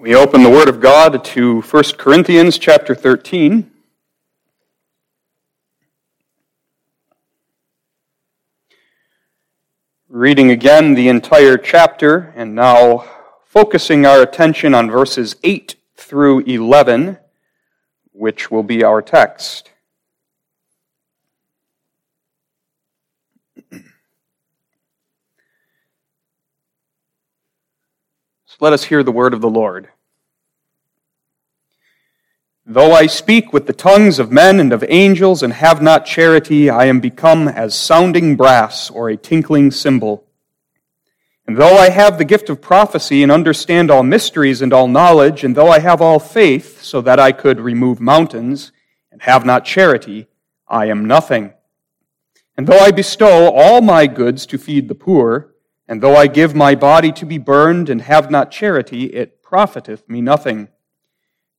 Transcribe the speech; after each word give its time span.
We 0.00 0.14
open 0.14 0.42
the 0.42 0.48
Word 0.48 0.70
of 0.70 0.80
God 0.80 1.22
to 1.22 1.60
1 1.60 1.84
Corinthians 1.98 2.56
chapter 2.56 2.94
13. 2.94 3.70
Reading 10.08 10.50
again 10.50 10.94
the 10.94 11.10
entire 11.10 11.58
chapter, 11.58 12.32
and 12.34 12.54
now 12.54 13.04
focusing 13.44 14.06
our 14.06 14.22
attention 14.22 14.72
on 14.72 14.90
verses 14.90 15.36
8 15.44 15.76
through 15.96 16.44
11, 16.46 17.18
which 18.12 18.50
will 18.50 18.62
be 18.62 18.82
our 18.82 19.02
text. 19.02 19.69
Let 28.62 28.74
us 28.74 28.84
hear 28.84 29.02
the 29.02 29.10
word 29.10 29.32
of 29.32 29.40
the 29.40 29.48
Lord. 29.48 29.88
Though 32.66 32.92
I 32.92 33.06
speak 33.06 33.54
with 33.54 33.66
the 33.66 33.72
tongues 33.72 34.18
of 34.18 34.30
men 34.30 34.60
and 34.60 34.70
of 34.70 34.84
angels 34.86 35.42
and 35.42 35.54
have 35.54 35.80
not 35.80 36.04
charity, 36.04 36.68
I 36.68 36.84
am 36.84 37.00
become 37.00 37.48
as 37.48 37.74
sounding 37.74 38.36
brass 38.36 38.90
or 38.90 39.08
a 39.08 39.16
tinkling 39.16 39.70
cymbal. 39.70 40.26
And 41.46 41.56
though 41.56 41.78
I 41.78 41.88
have 41.88 42.18
the 42.18 42.24
gift 42.26 42.50
of 42.50 42.60
prophecy 42.60 43.22
and 43.22 43.32
understand 43.32 43.90
all 43.90 44.02
mysteries 44.02 44.60
and 44.60 44.74
all 44.74 44.88
knowledge, 44.88 45.42
and 45.42 45.56
though 45.56 45.70
I 45.70 45.78
have 45.78 46.02
all 46.02 46.18
faith 46.18 46.82
so 46.82 47.00
that 47.00 47.18
I 47.18 47.32
could 47.32 47.60
remove 47.60 47.98
mountains 47.98 48.72
and 49.10 49.22
have 49.22 49.46
not 49.46 49.64
charity, 49.64 50.26
I 50.68 50.84
am 50.86 51.06
nothing. 51.06 51.54
And 52.58 52.66
though 52.66 52.78
I 52.78 52.90
bestow 52.90 53.50
all 53.50 53.80
my 53.80 54.06
goods 54.06 54.44
to 54.46 54.58
feed 54.58 54.88
the 54.88 54.94
poor, 54.94 55.49
and 55.90 56.00
though 56.00 56.14
I 56.14 56.28
give 56.28 56.54
my 56.54 56.76
body 56.76 57.10
to 57.10 57.26
be 57.26 57.36
burned 57.36 57.90
and 57.90 58.02
have 58.02 58.30
not 58.30 58.52
charity, 58.52 59.06
it 59.06 59.42
profiteth 59.42 60.08
me 60.08 60.20
nothing. 60.20 60.68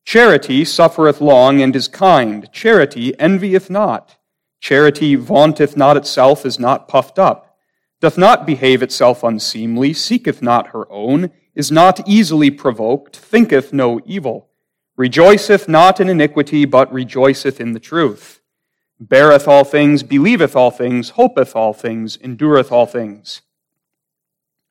Charity 0.06 0.64
suffereth 0.64 1.20
long 1.20 1.62
and 1.62 1.76
is 1.76 1.90
kind. 1.90 2.50
Charity 2.54 3.14
envieth 3.20 3.70
not. 3.70 4.16
Charity 4.62 5.16
vaunteth 5.16 5.76
not 5.76 5.98
itself, 5.98 6.46
is 6.46 6.58
not 6.58 6.88
puffed 6.88 7.20
up, 7.20 7.58
doth 8.00 8.18
not 8.18 8.46
behave 8.46 8.82
itself 8.82 9.22
unseemly, 9.22 9.92
seeketh 9.92 10.42
not 10.42 10.68
her 10.68 10.90
own, 10.90 11.32
is 11.54 11.70
not 11.70 12.08
easily 12.08 12.50
provoked, 12.50 13.18
thinketh 13.18 13.74
no 13.74 14.00
evil, 14.06 14.48
rejoiceth 14.96 15.68
not 15.68 16.00
in 16.00 16.08
iniquity, 16.08 16.64
but 16.64 16.94
rejoiceth 16.94 17.60
in 17.60 17.74
the 17.74 17.82
truth, 17.82 18.40
beareth 18.98 19.46
all 19.46 19.66
things, 19.66 20.04
believeth 20.04 20.56
all 20.56 20.72
things, 20.72 21.10
hopeth 21.12 21.54
all 21.54 21.74
things, 21.74 22.18
endureth 22.24 22.72
all 22.72 22.86
things. 22.86 23.42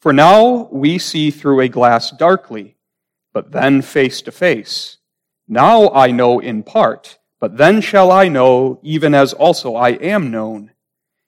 For 0.00 0.12
now 0.12 0.68
we 0.70 0.98
see 0.98 1.30
through 1.30 1.60
a 1.60 1.68
glass 1.68 2.10
darkly, 2.10 2.76
but 3.32 3.50
then 3.52 3.82
face 3.82 4.22
to 4.22 4.32
face. 4.32 4.98
Now 5.48 5.90
I 5.90 6.10
know 6.10 6.38
in 6.38 6.62
part, 6.62 7.18
but 7.40 7.56
then 7.56 7.80
shall 7.80 8.12
I 8.12 8.28
know, 8.28 8.78
even 8.82 9.14
as 9.14 9.32
also 9.32 9.74
I 9.74 9.90
am 9.90 10.30
known. 10.30 10.72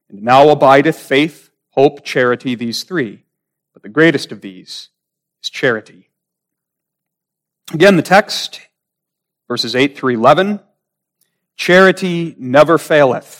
And 0.08 0.22
now 0.22 0.48
abideth 0.50 0.98
faith, 0.98 1.50
hope, 1.70 2.04
charity, 2.04 2.54
these 2.54 2.82
three. 2.84 3.24
But 3.72 3.82
the 3.82 3.88
greatest 3.88 4.32
of 4.32 4.40
these 4.40 4.90
is 5.42 5.50
charity. 5.50 6.10
Again, 7.72 7.96
the 7.96 8.02
text, 8.02 8.60
verses 9.48 9.76
8 9.76 9.96
through 9.96 10.14
11. 10.14 10.60
Charity 11.56 12.34
never 12.38 12.78
faileth. 12.78 13.39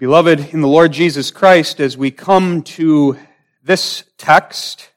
Beloved 0.00 0.54
in 0.54 0.62
the 0.62 0.66
Lord 0.66 0.92
Jesus 0.92 1.30
Christ, 1.30 1.78
as 1.78 1.94
we 1.94 2.10
come 2.10 2.62
to 2.62 3.18
this 3.62 4.04
text 4.16 4.88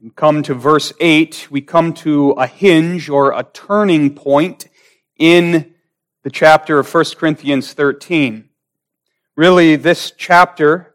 and 0.00 0.14
come 0.14 0.44
to 0.44 0.54
verse 0.54 0.92
8, 1.00 1.48
we 1.50 1.60
come 1.60 1.92
to 1.94 2.30
a 2.30 2.46
hinge 2.46 3.08
or 3.08 3.32
a 3.32 3.42
turning 3.52 4.14
point 4.14 4.68
in 5.16 5.74
the 6.22 6.30
chapter 6.30 6.78
of 6.78 6.94
1 6.94 7.04
Corinthians 7.16 7.72
13. 7.72 8.48
Really, 9.34 9.74
this 9.74 10.12
chapter, 10.16 10.94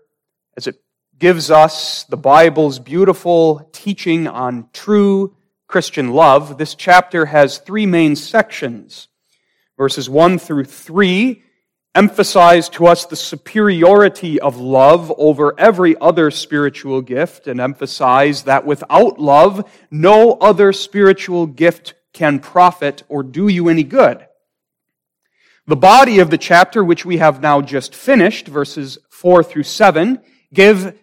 as 0.55 0.65
it 0.65 0.81
gives 1.19 1.51
us 1.51 2.05
the 2.05 2.15
Bible's 2.15 2.79
beautiful 2.79 3.69
teaching 3.73 4.25
on 4.25 4.69
true 4.71 5.35
Christian 5.67 6.13
love, 6.13 6.57
this 6.57 6.75
chapter 6.75 7.25
has 7.25 7.57
three 7.57 7.85
main 7.85 8.15
sections. 8.15 9.09
Verses 9.77 10.09
1 10.09 10.39
through 10.39 10.63
3 10.63 11.43
emphasize 11.95 12.69
to 12.69 12.87
us 12.87 13.05
the 13.05 13.15
superiority 13.15 14.39
of 14.39 14.57
love 14.57 15.13
over 15.17 15.57
every 15.59 15.95
other 15.99 16.31
spiritual 16.31 17.01
gift 17.01 17.47
and 17.47 17.59
emphasize 17.59 18.43
that 18.43 18.65
without 18.65 19.19
love, 19.19 19.69
no 19.91 20.33
other 20.33 20.73
spiritual 20.73 21.45
gift 21.45 21.93
can 22.11 22.39
profit 22.39 23.03
or 23.09 23.23
do 23.23 23.47
you 23.47 23.69
any 23.69 23.83
good. 23.83 24.25
The 25.65 25.75
body 25.75 26.19
of 26.19 26.29
the 26.29 26.37
chapter, 26.37 26.83
which 26.83 27.05
we 27.05 27.17
have 27.17 27.41
now 27.41 27.61
just 27.61 27.95
finished, 27.95 28.47
verses 28.47 28.97
4 29.11 29.43
through 29.43 29.63
7, 29.63 30.19
give 30.53 30.99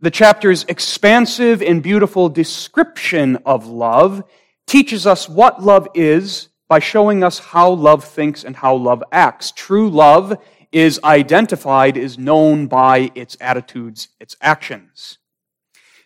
the 0.00 0.10
chapter's 0.10 0.64
expansive 0.64 1.62
and 1.62 1.82
beautiful 1.82 2.28
description 2.28 3.36
of 3.44 3.66
love, 3.66 4.24
teaches 4.66 5.06
us 5.06 5.28
what 5.28 5.62
love 5.62 5.88
is, 5.94 6.48
by 6.68 6.78
showing 6.78 7.22
us 7.22 7.38
how 7.38 7.70
love 7.70 8.04
thinks 8.04 8.44
and 8.44 8.56
how 8.56 8.74
love 8.74 9.02
acts. 9.12 9.52
True 9.52 9.88
love 9.88 10.38
is 10.72 11.00
identified, 11.04 11.96
is 11.96 12.18
known 12.18 12.66
by 12.66 13.10
its 13.14 13.36
attitudes, 13.40 14.08
its 14.20 14.36
actions. 14.40 15.18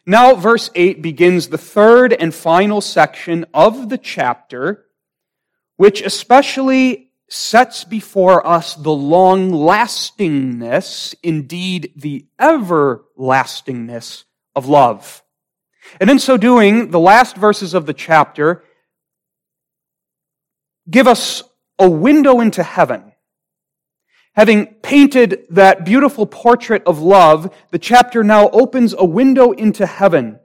Now, 0.06 0.34
verse 0.34 0.70
8 0.74 1.02
begins 1.02 1.48
the 1.48 1.58
third 1.58 2.12
and 2.12 2.34
final 2.34 2.80
section 2.80 3.46
of 3.54 3.88
the 3.88 3.98
chapter, 3.98 4.86
which 5.76 6.02
especially 6.02 7.10
sets 7.28 7.84
before 7.84 8.44
us 8.46 8.74
the 8.74 8.92
long 8.92 9.50
lastingness, 9.50 11.14
indeed 11.22 11.92
the 11.96 12.26
everlastingness 12.38 14.24
of 14.56 14.66
love. 14.66 15.22
And 16.00 16.10
in 16.10 16.18
so 16.18 16.36
doing, 16.36 16.90
the 16.90 17.00
last 17.00 17.36
verses 17.36 17.72
of 17.72 17.86
the 17.86 17.94
chapter 17.94 18.64
give 20.90 21.06
us 21.06 21.42
a 21.78 21.88
window 21.88 22.40
into 22.40 22.62
heaven. 22.62 23.12
Having 24.34 24.66
painted 24.82 25.46
that 25.50 25.84
beautiful 25.84 26.26
portrait 26.26 26.82
of 26.86 27.00
love, 27.00 27.54
the 27.70 27.78
chapter 27.78 28.22
now 28.22 28.48
opens 28.50 28.94
a 28.96 29.04
window 29.04 29.52
into 29.52 29.86
heaven. 29.86 30.38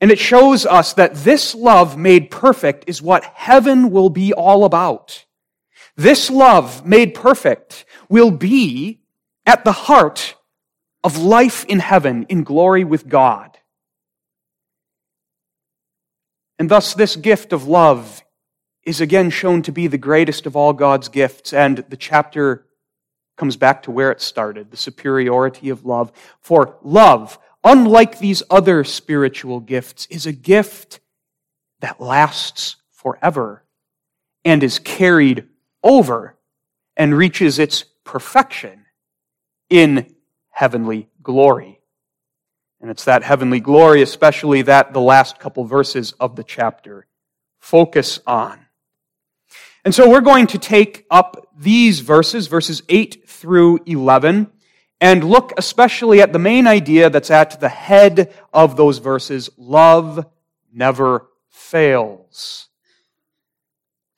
And 0.00 0.10
it 0.10 0.18
shows 0.18 0.66
us 0.66 0.92
that 0.94 1.14
this 1.14 1.54
love 1.54 1.96
made 1.96 2.30
perfect 2.30 2.84
is 2.86 3.02
what 3.02 3.24
heaven 3.24 3.90
will 3.90 4.10
be 4.10 4.32
all 4.32 4.64
about. 4.64 5.24
This 5.96 6.30
love 6.30 6.86
made 6.86 7.14
perfect 7.14 7.84
will 8.08 8.30
be 8.30 9.00
at 9.44 9.64
the 9.64 9.72
heart 9.72 10.36
of 11.02 11.18
life 11.18 11.64
in 11.64 11.80
heaven 11.80 12.26
in 12.28 12.44
glory 12.44 12.84
with 12.84 13.08
God. 13.08 13.58
And 16.58 16.68
thus, 16.68 16.94
this 16.94 17.16
gift 17.16 17.52
of 17.52 17.66
love 17.66 18.22
is 18.88 19.02
again 19.02 19.28
shown 19.28 19.60
to 19.60 19.70
be 19.70 19.86
the 19.86 19.98
greatest 19.98 20.46
of 20.46 20.56
all 20.56 20.72
God's 20.72 21.10
gifts, 21.10 21.52
and 21.52 21.84
the 21.90 21.96
chapter 21.96 22.64
comes 23.36 23.54
back 23.54 23.82
to 23.82 23.90
where 23.90 24.10
it 24.10 24.22
started 24.22 24.70
the 24.70 24.78
superiority 24.78 25.68
of 25.68 25.84
love. 25.84 26.10
For 26.40 26.78
love, 26.82 27.38
unlike 27.62 28.18
these 28.18 28.42
other 28.48 28.84
spiritual 28.84 29.60
gifts, 29.60 30.06
is 30.06 30.24
a 30.24 30.32
gift 30.32 31.00
that 31.80 32.00
lasts 32.00 32.76
forever 32.90 33.62
and 34.42 34.62
is 34.62 34.78
carried 34.78 35.46
over 35.84 36.38
and 36.96 37.14
reaches 37.14 37.58
its 37.58 37.84
perfection 38.04 38.86
in 39.68 40.14
heavenly 40.48 41.10
glory. 41.22 41.78
And 42.80 42.90
it's 42.90 43.04
that 43.04 43.22
heavenly 43.22 43.60
glory, 43.60 44.00
especially 44.00 44.62
that 44.62 44.94
the 44.94 45.00
last 45.00 45.38
couple 45.38 45.64
verses 45.64 46.12
of 46.12 46.36
the 46.36 46.44
chapter 46.44 47.06
focus 47.58 48.18
on. 48.26 48.64
And 49.88 49.94
so 49.94 50.10
we're 50.10 50.20
going 50.20 50.48
to 50.48 50.58
take 50.58 51.06
up 51.10 51.48
these 51.58 52.00
verses, 52.00 52.46
verses 52.46 52.82
8 52.90 53.26
through 53.26 53.78
11, 53.86 54.52
and 55.00 55.24
look 55.24 55.54
especially 55.56 56.20
at 56.20 56.34
the 56.34 56.38
main 56.38 56.66
idea 56.66 57.08
that's 57.08 57.30
at 57.30 57.58
the 57.58 57.70
head 57.70 58.34
of 58.52 58.76
those 58.76 58.98
verses 58.98 59.48
love 59.56 60.26
never 60.70 61.28
fails. 61.48 62.68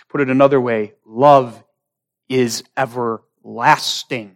To 0.01 0.07
put 0.07 0.21
it 0.21 0.29
another 0.29 0.61
way, 0.61 0.95
love 1.07 1.63
is 2.29 2.65
everlasting. 2.77 4.35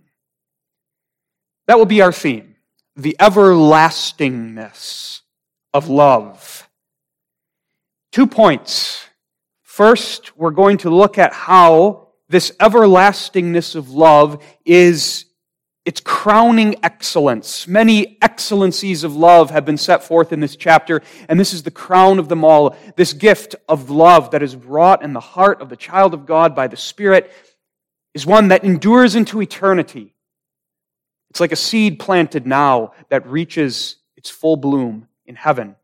That 1.66 1.78
will 1.78 1.84
be 1.84 2.00
our 2.00 2.12
theme 2.12 2.54
the 2.94 3.16
everlastingness 3.18 5.22
of 5.72 5.88
love. 5.88 6.70
Two 8.12 8.28
points. 8.28 9.08
First, 9.74 10.36
we're 10.36 10.52
going 10.52 10.76
to 10.78 10.90
look 10.90 11.18
at 11.18 11.32
how 11.32 12.10
this 12.28 12.52
everlastingness 12.60 13.74
of 13.74 13.90
love 13.90 14.40
is 14.64 15.24
its 15.84 16.00
crowning 16.00 16.76
excellence. 16.84 17.66
Many 17.66 18.16
excellencies 18.22 19.02
of 19.02 19.16
love 19.16 19.50
have 19.50 19.64
been 19.64 19.76
set 19.76 20.04
forth 20.04 20.32
in 20.32 20.38
this 20.38 20.54
chapter, 20.54 21.02
and 21.28 21.40
this 21.40 21.52
is 21.52 21.64
the 21.64 21.72
crown 21.72 22.20
of 22.20 22.28
them 22.28 22.44
all. 22.44 22.76
This 22.94 23.14
gift 23.14 23.56
of 23.68 23.90
love 23.90 24.30
that 24.30 24.44
is 24.44 24.54
wrought 24.54 25.02
in 25.02 25.12
the 25.12 25.18
heart 25.18 25.60
of 25.60 25.70
the 25.70 25.76
child 25.76 26.14
of 26.14 26.24
God 26.24 26.54
by 26.54 26.68
the 26.68 26.76
Spirit 26.76 27.32
is 28.14 28.24
one 28.24 28.46
that 28.48 28.62
endures 28.62 29.16
into 29.16 29.42
eternity. 29.42 30.14
It's 31.30 31.40
like 31.40 31.50
a 31.50 31.56
seed 31.56 31.98
planted 31.98 32.46
now 32.46 32.92
that 33.08 33.26
reaches 33.26 33.96
its 34.16 34.30
full 34.30 34.56
bloom 34.56 35.08
in 35.26 35.34
heaven, 35.34 35.74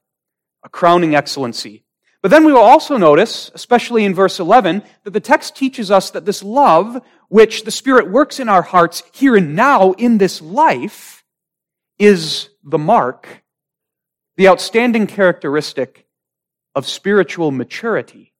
a 0.62 0.68
crowning 0.68 1.16
excellency. 1.16 1.82
But 2.22 2.30
then 2.30 2.44
we 2.44 2.52
will 2.52 2.60
also 2.60 2.98
notice, 2.98 3.50
especially 3.54 4.04
in 4.04 4.14
verse 4.14 4.40
11, 4.40 4.82
that 5.04 5.12
the 5.12 5.20
text 5.20 5.56
teaches 5.56 5.90
us 5.90 6.10
that 6.10 6.26
this 6.26 6.42
love, 6.42 7.02
which 7.28 7.64
the 7.64 7.70
Spirit 7.70 8.10
works 8.10 8.38
in 8.38 8.48
our 8.48 8.62
hearts 8.62 9.02
here 9.12 9.36
and 9.36 9.56
now 9.56 9.92
in 9.92 10.18
this 10.18 10.42
life, 10.42 11.24
is 11.98 12.50
the 12.62 12.78
mark, 12.78 13.42
the 14.36 14.48
outstanding 14.48 15.06
characteristic 15.06 16.06
of 16.74 16.86
spiritual 16.86 17.50
maturity. 17.50 18.32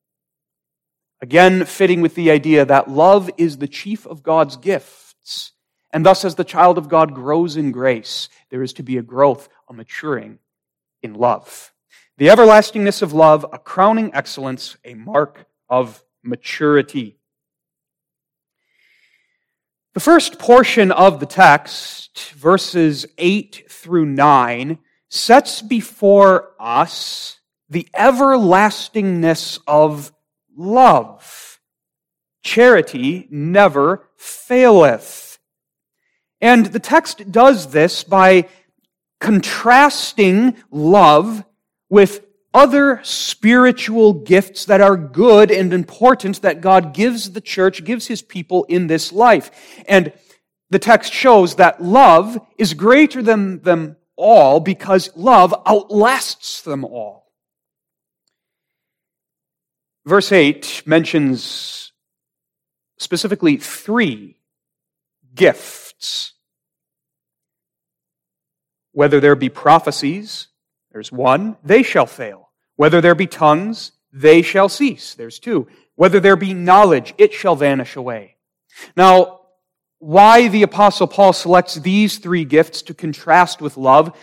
Again, 1.23 1.65
fitting 1.65 2.01
with 2.01 2.15
the 2.15 2.31
idea 2.31 2.65
that 2.65 2.91
love 2.91 3.31
is 3.37 3.59
the 3.59 3.69
chief 3.69 4.07
of 4.07 4.23
God's 4.23 4.57
gifts. 4.57 5.53
And 5.91 6.05
thus, 6.07 6.25
as 6.25 6.35
the 6.35 6.45
child 6.45 6.79
of 6.79 6.89
God 6.89 7.15
grows 7.15 7.57
in 7.57 7.73
grace, 7.73 8.29
there 8.51 8.63
is 8.63 8.73
to 8.75 8.83
be 8.83 8.97
a 8.97 9.03
growth, 9.03 9.49
a 9.69 9.73
maturing 9.73 10.39
in 11.03 11.15
love. 11.15 11.73
The 12.21 12.29
everlastingness 12.29 13.01
of 13.01 13.15
love, 13.15 13.47
a 13.51 13.59
crowning 13.59 14.11
excellence, 14.13 14.77
a 14.85 14.93
mark 14.93 15.47
of 15.71 16.05
maturity. 16.23 17.17
The 19.95 20.01
first 20.01 20.39
portion 20.39 20.93
of 20.93 21.19
the 21.19 21.25
text, 21.25 22.33
verses 22.33 23.07
8 23.17 23.65
through 23.71 24.05
9, 24.05 24.79
sets 25.09 25.63
before 25.63 26.51
us 26.61 27.41
the 27.71 27.89
everlastingness 27.95 29.59
of 29.67 30.13
love. 30.55 31.59
Charity 32.43 33.29
never 33.31 34.11
faileth. 34.17 35.39
And 36.43 36.67
the 36.67 36.81
text 36.81 37.33
does 37.33 37.73
this 37.73 38.05
by 38.05 38.47
contrasting 39.21 40.59
love 40.71 41.47
with 41.91 42.25
other 42.55 43.01
spiritual 43.03 44.13
gifts 44.13 44.65
that 44.65 44.81
are 44.81 44.97
good 44.97 45.51
and 45.51 45.73
important 45.73 46.41
that 46.43 46.61
God 46.61 46.95
gives 46.95 47.33
the 47.33 47.41
church, 47.41 47.85
gives 47.85 48.07
his 48.07 48.23
people 48.23 48.65
in 48.65 48.87
this 48.87 49.13
life. 49.13 49.51
And 49.87 50.13
the 50.71 50.79
text 50.79 51.13
shows 51.13 51.57
that 51.57 51.83
love 51.83 52.39
is 52.57 52.75
greater 52.75 53.23
than 53.23 53.61
them 53.61 53.97
all 54.17 54.61
because 54.61 55.11
love 55.17 55.55
outlasts 55.67 56.63
them 56.63 56.85
all. 56.85 57.33
Verse 60.07 60.33
8 60.33 60.83
mentions 60.87 61.93
specifically 62.99 63.57
three 63.57 64.39
gifts. 65.35 66.33
Whether 68.93 69.21
there 69.21 69.37
be 69.37 69.49
prophecies, 69.49 70.49
there's 70.93 71.13
one, 71.13 71.57
they 71.65 71.83
shall 71.83 72.07
fail. 72.07 72.51
Whether 72.77 73.01
there 73.01 73.15
be 73.15 73.27
tongues, 73.27 73.93
they 74.13 74.43
shall 74.43 74.69
cease. 74.69 75.15
There's 75.15 75.39
two. 75.39 75.69
Whether 75.95 76.21
there 76.21 76.37
be 76.37 76.55
knowledge, 76.55 77.15
it 77.19 77.33
shall 77.33 77.57
vanish 77.57 77.97
away. 77.97 78.37
Now, 78.97 79.41
why 79.99 80.49
the 80.49 80.63
apostle 80.63 81.07
Paul 81.07 81.35
selects 81.35 81.75
these 81.75 82.19
three 82.19 82.45
gifts 82.45 82.83
to 82.83 82.95
contrast 82.95 83.61
with 83.61 83.77
love 83.77 84.17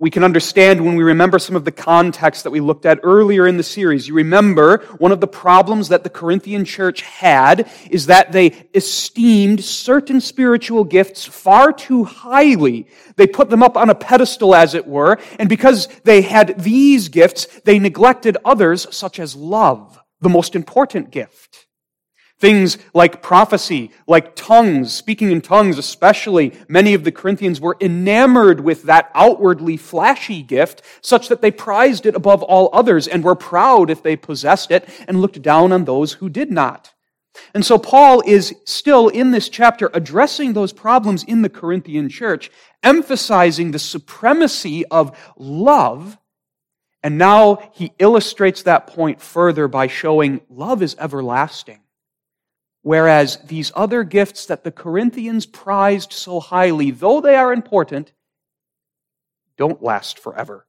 we 0.00 0.10
can 0.10 0.22
understand 0.22 0.84
when 0.84 0.94
we 0.94 1.02
remember 1.02 1.38
some 1.38 1.56
of 1.56 1.64
the 1.64 1.72
context 1.72 2.44
that 2.44 2.50
we 2.50 2.60
looked 2.60 2.86
at 2.86 3.00
earlier 3.02 3.48
in 3.48 3.56
the 3.56 3.62
series. 3.64 4.06
You 4.06 4.14
remember 4.14 4.78
one 4.98 5.10
of 5.10 5.20
the 5.20 5.26
problems 5.26 5.88
that 5.88 6.04
the 6.04 6.10
Corinthian 6.10 6.64
church 6.64 7.02
had 7.02 7.68
is 7.90 8.06
that 8.06 8.30
they 8.30 8.68
esteemed 8.74 9.64
certain 9.64 10.20
spiritual 10.20 10.84
gifts 10.84 11.24
far 11.24 11.72
too 11.72 12.04
highly. 12.04 12.86
They 13.16 13.26
put 13.26 13.50
them 13.50 13.62
up 13.62 13.76
on 13.76 13.90
a 13.90 13.94
pedestal, 13.94 14.54
as 14.54 14.74
it 14.74 14.86
were, 14.86 15.18
and 15.38 15.48
because 15.48 15.88
they 16.04 16.22
had 16.22 16.60
these 16.60 17.08
gifts, 17.08 17.46
they 17.64 17.78
neglected 17.80 18.36
others, 18.44 18.86
such 18.94 19.18
as 19.18 19.34
love, 19.34 20.00
the 20.20 20.28
most 20.28 20.54
important 20.54 21.10
gift. 21.10 21.67
Things 22.38 22.78
like 22.94 23.20
prophecy, 23.20 23.90
like 24.06 24.36
tongues, 24.36 24.92
speaking 24.92 25.32
in 25.32 25.40
tongues 25.40 25.76
especially, 25.76 26.52
many 26.68 26.94
of 26.94 27.02
the 27.02 27.10
Corinthians 27.10 27.60
were 27.60 27.76
enamored 27.80 28.60
with 28.60 28.84
that 28.84 29.10
outwardly 29.12 29.76
flashy 29.76 30.42
gift, 30.42 30.82
such 31.00 31.28
that 31.28 31.42
they 31.42 31.50
prized 31.50 32.06
it 32.06 32.14
above 32.14 32.44
all 32.44 32.70
others 32.72 33.08
and 33.08 33.24
were 33.24 33.34
proud 33.34 33.90
if 33.90 34.04
they 34.04 34.14
possessed 34.14 34.70
it 34.70 34.88
and 35.08 35.20
looked 35.20 35.42
down 35.42 35.72
on 35.72 35.84
those 35.84 36.14
who 36.14 36.28
did 36.28 36.52
not. 36.52 36.94
And 37.54 37.64
so 37.64 37.76
Paul 37.76 38.22
is 38.24 38.54
still 38.64 39.08
in 39.08 39.32
this 39.32 39.48
chapter 39.48 39.90
addressing 39.92 40.52
those 40.52 40.72
problems 40.72 41.24
in 41.24 41.42
the 41.42 41.48
Corinthian 41.48 42.08
church, 42.08 42.50
emphasizing 42.84 43.72
the 43.72 43.78
supremacy 43.80 44.86
of 44.86 45.16
love. 45.36 46.18
And 47.02 47.18
now 47.18 47.70
he 47.72 47.92
illustrates 47.98 48.62
that 48.62 48.86
point 48.86 49.20
further 49.20 49.66
by 49.66 49.88
showing 49.88 50.40
love 50.48 50.82
is 50.82 50.94
everlasting. 50.98 51.80
Whereas 52.82 53.38
these 53.46 53.72
other 53.74 54.04
gifts 54.04 54.46
that 54.46 54.64
the 54.64 54.70
Corinthians 54.70 55.46
prized 55.46 56.12
so 56.12 56.40
highly, 56.40 56.90
though 56.90 57.20
they 57.20 57.34
are 57.34 57.52
important, 57.52 58.12
don't 59.56 59.82
last 59.82 60.18
forever. 60.18 60.66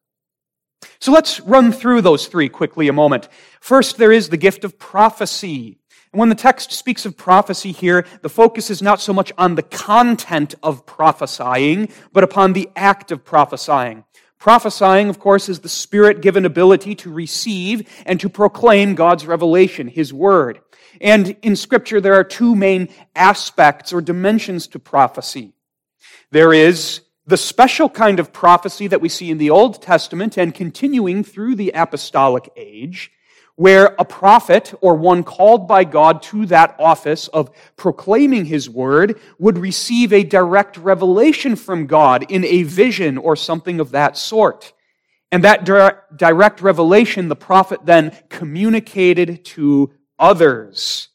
So 0.99 1.11
let's 1.11 1.39
run 1.41 1.71
through 1.71 2.01
those 2.01 2.27
three 2.27 2.49
quickly 2.49 2.87
a 2.87 2.93
moment. 2.93 3.29
First, 3.61 3.97
there 3.97 4.11
is 4.11 4.29
the 4.29 4.37
gift 4.37 4.63
of 4.63 4.79
prophecy. 4.79 5.77
And 6.11 6.19
when 6.19 6.29
the 6.29 6.35
text 6.35 6.71
speaks 6.71 7.05
of 7.05 7.15
prophecy 7.15 7.71
here, 7.71 8.05
the 8.21 8.29
focus 8.29 8.69
is 8.69 8.81
not 8.81 8.99
so 8.99 9.13
much 9.13 9.31
on 9.37 9.55
the 9.55 9.63
content 9.63 10.55
of 10.63 10.85
prophesying, 10.85 11.89
but 12.11 12.23
upon 12.23 12.53
the 12.53 12.69
act 12.75 13.11
of 13.11 13.23
prophesying. 13.23 14.03
Prophesying, 14.39 15.09
of 15.09 15.19
course, 15.19 15.49
is 15.49 15.59
the 15.59 15.69
spirit 15.69 16.21
given 16.21 16.45
ability 16.45 16.95
to 16.95 17.11
receive 17.11 17.87
and 18.05 18.19
to 18.21 18.29
proclaim 18.29 18.95
God's 18.95 19.25
revelation, 19.25 19.87
His 19.87 20.13
Word. 20.13 20.61
And 21.01 21.35
in 21.41 21.55
Scripture, 21.55 22.01
there 22.01 22.15
are 22.15 22.23
two 22.23 22.55
main 22.55 22.89
aspects 23.15 23.93
or 23.93 24.01
dimensions 24.01 24.67
to 24.67 24.79
prophecy. 24.79 25.53
There 26.31 26.53
is 26.53 27.01
the 27.25 27.37
special 27.37 27.89
kind 27.89 28.19
of 28.19 28.33
prophecy 28.33 28.87
that 28.87 29.01
we 29.01 29.09
see 29.09 29.29
in 29.29 29.37
the 29.37 29.51
Old 29.51 29.81
Testament 29.81 30.37
and 30.37 30.53
continuing 30.53 31.23
through 31.23 31.55
the 31.55 31.71
apostolic 31.75 32.49
age, 32.55 33.11
where 33.55 33.93
a 33.99 34.05
prophet 34.05 34.73
or 34.81 34.95
one 34.95 35.23
called 35.23 35.67
by 35.67 35.83
God 35.83 36.23
to 36.23 36.45
that 36.47 36.75
office 36.79 37.27
of 37.27 37.51
proclaiming 37.75 38.45
his 38.45 38.69
word 38.69 39.19
would 39.37 39.57
receive 39.57 40.13
a 40.13 40.23
direct 40.23 40.77
revelation 40.77 41.55
from 41.55 41.85
God 41.85 42.31
in 42.31 42.45
a 42.45 42.63
vision 42.63 43.17
or 43.17 43.35
something 43.35 43.79
of 43.79 43.91
that 43.91 44.17
sort. 44.17 44.73
And 45.31 45.43
that 45.43 45.65
direct 45.65 46.61
revelation, 46.61 47.27
the 47.27 47.35
prophet 47.35 47.81
then 47.85 48.17
communicated 48.29 49.45
to 49.45 49.91
others. 50.19 51.09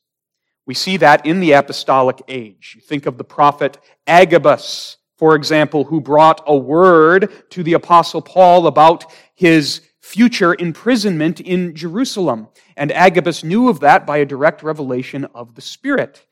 We 0.67 0.75
see 0.75 0.97
that 0.97 1.27
in 1.27 1.41
the 1.41 1.53
apostolic 1.53 2.23
age. 2.27 2.73
You 2.75 2.81
think 2.81 3.07
of 3.07 3.19
the 3.19 3.25
prophet 3.25 3.79
Agabus, 4.07 4.97
for 5.19 5.35
example, 5.35 5.85
who 5.85 6.01
brought 6.01 6.43
a 6.47 6.57
word 6.57 7.31
to 7.51 7.63
the 7.63 7.75
apostle 7.75 8.23
Paul 8.23 8.67
about 8.67 9.05
his 9.35 9.83
future 10.01 10.55
imprisonment 10.59 11.41
in 11.41 11.75
Jerusalem. 11.75 12.49
And 12.77 12.93
Agabus 12.93 13.45
knew 13.45 13.69
of 13.69 13.81
that 13.81 14.07
by 14.07 14.19
a 14.19 14.27
direct 14.27 14.63
revelation 14.63 15.27
of 15.35 15.55
the 15.55 15.63
Spirit. 15.63 16.27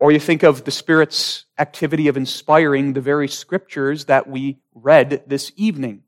Or 0.00 0.12
you 0.12 0.20
think 0.20 0.42
of 0.42 0.64
the 0.64 0.70
Spirit's 0.70 1.44
activity 1.58 2.08
of 2.08 2.16
inspiring 2.16 2.92
the 2.92 3.00
very 3.00 3.28
scriptures 3.28 4.06
that 4.06 4.26
we 4.26 4.58
read 4.74 5.22
this 5.26 5.52
evening. 5.56 6.02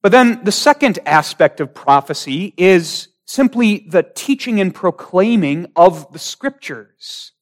But 0.00 0.12
then 0.12 0.44
the 0.44 0.52
second 0.52 1.00
aspect 1.06 1.60
of 1.60 1.74
prophecy 1.74 2.54
is 2.56 3.08
simply 3.28 3.86
the 3.86 4.02
teaching 4.14 4.58
and 4.58 4.74
proclaiming 4.74 5.66
of 5.76 6.10
the 6.14 6.18
scriptures. 6.18 7.32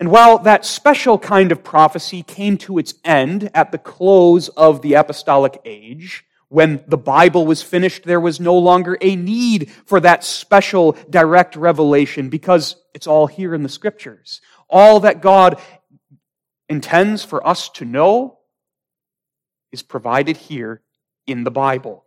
And 0.00 0.10
while 0.10 0.38
that 0.38 0.66
special 0.66 1.16
kind 1.16 1.52
of 1.52 1.62
prophecy 1.62 2.24
came 2.24 2.58
to 2.58 2.78
its 2.78 2.94
end 3.04 3.48
at 3.54 3.70
the 3.70 3.78
close 3.78 4.48
of 4.48 4.82
the 4.82 4.94
apostolic 4.94 5.60
age, 5.64 6.24
when 6.48 6.82
the 6.88 6.98
Bible 6.98 7.46
was 7.46 7.62
finished, 7.62 8.02
there 8.02 8.20
was 8.20 8.40
no 8.40 8.58
longer 8.58 8.98
a 9.00 9.14
need 9.14 9.70
for 9.70 10.00
that 10.00 10.24
special 10.24 10.96
direct 11.08 11.54
revelation 11.54 12.28
because 12.28 12.74
it's 12.92 13.06
all 13.06 13.28
here 13.28 13.54
in 13.54 13.62
the 13.62 13.68
scriptures. 13.68 14.40
All 14.68 15.00
that 15.00 15.22
God 15.22 15.60
intends 16.68 17.22
for 17.22 17.46
us 17.46 17.68
to 17.70 17.84
know 17.84 18.40
is 19.70 19.82
provided 19.82 20.36
here 20.36 20.82
in 21.28 21.44
the 21.44 21.50
Bible. 21.52 22.05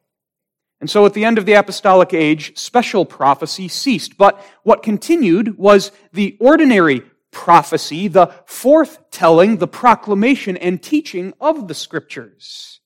And 0.82 0.90
so 0.90 1.06
at 1.06 1.14
the 1.14 1.26
end 1.26 1.38
of 1.38 1.46
the 1.46 1.54
apostolic 1.54 2.14
age, 2.14 2.58
special 2.58 3.06
prophecy 3.06 3.68
ceased. 3.68 4.18
But 4.18 4.42
what 4.64 4.82
continued 4.84 5.58
was 5.58 5.92
the 6.14 6.38
ordinary 6.40 7.04
prophecy, 7.32 8.08
the 8.08 8.28
forthtelling, 8.48 9.60
the 9.60 9.68
proclamation 9.68 10.58
and 10.58 10.82
teaching 10.82 11.34
of 11.40 11.68
the 11.68 11.74
scriptures. 11.74 12.80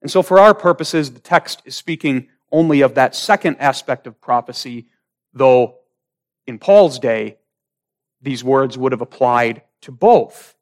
And 0.00 0.10
so 0.10 0.22
for 0.22 0.38
our 0.38 0.54
purposes, 0.54 1.12
the 1.12 1.20
text 1.20 1.62
is 1.64 1.76
speaking 1.76 2.28
only 2.50 2.80
of 2.80 2.94
that 2.94 3.14
second 3.14 3.56
aspect 3.58 4.06
of 4.06 4.20
prophecy, 4.20 4.86
though 5.32 5.78
in 6.46 6.58
Paul's 6.58 6.98
day, 6.98 7.38
these 8.20 8.44
words 8.44 8.76
would 8.78 8.92
have 8.92 9.00
applied 9.00 9.62
to 9.82 9.92
both. 9.92 10.53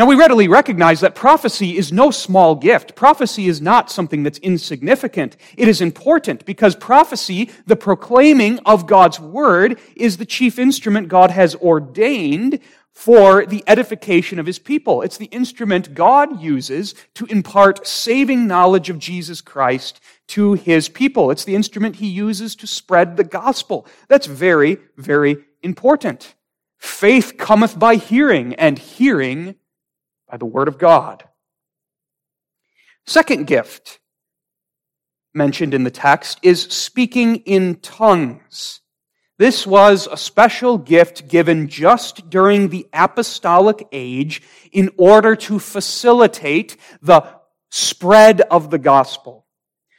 Now, 0.00 0.06
we 0.06 0.14
readily 0.14 0.48
recognize 0.48 1.00
that 1.00 1.14
prophecy 1.14 1.76
is 1.76 1.92
no 1.92 2.10
small 2.10 2.54
gift. 2.54 2.94
Prophecy 2.94 3.48
is 3.48 3.60
not 3.60 3.90
something 3.90 4.22
that's 4.22 4.38
insignificant. 4.38 5.36
It 5.58 5.68
is 5.68 5.82
important 5.82 6.46
because 6.46 6.74
prophecy, 6.74 7.50
the 7.66 7.76
proclaiming 7.76 8.60
of 8.60 8.86
God's 8.86 9.20
word, 9.20 9.78
is 9.94 10.16
the 10.16 10.24
chief 10.24 10.58
instrument 10.58 11.08
God 11.08 11.30
has 11.30 11.54
ordained 11.56 12.60
for 12.94 13.44
the 13.44 13.62
edification 13.66 14.38
of 14.38 14.46
his 14.46 14.58
people. 14.58 15.02
It's 15.02 15.18
the 15.18 15.26
instrument 15.26 15.92
God 15.92 16.40
uses 16.40 16.94
to 17.12 17.26
impart 17.26 17.86
saving 17.86 18.46
knowledge 18.46 18.88
of 18.88 18.98
Jesus 18.98 19.42
Christ 19.42 20.00
to 20.28 20.54
his 20.54 20.88
people. 20.88 21.30
It's 21.30 21.44
the 21.44 21.54
instrument 21.54 21.96
he 21.96 22.08
uses 22.08 22.56
to 22.56 22.66
spread 22.66 23.18
the 23.18 23.24
gospel. 23.24 23.86
That's 24.08 24.24
very, 24.24 24.78
very 24.96 25.44
important. 25.62 26.36
Faith 26.78 27.34
cometh 27.36 27.78
by 27.78 27.96
hearing, 27.96 28.54
and 28.54 28.78
hearing 28.78 29.56
by 30.30 30.36
the 30.36 30.46
Word 30.46 30.68
of 30.68 30.78
God. 30.78 31.24
Second 33.06 33.46
gift 33.46 33.98
mentioned 35.34 35.74
in 35.74 35.84
the 35.84 35.90
text 35.90 36.38
is 36.42 36.62
speaking 36.62 37.36
in 37.36 37.76
tongues. 37.76 38.80
This 39.38 39.66
was 39.66 40.06
a 40.06 40.16
special 40.16 40.76
gift 40.76 41.28
given 41.28 41.68
just 41.68 42.28
during 42.28 42.68
the 42.68 42.86
apostolic 42.92 43.88
age 43.90 44.42
in 44.70 44.90
order 44.96 45.34
to 45.34 45.58
facilitate 45.58 46.76
the 47.00 47.24
spread 47.70 48.42
of 48.42 48.70
the 48.70 48.78
gospel. 48.78 49.46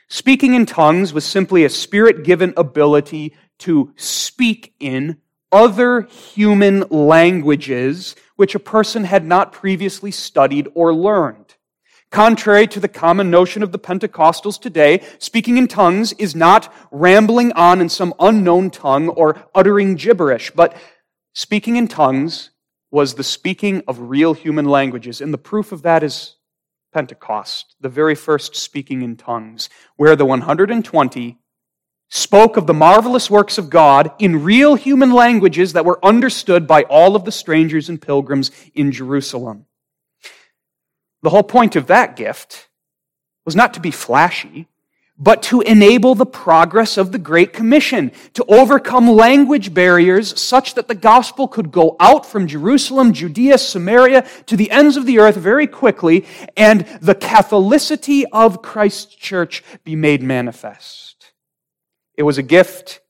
Speaking 0.10 0.54
in 0.54 0.66
tongues 0.66 1.12
was 1.12 1.26
simply 1.26 1.64
a 1.64 1.70
spirit 1.70 2.24
given 2.24 2.54
ability 2.56 3.34
to 3.60 3.94
speak 3.96 4.76
in 4.80 5.18
other 5.52 6.02
human 6.02 6.82
languages 6.90 8.16
which 8.36 8.56
a 8.56 8.60
person 8.60 9.04
had 9.04 9.26
not 9.26 9.52
previously 9.52 10.12
studied 10.12 10.68
or 10.74 10.94
learned. 10.94 11.56
Contrary 12.10 12.68
to 12.68 12.80
the 12.80 12.90
common 12.90 13.32
notion 13.32 13.64
of 13.64 13.72
the 13.72 13.80
Pentecostals 13.80 14.60
today, 14.60 15.02
speaking 15.18 15.58
in 15.58 15.68
tongues 15.68 16.12
is 16.14 16.36
not 16.36 16.74
rambling 16.92 17.54
on 17.54 17.80
in 17.80 17.88
some 17.88 18.14
unknown 18.20 18.70
tongue 18.70 19.08
or 19.10 19.42
uttering 19.56 19.96
gibberish, 19.96 20.52
but 20.52 20.76
speaking 21.34 21.78
in 21.78 21.88
tongues 21.88 22.50
was 22.92 23.14
the 23.14 23.24
speaking 23.24 23.82
of 23.88 24.10
real 24.10 24.34
human 24.34 24.66
languages. 24.66 25.22
And 25.22 25.34
the 25.34 25.38
proof 25.38 25.72
of 25.72 25.84
that 25.84 26.04
is 26.04 26.36
Pentecost, 26.92 27.76
the 27.80 27.88
very 27.88 28.16
first 28.16 28.56
speaking 28.58 29.02
in 29.02 29.16
tongues, 29.16 29.70
where 29.96 30.18
the 30.18 30.26
120 30.26 31.38
spoke 32.12 32.58
of 32.58 32.68
the 32.68 32.74
marvelous 32.74 33.32
works 33.32 33.58
of 33.58 33.70
God 33.70 34.12
in 34.20 34.44
real 34.44 34.76
human 34.76 35.12
languages 35.12 35.74
that 35.74 35.86
were 35.86 36.06
understood 36.06 36.68
by 36.68 36.84
all 36.84 37.16
of 37.16 37.24
the 37.24 37.32
strangers 37.32 37.88
and 37.88 38.02
pilgrims 38.02 38.52
in 38.76 38.92
Jerusalem. 38.92 39.66
The 41.24 41.30
whole 41.30 41.44
point 41.44 41.78
of 41.78 41.88
that 41.88 42.18
gift 42.18 42.68
was 43.46 43.56
not 43.56 43.74
to 43.76 43.80
be 43.80 43.92
flashy, 43.92 44.68
but 45.18 45.42
to 45.44 45.62
enable 45.62 46.14
the 46.14 46.26
progress 46.26 46.98
of 46.98 47.14
the 47.14 47.20
Great 47.20 47.54
Commission, 47.54 48.12
to 48.34 48.44
overcome 48.46 49.08
language 49.08 49.74
barriers 49.74 50.38
such 50.40 50.74
that 50.74 50.90
the 50.90 50.96
gospel 50.96 51.48
could 51.48 51.72
go 51.72 51.96
out 52.00 52.26
from 52.26 52.46
Jerusalem, 52.46 53.14
Judea, 53.14 53.58
Samaria 53.58 54.28
to 54.48 54.58
the 54.58 54.70
ends 54.72 54.98
of 54.98 55.06
the 55.06 55.20
earth 55.20 55.38
very 55.38 55.68
quickly, 55.68 56.26
and 56.58 56.82
the 57.02 57.16
Catholicity 57.16 58.26
of 58.34 58.62
Christ's 58.62 59.16
church 59.16 59.64
be 59.86 59.96
made 59.96 60.22
manifest. 60.22 61.11
It 62.16 62.24
was 62.24 62.38
a 62.38 62.44
gift 62.44 63.02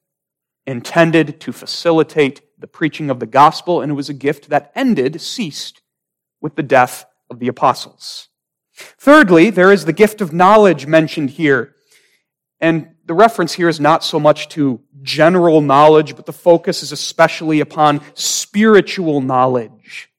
intended 0.65 1.39
to 1.41 1.51
facilitate 1.51 2.41
the 2.59 2.67
preaching 2.67 3.09
of 3.09 3.19
the 3.19 3.25
gospel, 3.25 3.81
and 3.81 3.91
it 3.91 3.95
was 3.95 4.09
a 4.09 4.13
gift 4.13 4.49
that 4.49 4.71
ended, 4.75 5.19
ceased, 5.19 5.81
with 6.39 6.55
the 6.55 6.63
death 6.63 7.05
of 7.29 7.39
the 7.39 7.47
apostles. 7.47 8.29
Thirdly, 8.75 9.49
there 9.49 9.71
is 9.71 9.85
the 9.85 9.93
gift 9.93 10.21
of 10.21 10.33
knowledge 10.33 10.85
mentioned 10.85 11.31
here. 11.31 11.75
And 12.59 12.95
the 13.05 13.13
reference 13.13 13.53
here 13.53 13.69
is 13.69 13.79
not 13.79 14.03
so 14.03 14.19
much 14.19 14.47
to 14.49 14.81
general 15.01 15.61
knowledge, 15.61 16.15
but 16.15 16.25
the 16.25 16.33
focus 16.33 16.83
is 16.83 16.91
especially 16.91 17.59
upon 17.59 18.01
spiritual 18.13 19.21
knowledge. 19.21 20.09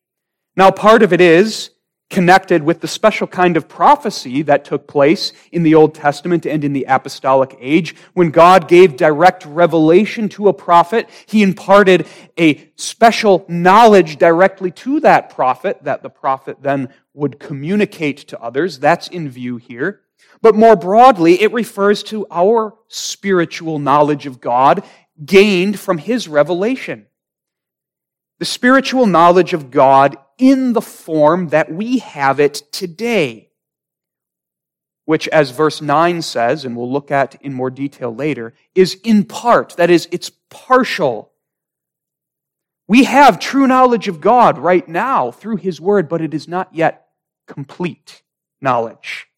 Now, 0.56 0.70
part 0.70 1.02
of 1.02 1.12
it 1.12 1.20
is 1.20 1.70
connected 2.12 2.62
with 2.62 2.80
the 2.80 2.86
special 2.86 3.26
kind 3.26 3.56
of 3.56 3.66
prophecy 3.66 4.42
that 4.42 4.66
took 4.66 4.86
place 4.86 5.32
in 5.50 5.62
the 5.62 5.74
Old 5.74 5.94
Testament 5.94 6.44
and 6.44 6.62
in 6.62 6.74
the 6.74 6.84
apostolic 6.86 7.56
age. 7.58 7.96
When 8.12 8.30
God 8.30 8.68
gave 8.68 8.96
direct 8.96 9.46
revelation 9.46 10.28
to 10.30 10.48
a 10.48 10.52
prophet, 10.52 11.08
he 11.24 11.42
imparted 11.42 12.06
a 12.38 12.70
special 12.76 13.46
knowledge 13.48 14.18
directly 14.18 14.70
to 14.72 15.00
that 15.00 15.30
prophet 15.30 15.78
that 15.84 16.02
the 16.02 16.10
prophet 16.10 16.58
then 16.60 16.90
would 17.14 17.40
communicate 17.40 18.18
to 18.28 18.40
others. 18.40 18.78
That's 18.78 19.08
in 19.08 19.30
view 19.30 19.56
here. 19.56 20.02
But 20.42 20.54
more 20.54 20.76
broadly, 20.76 21.40
it 21.40 21.52
refers 21.52 22.02
to 22.04 22.26
our 22.30 22.74
spiritual 22.88 23.78
knowledge 23.78 24.26
of 24.26 24.40
God 24.40 24.84
gained 25.24 25.80
from 25.80 25.96
his 25.96 26.28
revelation. 26.28 27.06
The 28.38 28.44
spiritual 28.44 29.06
knowledge 29.06 29.54
of 29.54 29.70
God 29.70 30.18
in 30.42 30.72
the 30.72 30.82
form 30.82 31.50
that 31.50 31.72
we 31.72 31.98
have 31.98 32.40
it 32.40 32.54
today. 32.72 33.48
Which, 35.04 35.28
as 35.28 35.52
verse 35.52 35.80
9 35.80 36.20
says, 36.20 36.64
and 36.64 36.76
we'll 36.76 36.90
look 36.90 37.12
at 37.12 37.40
in 37.42 37.54
more 37.54 37.70
detail 37.70 38.12
later, 38.12 38.52
is 38.74 38.98
in 39.04 39.24
part. 39.24 39.76
That 39.76 39.88
is, 39.88 40.08
it's 40.10 40.32
partial. 40.50 41.30
We 42.88 43.04
have 43.04 43.38
true 43.38 43.68
knowledge 43.68 44.08
of 44.08 44.20
God 44.20 44.58
right 44.58 44.86
now 44.88 45.30
through 45.30 45.58
His 45.58 45.80
Word, 45.80 46.08
but 46.08 46.20
it 46.20 46.34
is 46.34 46.48
not 46.48 46.74
yet 46.74 47.06
complete 47.46 48.22
knowledge. 48.60 49.28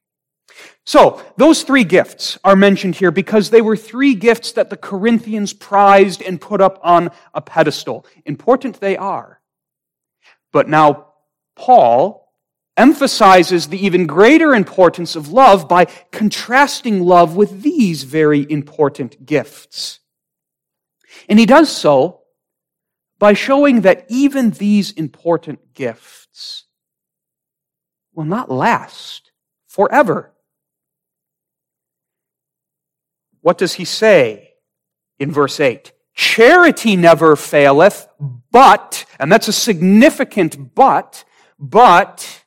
So, 0.87 1.23
those 1.37 1.65
three 1.65 1.85
gifts 1.85 2.39
are 2.45 2.57
mentioned 2.57 2.95
here 2.95 3.11
because 3.11 3.51
they 3.51 3.61
were 3.61 3.77
three 3.77 4.15
gifts 4.15 4.53
that 4.53 4.71
the 4.71 4.77
Corinthians 4.79 5.53
prized 5.53 6.23
and 6.23 6.41
put 6.41 6.63
up 6.63 6.79
on 6.83 7.11
a 7.35 7.43
pedestal. 7.43 8.07
Important 8.25 8.81
they 8.81 8.97
are. 8.97 9.41
But 10.55 10.69
now 10.69 11.09
Paul 11.57 12.33
emphasizes 12.77 13.67
the 13.67 13.85
even 13.85 14.07
greater 14.07 14.55
importance 14.55 15.17
of 15.17 15.33
love 15.33 15.69
by 15.69 15.87
contrasting 16.13 17.03
love 17.03 17.35
with 17.35 17.63
these 17.63 18.05
very 18.05 18.49
important 18.49 19.27
gifts. 19.27 19.99
And 21.29 21.41
he 21.41 21.45
does 21.45 21.69
so 21.69 22.21
by 23.19 23.33
showing 23.33 23.81
that 23.81 24.07
even 24.09 24.51
these 24.51 24.93
important 24.93 25.75
gifts 25.75 26.67
will 28.15 28.25
not 28.25 28.49
last 28.49 29.33
forever. 29.67 30.33
What 33.41 33.59
does 33.59 33.75
he 33.75 33.85
say 33.85 34.53
in 35.19 35.33
verse 35.33 35.59
8? 35.59 35.91
Charity 36.15 36.95
never 36.95 37.35
faileth, 37.35 38.07
but, 38.55 39.05
and 39.19 39.33
that's 39.33 39.49
a 39.49 39.53
significant 39.53 40.77
but, 40.77 41.25
but, 41.59 42.45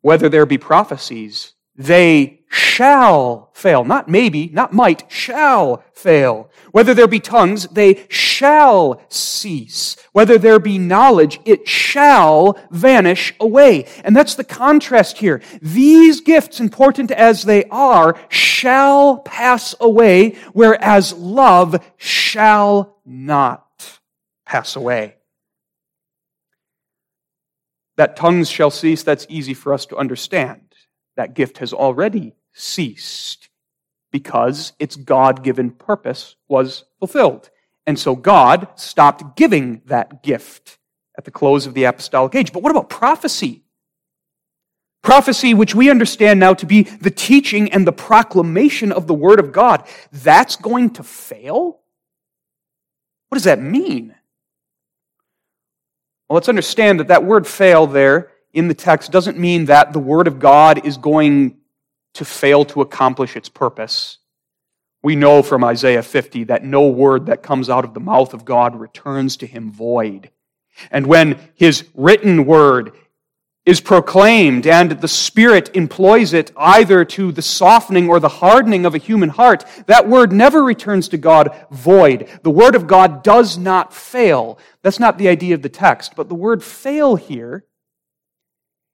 whether 0.00 0.28
there 0.28 0.46
be 0.46 0.58
prophecies, 0.58 1.54
they 1.74 2.44
shall 2.48 3.50
fail. 3.52 3.84
Not 3.84 4.08
maybe, 4.08 4.48
not 4.52 4.72
might, 4.72 5.10
shall 5.10 5.82
fail. 5.92 6.48
Whether 6.70 6.94
there 6.94 7.08
be 7.08 7.18
tongues, 7.18 7.66
they 7.66 8.06
shall 8.08 9.02
cease. 9.08 9.96
Whether 10.12 10.38
there 10.38 10.60
be 10.60 10.78
knowledge, 10.78 11.40
it 11.44 11.66
shall 11.66 12.56
vanish 12.70 13.34
away. 13.40 13.86
And 14.04 14.14
that's 14.14 14.36
the 14.36 14.44
contrast 14.44 15.18
here. 15.18 15.42
These 15.60 16.20
gifts, 16.20 16.60
important 16.60 17.10
as 17.10 17.42
they 17.42 17.64
are, 17.70 18.16
shall 18.28 19.18
pass 19.18 19.74
away, 19.80 20.36
whereas 20.52 21.12
love 21.12 21.84
shall 21.96 22.98
not 23.04 23.66
pass 24.52 24.76
away. 24.76 25.14
That 27.96 28.16
tongues 28.16 28.50
shall 28.50 28.70
cease, 28.70 29.02
that's 29.02 29.26
easy 29.30 29.54
for 29.54 29.72
us 29.72 29.86
to 29.86 29.96
understand. 29.96 30.74
That 31.16 31.32
gift 31.32 31.56
has 31.58 31.72
already 31.72 32.34
ceased 32.52 33.48
because 34.10 34.74
its 34.78 34.94
God 34.94 35.42
given 35.42 35.70
purpose 35.70 36.36
was 36.48 36.84
fulfilled. 36.98 37.48
And 37.86 37.98
so 37.98 38.14
God 38.14 38.68
stopped 38.76 39.36
giving 39.36 39.80
that 39.86 40.22
gift 40.22 40.78
at 41.16 41.24
the 41.24 41.30
close 41.30 41.66
of 41.66 41.72
the 41.72 41.84
apostolic 41.84 42.34
age. 42.34 42.52
But 42.52 42.62
what 42.62 42.72
about 42.72 42.90
prophecy? 42.90 43.62
Prophecy, 45.02 45.54
which 45.54 45.74
we 45.74 45.88
understand 45.88 46.40
now 46.40 46.52
to 46.52 46.66
be 46.66 46.82
the 46.82 47.10
teaching 47.10 47.72
and 47.72 47.86
the 47.86 47.92
proclamation 47.92 48.92
of 48.92 49.06
the 49.06 49.14
Word 49.14 49.40
of 49.40 49.50
God, 49.50 49.88
that's 50.12 50.56
going 50.56 50.90
to 50.90 51.02
fail? 51.02 51.80
What 53.30 53.36
does 53.36 53.44
that 53.44 53.62
mean? 53.62 54.14
Well, 56.32 56.38
let's 56.38 56.48
understand 56.48 56.98
that 56.98 57.08
that 57.08 57.26
word 57.26 57.46
fail 57.46 57.86
there 57.86 58.30
in 58.54 58.66
the 58.66 58.72
text 58.72 59.12
doesn't 59.12 59.36
mean 59.36 59.66
that 59.66 59.92
the 59.92 59.98
Word 59.98 60.26
of 60.26 60.38
God 60.38 60.86
is 60.86 60.96
going 60.96 61.58
to 62.14 62.24
fail 62.24 62.64
to 62.64 62.80
accomplish 62.80 63.36
its 63.36 63.50
purpose. 63.50 64.16
We 65.02 65.14
know 65.14 65.42
from 65.42 65.62
Isaiah 65.62 66.02
50 66.02 66.44
that 66.44 66.64
no 66.64 66.88
word 66.88 67.26
that 67.26 67.42
comes 67.42 67.68
out 67.68 67.84
of 67.84 67.92
the 67.92 68.00
mouth 68.00 68.32
of 68.32 68.46
God 68.46 68.74
returns 68.74 69.36
to 69.36 69.46
him 69.46 69.70
void. 69.70 70.30
And 70.90 71.06
when 71.06 71.38
his 71.54 71.84
written 71.92 72.46
word 72.46 72.92
is 73.64 73.80
proclaimed 73.80 74.66
and 74.66 74.90
the 74.90 75.08
Spirit 75.08 75.76
employs 75.76 76.32
it 76.32 76.50
either 76.56 77.04
to 77.04 77.30
the 77.30 77.42
softening 77.42 78.08
or 78.08 78.18
the 78.18 78.28
hardening 78.28 78.84
of 78.84 78.94
a 78.94 78.98
human 78.98 79.28
heart, 79.28 79.64
that 79.86 80.08
word 80.08 80.32
never 80.32 80.64
returns 80.64 81.08
to 81.08 81.16
God 81.16 81.66
void. 81.70 82.28
The 82.42 82.50
word 82.50 82.74
of 82.74 82.86
God 82.86 83.22
does 83.22 83.58
not 83.58 83.92
fail. 83.94 84.58
That's 84.82 85.00
not 85.00 85.18
the 85.18 85.28
idea 85.28 85.54
of 85.54 85.62
the 85.62 85.68
text, 85.68 86.14
but 86.16 86.28
the 86.28 86.34
word 86.34 86.62
fail 86.62 87.16
here 87.16 87.64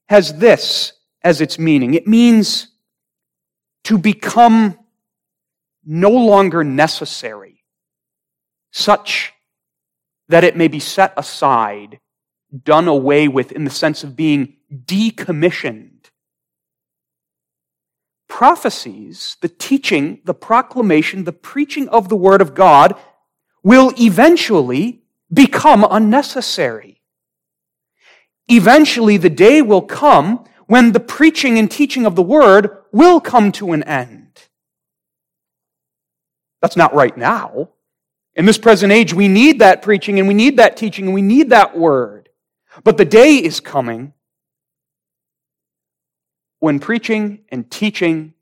has 0.08 0.34
this 0.38 0.92
as 1.22 1.40
its 1.40 1.58
meaning. 1.58 1.94
It 1.94 2.06
means 2.06 2.68
to 3.84 3.98
become 3.98 4.78
no 5.84 6.10
longer 6.10 6.62
necessary, 6.62 7.64
such 8.70 9.32
that 10.28 10.44
it 10.44 10.56
may 10.56 10.68
be 10.68 10.80
set 10.80 11.14
aside, 11.16 12.00
done 12.64 12.86
away 12.88 13.28
with 13.28 13.52
in 13.52 13.64
the 13.64 13.70
sense 13.70 14.04
of 14.04 14.14
being 14.14 14.56
decommissioned. 14.70 16.10
Prophecies, 18.28 19.38
the 19.40 19.48
teaching, 19.48 20.20
the 20.24 20.34
proclamation, 20.34 21.24
the 21.24 21.32
preaching 21.32 21.88
of 21.88 22.10
the 22.10 22.16
Word 22.16 22.42
of 22.42 22.54
God 22.54 22.94
will 23.62 23.92
eventually 23.98 24.97
become 25.32 25.86
unnecessary. 25.88 27.02
Eventually, 28.48 29.16
the 29.16 29.30
day 29.30 29.62
will 29.62 29.82
come 29.82 30.44
when 30.66 30.92
the 30.92 31.00
preaching 31.00 31.58
and 31.58 31.70
teaching 31.70 32.06
of 32.06 32.16
the 32.16 32.22
Word 32.22 32.70
will 32.92 33.20
come 33.20 33.52
to 33.52 33.72
an 33.72 33.82
end. 33.82 34.48
That's 36.62 36.76
not 36.76 36.94
right 36.94 37.16
now. 37.16 37.70
In 38.34 38.46
this 38.46 38.58
present 38.58 38.92
age, 38.92 39.12
we 39.12 39.28
need 39.28 39.58
that 39.58 39.82
preaching 39.82 40.18
and 40.18 40.28
we 40.28 40.34
need 40.34 40.56
that 40.58 40.76
teaching 40.76 41.06
and 41.06 41.14
we 41.14 41.22
need 41.22 41.50
that 41.50 41.76
Word. 41.76 42.28
But 42.84 42.96
the 42.96 43.04
day 43.04 43.36
is 43.36 43.60
coming 43.60 44.12
when 46.60 46.78
preaching 46.78 47.40
and 47.50 47.70
teaching 47.70 48.34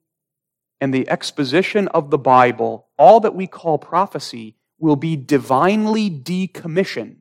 and 0.80 0.92
the 0.92 1.08
exposition 1.08 1.88
of 1.88 2.10
the 2.10 2.18
Bible, 2.18 2.88
all 2.98 3.20
that 3.20 3.34
we 3.34 3.46
call 3.46 3.78
prophecy, 3.78 4.56
will 4.78 4.96
be 4.96 5.16
divinely 5.16 6.10
decommissioned. 6.10 7.16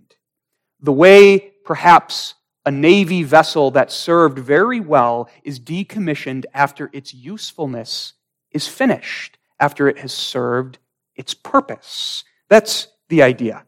The 0.79 0.91
way 0.91 1.51
perhaps 1.63 2.35
a 2.65 2.71
Navy 2.71 3.23
vessel 3.23 3.71
that 3.71 3.91
served 3.91 4.39
very 4.39 4.79
well 4.79 5.29
is 5.43 5.59
decommissioned 5.59 6.45
after 6.53 6.89
its 6.93 7.13
usefulness 7.13 8.13
is 8.51 8.67
finished, 8.67 9.37
after 9.59 9.87
it 9.87 9.99
has 9.99 10.13
served 10.13 10.79
its 11.15 11.33
purpose. 11.33 12.23
That's 12.49 12.87
the 13.09 13.21
idea. 13.21 13.65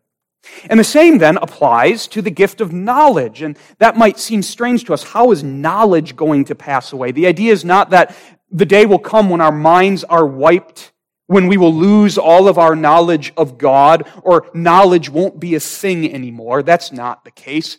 And 0.70 0.80
the 0.80 0.84
same 0.84 1.18
then 1.18 1.38
applies 1.38 2.08
to 2.08 2.22
the 2.22 2.32
gift 2.32 2.62
of 2.62 2.74
knowledge. 2.74 3.42
And 3.42 3.58
that 3.80 3.98
might 3.98 4.18
seem 4.18 4.42
strange 4.42 4.86
to 4.86 4.94
us. 4.94 5.04
How 5.04 5.32
is 5.32 5.44
knowledge 5.44 6.16
going 6.16 6.46
to 6.46 6.56
pass 6.56 6.94
away? 6.94 7.12
The 7.12 7.28
idea 7.28 7.52
is 7.52 7.66
not 7.66 7.90
that 7.92 8.16
the 8.50 8.66
day 8.66 8.86
will 8.86 9.00
come 9.00 9.30
when 9.30 9.42
our 9.42 9.52
minds 9.52 10.04
are 10.06 10.26
wiped, 10.26 10.94
when 11.28 11.48
we 11.48 11.58
will 11.58 11.74
lose 11.74 12.18
all 12.18 12.48
of 12.48 12.58
our 12.58 12.76
knowledge 12.76 13.34
of 13.38 13.58
God, 13.58 14.10
or 14.24 14.50
knowledge 14.54 15.10
won't 15.10 15.40
be 15.40 15.56
a 15.56 15.60
thing 15.60 16.12
anymore. 16.12 16.64
That's 16.64 16.92
not 16.92 17.24
the 17.26 17.32
case. 17.32 17.78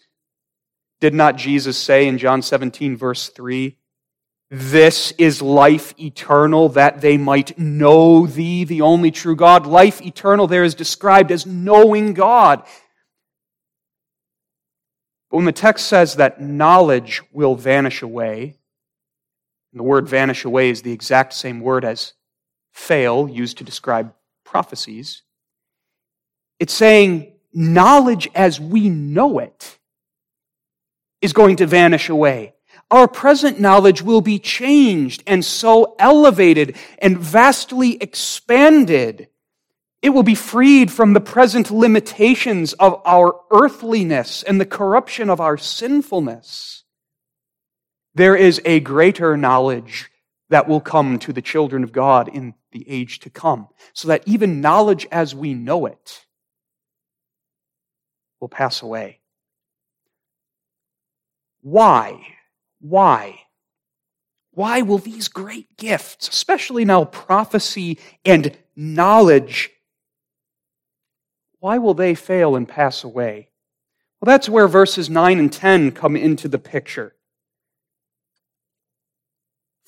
Did 1.01 1.15
not 1.15 1.37
Jesus 1.37 1.79
say 1.79 2.07
in 2.07 2.19
John 2.19 2.43
17, 2.43 2.97
verse 2.97 3.29
3, 3.31 3.77
This 4.51 5.13
is 5.13 5.41
life 5.41 5.95
eternal, 5.99 6.69
that 6.71 7.01
they 7.01 7.17
might 7.17 7.59
know 7.59 8.27
thee, 8.27 8.65
the 8.65 8.83
only 8.83 9.11
true 9.11 9.37
God? 9.37 9.67
Life 9.67 10.03
eternal 10.03 10.47
there 10.47 10.65
is 10.65 10.75
described 10.75 11.33
as 11.33 11.47
knowing 11.47 12.13
God. 12.13 12.63
But 15.31 15.37
when 15.37 15.47
the 15.47 15.53
text 15.53 15.87
says 15.87 16.17
that 16.17 16.41
knowledge 16.41 17.23
will 17.33 17.55
vanish 17.55 18.03
away, 18.03 18.59
and 19.73 19.79
the 19.79 19.85
word 19.85 20.09
vanish 20.09 20.45
away 20.45 20.71
is 20.71 20.83
the 20.83 20.93
exact 20.93 21.33
same 21.33 21.61
word 21.61 21.85
as 21.85 22.15
fail, 22.79 23.29
used 23.29 23.59
to 23.59 23.65
describe 23.65 24.15
prophecies, 24.45 25.23
it's 26.59 26.73
saying 26.73 27.33
knowledge 27.53 28.29
as 28.35 28.61
we 28.61 28.89
know 28.89 29.41
it 29.41 29.79
is 31.21 31.33
going 31.33 31.57
to 31.57 31.67
vanish 31.67 32.09
away. 32.09 32.55
Our 32.91 33.09
present 33.09 33.61
knowledge 33.61 34.01
will 34.01 34.21
be 34.21 34.39
changed 34.39 35.23
and 35.27 35.45
so 35.45 35.97
elevated 35.99 36.77
and 36.99 37.19
vastly 37.19 37.99
expanded. 38.01 39.29
It 40.01 40.11
will 40.11 40.23
be 40.23 40.37
freed 40.37 40.91
from 40.91 41.13
the 41.13 41.21
present 41.21 41.71
limitations 41.71 42.73
of 42.75 43.03
our 43.05 43.41
earthliness 43.51 44.43
and 44.45 44.61
the 44.61 44.65
corruption 44.65 45.29
of 45.29 45.41
our 45.41 45.59
sinfulness. 45.59 46.85
There 48.15 48.37
is 48.37 48.63
a 48.65 48.81
greater 48.81 49.37
knowledge 49.37 50.11
that 50.49 50.69
will 50.69 50.81
come 50.81 51.19
to 51.19 51.33
the 51.33 51.43
children 51.43 51.85
of 51.85 51.93
God 51.93 52.29
in 52.29 52.55
the 52.73 52.89
age 52.89 53.21
to 53.21 53.31
come, 53.31 53.69
so 53.93 54.09
that 54.09 54.23
even 54.27 54.61
knowledge 54.61 55.07
as 55.11 55.35
we 55.35 55.55
know 55.55 55.87
it 55.87 56.27
will 58.41 58.49
pass 58.49 58.83
away. 58.83 59.21
Why? 61.61 62.21
Why? 62.81 63.41
Why 64.53 64.83
will 64.83 64.99
these 64.99 65.29
great 65.29 65.77
gifts, 65.77 66.29
especially 66.29 66.85
now 66.85 67.05
prophecy 67.05 67.99
and 68.25 68.57
knowledge, 68.75 69.71
why 71.61 71.79
will 71.79 71.95
they 71.95 72.15
fail 72.15 72.57
and 72.57 72.69
pass 72.69 73.05
away? 73.05 73.49
Well, 74.21 74.27
that's 74.27 74.49
where 74.49 74.69
verses 74.69 75.09
9 75.09 75.39
and 75.39 75.53
10 75.53 75.93
come 75.93 76.17
into 76.17 76.49
the 76.49 76.59
picture. 76.59 77.15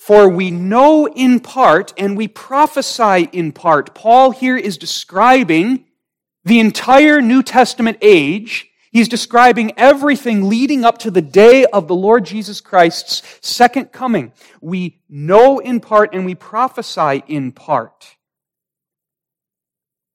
For 0.00 0.28
we 0.28 0.50
know 0.50 1.06
in 1.06 1.40
part 1.40 1.92
and 1.96 2.16
we 2.16 2.26
prophesy 2.26 3.28
in 3.32 3.52
part. 3.52 3.94
Paul 3.94 4.30
here 4.30 4.56
is 4.56 4.78
describing 4.78 5.84
the 6.44 6.58
entire 6.58 7.20
New 7.20 7.42
Testament 7.42 7.98
age 8.00 8.70
He's 8.92 9.08
describing 9.08 9.72
everything 9.76 10.48
leading 10.48 10.84
up 10.84 10.98
to 10.98 11.12
the 11.12 11.22
day 11.22 11.64
of 11.66 11.86
the 11.86 11.94
Lord 11.94 12.24
Jesus 12.24 12.60
Christ's 12.60 13.22
second 13.40 13.92
coming. 13.92 14.32
We 14.60 15.00
know 15.08 15.60
in 15.60 15.78
part 15.78 16.12
and 16.12 16.26
we 16.26 16.34
prophesy 16.34 17.22
in 17.28 17.52
part. 17.52 18.16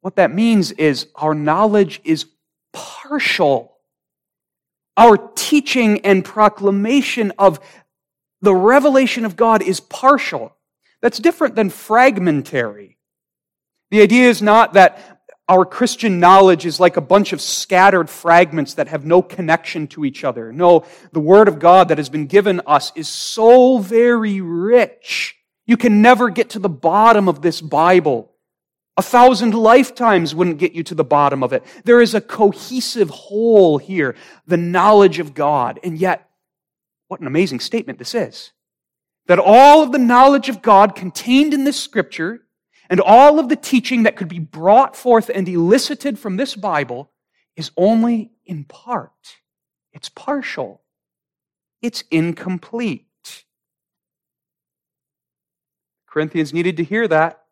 What 0.01 0.17
that 0.17 0.33
means 0.33 0.73
is 0.73 1.07
our 1.15 1.33
knowledge 1.33 2.01
is 2.03 2.25
partial. 2.73 3.77
Our 4.97 5.17
teaching 5.35 6.01
and 6.05 6.23
proclamation 6.23 7.31
of 7.39 7.59
the 8.45 8.55
revelation 8.55 9.25
of 9.25 9.35
God 9.35 9.61
is 9.61 9.79
partial. 9.79 10.55
That's 11.01 11.19
different 11.19 11.55
than 11.55 11.69
fragmentary. 11.69 12.97
The 13.91 14.01
idea 14.01 14.29
is 14.29 14.41
not 14.41 14.73
that 14.73 14.99
our 15.47 15.65
Christian 15.65 16.19
knowledge 16.19 16.65
is 16.65 16.79
like 16.79 16.97
a 16.97 17.01
bunch 17.01 17.31
of 17.31 17.39
scattered 17.39 18.09
fragments 18.09 18.73
that 18.75 18.87
have 18.87 19.05
no 19.05 19.21
connection 19.21 19.87
to 19.89 20.03
each 20.05 20.23
other. 20.23 20.51
No, 20.51 20.85
the 21.11 21.19
Word 21.19 21.47
of 21.47 21.59
God 21.59 21.89
that 21.89 21.99
has 21.99 22.09
been 22.09 22.25
given 22.25 22.61
us 22.65 22.91
is 22.95 23.07
so 23.07 23.77
very 23.77 24.41
rich 24.41 25.35
You 25.65 25.77
can 25.77 26.01
never 26.01 26.29
get 26.29 26.51
to 26.51 26.59
the 26.59 26.69
bottom 26.69 27.27
of 27.27 27.41
this 27.41 27.59
Bible. 27.59 28.31
A 28.97 29.01
thousand 29.01 29.53
lifetimes 29.53 30.33
wouldn't 30.33 30.59
get 30.59 30.73
you 30.73 30.83
to 30.83 30.95
the 30.95 31.03
bottom 31.03 31.43
of 31.43 31.53
it. 31.53 31.63
There 31.83 32.01
is 32.01 32.13
a 32.13 32.21
cohesive 32.21 33.09
whole 33.09 33.77
here, 33.77 34.15
the 34.47 34.57
knowledge 34.57 35.19
of 35.19 35.33
God. 35.33 35.79
And 35.83 35.97
yet, 35.97 36.29
what 37.07 37.19
an 37.19 37.27
amazing 37.27 37.59
statement 37.59 37.99
this 37.99 38.15
is. 38.15 38.51
That 39.27 39.39
all 39.39 39.83
of 39.83 39.91
the 39.91 39.97
knowledge 39.97 40.49
of 40.49 40.61
God 40.61 40.95
contained 40.95 41.53
in 41.53 41.63
this 41.63 41.81
scripture 41.81 42.41
and 42.89 43.01
all 43.01 43.39
of 43.39 43.49
the 43.49 43.55
teaching 43.55 44.03
that 44.03 44.15
could 44.15 44.27
be 44.27 44.39
brought 44.39 44.95
forth 44.95 45.29
and 45.33 45.47
elicited 45.47 46.19
from 46.19 46.37
this 46.37 46.55
Bible 46.55 47.11
is 47.55 47.71
only 47.77 48.31
in 48.45 48.63
part. 48.65 49.11
It's 49.93 50.09
partial. 50.09 50.81
It's 51.81 52.03
incomplete. 52.11 53.05
Corinthians 56.07 56.53
needed 56.53 56.77
to 56.77 56.83
hear 56.83 57.07
that. 57.07 57.43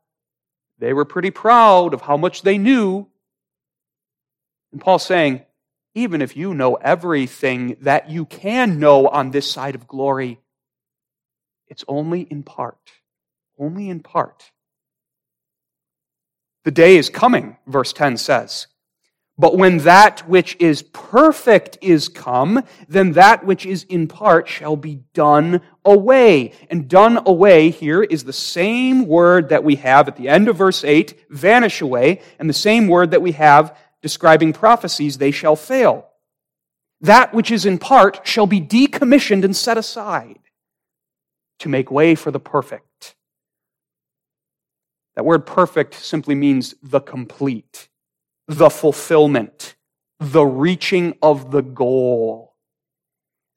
They 0.80 0.94
were 0.94 1.06
pretty 1.06 1.32
proud 1.32 1.94
of 1.94 2.02
how 2.02 2.18
much 2.18 2.42
they 2.42 2.58
knew. 2.58 3.08
And 4.72 4.82
Paul's 4.82 5.06
saying, 5.06 5.44
even 5.96 6.22
if 6.22 6.36
you 6.36 6.54
know 6.54 6.76
everything 6.76 7.78
that 7.82 8.10
you 8.10 8.26
can 8.26 8.80
know 8.80 9.08
on 9.08 9.32
this 9.32 9.50
side 9.50 9.76
of 9.76 9.88
glory, 9.88 10.40
it's 11.68 11.86
only 11.88 12.22
in 12.22 12.44
part. 12.44 12.92
Only 13.60 13.90
in 13.90 14.00
part. 14.00 14.52
The 16.64 16.72
day 16.72 16.98
is 16.98 17.10
coming, 17.10 17.58
verse 17.68 17.94
10 17.94 18.18
says. 18.18 18.68
But 19.38 19.58
when 19.58 19.80
that 19.80 20.28
which 20.30 20.56
is 20.60 20.84
perfect 20.84 21.80
is 21.82 22.08
come, 22.08 22.64
then 22.88 23.14
that 23.14 23.44
which 23.44 23.66
is 23.66 23.84
in 23.86 24.08
part 24.08 24.48
shall 24.48 24.76
be 24.76 25.02
done 25.14 25.62
away. 25.84 26.54
And 26.70 26.88
done 26.88 27.20
away 27.26 27.72
here 27.72 28.04
is 28.04 28.24
the 28.24 28.34
same 28.34 29.08
word 29.08 29.50
that 29.50 29.64
we 29.64 29.78
have 29.78 30.08
at 30.08 30.18
the 30.18 30.30
end 30.30 30.48
of 30.48 30.58
verse 30.58 30.84
8, 30.84 31.26
vanish 31.32 31.82
away, 31.82 32.22
and 32.38 32.48
the 32.48 32.54
same 32.54 32.88
word 32.88 33.12
that 33.12 33.24
we 33.24 33.32
have 33.32 33.76
describing 34.04 34.54
prophecies, 34.54 35.18
they 35.18 35.32
shall 35.32 35.56
fail. 35.56 36.10
That 37.02 37.34
which 37.34 37.50
is 37.50 37.66
in 37.66 37.80
part 37.80 38.28
shall 38.28 38.46
be 38.46 38.62
decommissioned 38.62 39.44
and 39.44 39.56
set 39.56 39.80
aside 39.80 40.40
to 41.60 41.70
make 41.70 41.90
way 41.90 42.14
for 42.14 42.30
the 42.30 42.40
perfect. 42.40 43.16
That 45.16 45.26
word 45.26 45.46
perfect 45.46 45.96
simply 45.96 46.36
means 46.36 46.76
the 46.84 47.00
complete 47.00 47.90
the 48.48 48.70
fulfillment, 48.70 49.76
the 50.20 50.46
reaching 50.46 51.16
of 51.22 51.52
the 51.52 51.62
goal. 51.62 52.56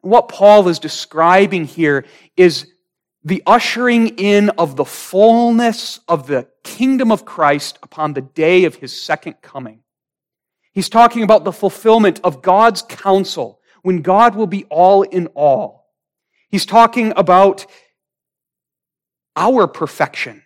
What 0.00 0.28
Paul 0.28 0.68
is 0.68 0.78
describing 0.78 1.64
here 1.64 2.04
is 2.36 2.72
the 3.24 3.42
ushering 3.46 4.08
in 4.18 4.50
of 4.50 4.76
the 4.76 4.84
fullness 4.84 5.98
of 6.06 6.28
the 6.28 6.46
kingdom 6.62 7.10
of 7.10 7.24
Christ 7.24 7.78
upon 7.82 8.12
the 8.12 8.20
day 8.20 8.64
of 8.64 8.76
his 8.76 9.02
second 9.02 9.42
coming. 9.42 9.80
He's 10.76 10.90
talking 10.90 11.22
about 11.22 11.44
the 11.44 11.54
fulfillment 11.54 12.20
of 12.22 12.42
God's 12.42 12.82
counsel 12.82 13.60
when 13.80 14.02
God 14.02 14.34
will 14.34 14.46
be 14.46 14.64
all 14.64 15.04
in 15.04 15.28
all. 15.28 15.86
He's 16.50 16.66
talking 16.66 17.14
about 17.16 17.64
our 19.34 19.66
perfection 19.66 20.42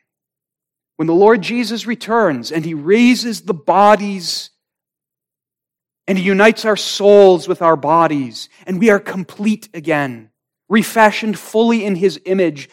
when 0.99 1.09
the 1.09 1.15
Lord 1.15 1.43
Jesus 1.43 1.85
returns 1.85 2.53
and 2.53 2.65
he 2.65 2.75
raises 2.75 3.41
the 3.41 3.55
bodies 3.55 4.51
and 6.07 6.17
he 6.17 6.23
unites 6.23 6.65
our 6.65 6.77
souls 6.77 7.49
with 7.49 7.61
our 7.61 7.77
bodies 7.77 8.49
and 8.69 8.79
we 8.79 8.89
are 8.89 9.01
complete 9.01 9.69
again, 9.75 10.31
refashioned 10.69 11.41
fully 11.41 11.85
in 11.85 11.97
his 11.97 12.21
image, 12.25 12.71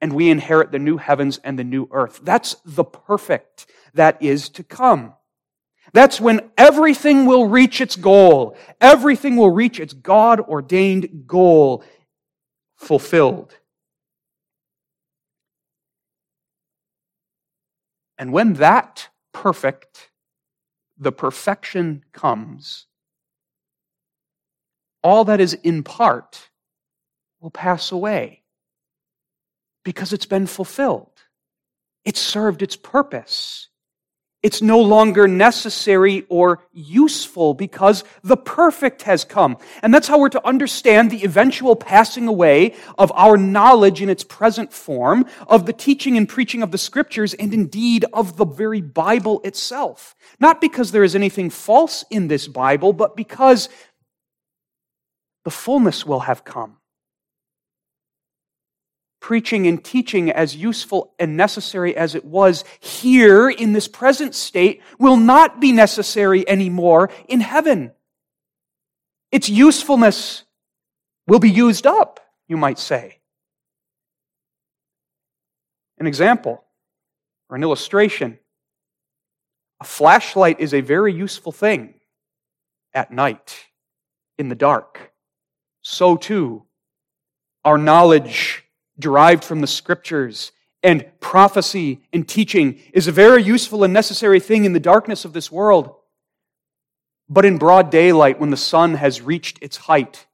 and 0.00 0.12
we 0.12 0.28
inherit 0.28 0.72
the 0.72 0.80
new 0.80 0.96
heavens 0.96 1.38
and 1.44 1.56
the 1.56 1.62
new 1.62 1.86
earth. 1.92 2.18
That's 2.24 2.56
the 2.64 2.82
perfect 2.82 3.66
that 3.94 4.20
is 4.20 4.48
to 4.48 4.64
come. 4.64 5.14
That's 5.92 6.20
when 6.20 6.50
everything 6.56 7.26
will 7.26 7.46
reach 7.46 7.80
its 7.80 7.96
goal. 7.96 8.56
Everything 8.80 9.36
will 9.36 9.50
reach 9.50 9.80
its 9.80 9.92
God 9.92 10.40
ordained 10.40 11.24
goal 11.26 11.84
fulfilled. 12.76 13.54
And 18.18 18.32
when 18.32 18.54
that 18.54 19.08
perfect, 19.32 20.10
the 20.98 21.12
perfection 21.12 22.04
comes, 22.12 22.86
all 25.02 25.24
that 25.26 25.40
is 25.40 25.54
in 25.54 25.82
part 25.82 26.50
will 27.40 27.50
pass 27.50 27.92
away 27.92 28.42
because 29.84 30.12
it's 30.12 30.26
been 30.26 30.46
fulfilled. 30.46 31.12
It 32.04 32.16
served 32.16 32.62
its 32.62 32.76
purpose. 32.76 33.68
It's 34.46 34.62
no 34.62 34.80
longer 34.80 35.26
necessary 35.26 36.24
or 36.28 36.60
useful 36.72 37.52
because 37.52 38.04
the 38.22 38.36
perfect 38.36 39.02
has 39.02 39.24
come. 39.24 39.56
And 39.82 39.92
that's 39.92 40.06
how 40.06 40.20
we're 40.20 40.28
to 40.28 40.46
understand 40.46 41.10
the 41.10 41.24
eventual 41.24 41.74
passing 41.74 42.28
away 42.28 42.76
of 42.96 43.10
our 43.16 43.36
knowledge 43.36 44.00
in 44.00 44.08
its 44.08 44.22
present 44.22 44.72
form, 44.72 45.26
of 45.48 45.66
the 45.66 45.72
teaching 45.72 46.16
and 46.16 46.28
preaching 46.28 46.62
of 46.62 46.70
the 46.70 46.78
scriptures, 46.78 47.34
and 47.34 47.52
indeed 47.52 48.04
of 48.12 48.36
the 48.36 48.46
very 48.46 48.80
Bible 48.80 49.40
itself. 49.42 50.14
Not 50.38 50.60
because 50.60 50.92
there 50.92 51.02
is 51.02 51.16
anything 51.16 51.50
false 51.50 52.04
in 52.08 52.28
this 52.28 52.46
Bible, 52.46 52.92
but 52.92 53.16
because 53.16 53.68
the 55.42 55.50
fullness 55.50 56.06
will 56.06 56.20
have 56.20 56.44
come 56.44 56.76
preaching 59.26 59.66
and 59.66 59.82
teaching, 59.82 60.30
as 60.30 60.54
useful 60.54 61.12
and 61.18 61.36
necessary 61.36 61.96
as 61.96 62.14
it 62.14 62.24
was 62.24 62.62
here 62.78 63.50
in 63.50 63.72
this 63.72 63.88
present 63.88 64.36
state, 64.36 64.80
will 65.00 65.16
not 65.16 65.60
be 65.60 65.72
necessary 65.72 66.48
anymore 66.48 67.10
in 67.26 67.40
heaven. 67.40 67.90
Its 69.32 69.48
usefulness 69.48 70.44
will 71.26 71.40
be 71.40 71.50
used 71.50 71.88
up, 71.88 72.20
you 72.46 72.56
might 72.56 72.78
say. 72.78 73.18
An 75.98 76.06
example 76.06 76.62
or 77.48 77.56
an 77.56 77.64
illustration. 77.64 78.38
A 79.80 79.84
flashlight 79.84 80.60
is 80.60 80.72
a 80.72 80.82
very 80.82 81.12
useful 81.12 81.50
thing 81.50 81.94
at 82.94 83.10
night, 83.10 83.66
in 84.38 84.48
the 84.50 84.54
dark. 84.54 85.10
So 85.82 86.16
too, 86.16 86.62
our 87.64 87.76
knowledge 87.76 88.62
derived 88.98 89.44
from 89.44 89.60
the 89.60 89.66
scriptures 89.66 90.52
and 90.82 91.04
prophecy 91.20 92.00
and 92.12 92.28
teaching 92.28 92.80
is 92.92 93.08
a 93.08 93.12
very 93.12 93.42
useful 93.42 93.84
and 93.84 93.92
necessary 93.92 94.40
thing 94.40 94.64
in 94.64 94.72
the 94.72 94.80
darkness 94.80 95.24
of 95.24 95.32
this 95.32 95.50
world. 95.50 95.94
But 97.28 97.44
in 97.44 97.58
broad 97.58 97.90
daylight, 97.90 98.38
when 98.38 98.50
the 98.50 98.56
sun 98.56 98.94
has 98.94 99.20
reached 99.20 99.58
its 99.60 99.76
height, 99.76 100.26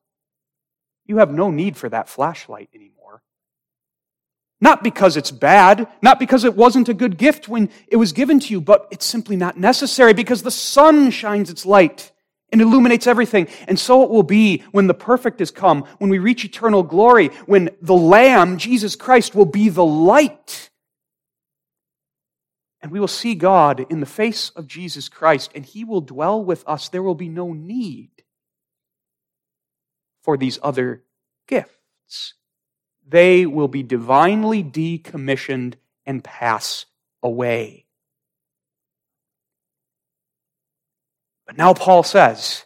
you 1.06 1.18
have 1.18 1.32
no 1.32 1.50
need 1.50 1.76
for 1.76 1.88
that 1.88 2.08
flashlight 2.08 2.68
anymore. 2.74 3.22
Not 4.60 4.84
because 4.84 5.16
it's 5.16 5.30
bad, 5.30 5.88
not 6.02 6.18
because 6.18 6.44
it 6.44 6.54
wasn't 6.54 6.88
a 6.88 6.94
good 6.94 7.16
gift 7.16 7.48
when 7.48 7.70
it 7.88 7.96
was 7.96 8.12
given 8.12 8.38
to 8.40 8.52
you, 8.52 8.60
but 8.60 8.88
it's 8.90 9.06
simply 9.06 9.36
not 9.36 9.56
necessary 9.56 10.12
because 10.12 10.42
the 10.42 10.50
sun 10.50 11.10
shines 11.10 11.50
its 11.50 11.64
light 11.64 12.12
and 12.52 12.60
illuminates 12.60 13.06
everything. 13.06 13.48
And 13.66 13.78
so 13.78 14.04
it 14.04 14.10
will 14.10 14.22
be 14.22 14.62
when 14.70 14.86
the 14.86 14.94
perfect 14.94 15.40
is 15.40 15.50
come, 15.50 15.82
when 15.98 16.10
we 16.10 16.18
reach 16.18 16.44
eternal 16.44 16.82
glory, 16.82 17.28
when 17.46 17.70
the 17.80 17.94
Lamb, 17.94 18.58
Jesus 18.58 18.94
Christ, 18.94 19.34
will 19.34 19.46
be 19.46 19.70
the 19.70 19.84
light. 19.84 20.70
And 22.82 22.92
we 22.92 23.00
will 23.00 23.08
see 23.08 23.34
God 23.34 23.86
in 23.88 24.00
the 24.00 24.06
face 24.06 24.50
of 24.50 24.66
Jesus 24.66 25.08
Christ, 25.08 25.52
and 25.54 25.64
He 25.64 25.84
will 25.84 26.00
dwell 26.00 26.44
with 26.44 26.62
us. 26.66 26.88
There 26.88 27.02
will 27.02 27.14
be 27.14 27.28
no 27.28 27.52
need 27.52 28.10
for 30.22 30.36
these 30.36 30.58
other 30.62 31.04
gifts. 31.48 32.34
They 33.08 33.46
will 33.46 33.68
be 33.68 33.82
divinely 33.82 34.62
decommissioned 34.62 35.74
and 36.04 36.22
pass 36.22 36.86
away. 37.22 37.86
But 41.52 41.58
now 41.58 41.74
Paul 41.74 42.02
says, 42.02 42.64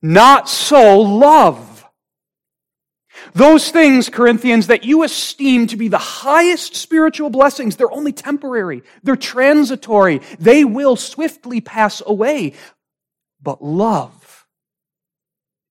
not 0.00 0.48
so 0.48 1.00
love. 1.00 1.84
Those 3.34 3.70
things, 3.70 4.08
Corinthians, 4.08 4.68
that 4.68 4.84
you 4.84 5.02
esteem 5.02 5.66
to 5.66 5.76
be 5.76 5.88
the 5.88 5.98
highest 5.98 6.76
spiritual 6.76 7.28
blessings, 7.28 7.76
they're 7.76 7.92
only 7.92 8.12
temporary. 8.12 8.84
They're 9.02 9.16
transitory. 9.16 10.22
They 10.38 10.64
will 10.64 10.96
swiftly 10.96 11.60
pass 11.60 12.00
away. 12.06 12.54
But 13.42 13.62
love, 13.62 14.46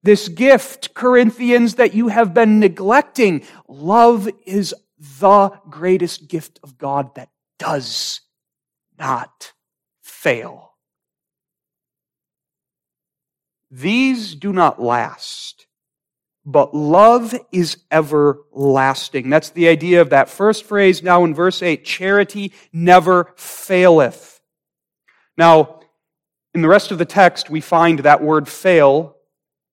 this 0.04 0.28
gift, 0.28 0.94
Corinthians, 0.94 1.76
that 1.76 1.96
you 1.96 2.10
have 2.10 2.36
been 2.36 2.60
neglecting, 2.60 3.44
love 3.68 4.30
is 4.46 4.76
the 5.00 5.50
greatest 5.68 6.28
gift 6.28 6.60
of 6.62 6.78
God 6.78 7.16
that 7.16 7.30
does 7.58 8.22
not 9.00 9.54
fail. 10.04 10.69
These 13.72 14.36
do 14.36 14.52
not 14.52 14.82
last. 14.82 15.68
but 16.46 16.74
love 16.74 17.36
is 17.52 17.78
everlasting. 17.92 19.30
That's 19.30 19.52
the 19.52 19.68
idea 19.68 20.02
of 20.02 20.10
that 20.10 20.30
first 20.30 20.64
phrase 20.64 21.04
now 21.04 21.24
in 21.24 21.36
verse 21.36 21.62
8 21.62 21.86
charity 21.86 22.54
never 22.74 23.32
faileth. 23.36 24.42
Now, 25.38 25.82
in 26.56 26.64
the 26.64 26.68
rest 26.68 26.90
of 26.92 26.98
the 26.98 27.06
text, 27.06 27.52
we 27.52 27.62
find 27.62 28.00
that 28.00 28.24
word 28.24 28.48
fail 28.48 29.16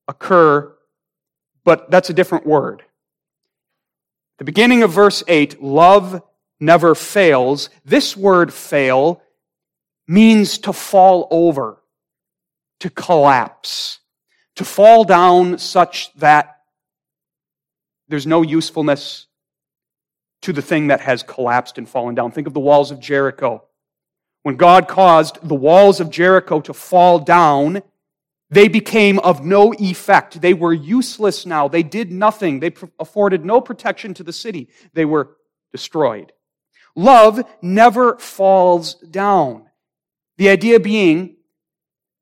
occur, 0.06 0.76
but 1.64 1.90
that's 1.90 2.10
a 2.10 2.14
different 2.14 2.46
word. 2.46 2.82
The 4.38 4.44
beginning 4.44 4.82
of 4.82 4.92
verse 4.92 5.22
8, 5.26 5.62
love 5.62 6.22
never 6.60 6.94
fails. 6.94 7.70
This 7.86 8.14
word 8.14 8.52
fail 8.52 9.22
means 10.06 10.58
to 10.58 10.74
fall 10.74 11.26
over, 11.30 11.82
to 12.80 12.90
collapse, 12.90 14.00
to 14.56 14.64
fall 14.64 15.04
down 15.04 15.58
such 15.58 16.12
that 16.14 16.60
there's 18.08 18.26
no 18.26 18.42
usefulness 18.42 19.26
to 20.42 20.52
the 20.52 20.62
thing 20.62 20.88
that 20.88 21.00
has 21.00 21.22
collapsed 21.22 21.78
and 21.78 21.88
fallen 21.88 22.14
down. 22.14 22.30
Think 22.30 22.46
of 22.46 22.54
the 22.54 22.60
walls 22.60 22.90
of 22.90 23.00
Jericho. 23.00 23.64
When 24.42 24.56
God 24.56 24.86
caused 24.86 25.38
the 25.42 25.54
walls 25.54 25.98
of 25.98 26.10
Jericho 26.10 26.60
to 26.60 26.72
fall 26.72 27.18
down, 27.18 27.82
they 28.48 28.68
became 28.68 29.18
of 29.20 29.44
no 29.44 29.74
effect. 29.74 30.40
They 30.40 30.54
were 30.54 30.72
useless 30.72 31.46
now. 31.46 31.66
They 31.66 31.82
did 31.82 32.12
nothing. 32.12 32.60
They 32.60 32.72
afforded 33.00 33.44
no 33.44 33.60
protection 33.60 34.14
to 34.14 34.22
the 34.22 34.32
city. 34.32 34.68
They 34.92 35.04
were 35.04 35.36
destroyed. 35.72 36.32
Love 36.94 37.44
never 37.60 38.16
falls 38.18 38.94
down. 38.94 39.68
The 40.38 40.48
idea 40.48 40.78
being, 40.78 41.35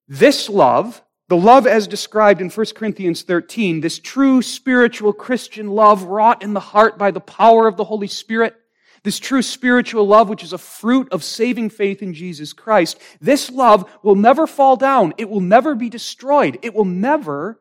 this 0.08 0.48
love, 0.48 1.02
the 1.28 1.36
love 1.36 1.66
as 1.66 1.86
described 1.86 2.40
in 2.40 2.50
1 2.50 2.66
Corinthians 2.74 3.22
13, 3.22 3.80
this 3.80 3.98
true 3.98 4.42
spiritual 4.42 5.12
Christian 5.12 5.68
love 5.68 6.04
wrought 6.04 6.42
in 6.42 6.52
the 6.52 6.60
heart 6.60 6.98
by 6.98 7.10
the 7.10 7.20
power 7.20 7.66
of 7.66 7.76
the 7.76 7.84
Holy 7.84 8.08
Spirit, 8.08 8.54
this 9.02 9.18
true 9.18 9.42
spiritual 9.42 10.06
love, 10.06 10.28
which 10.28 10.42
is 10.42 10.52
a 10.52 10.58
fruit 10.58 11.08
of 11.12 11.22
saving 11.22 11.70
faith 11.70 12.02
in 12.02 12.14
Jesus 12.14 12.52
Christ, 12.52 12.98
this 13.20 13.50
love 13.50 13.90
will 14.02 14.16
never 14.16 14.46
fall 14.46 14.76
down. 14.76 15.14
It 15.18 15.28
will 15.28 15.40
never 15.40 15.74
be 15.74 15.90
destroyed. 15.90 16.58
It 16.62 16.74
will 16.74 16.86
never 16.86 17.60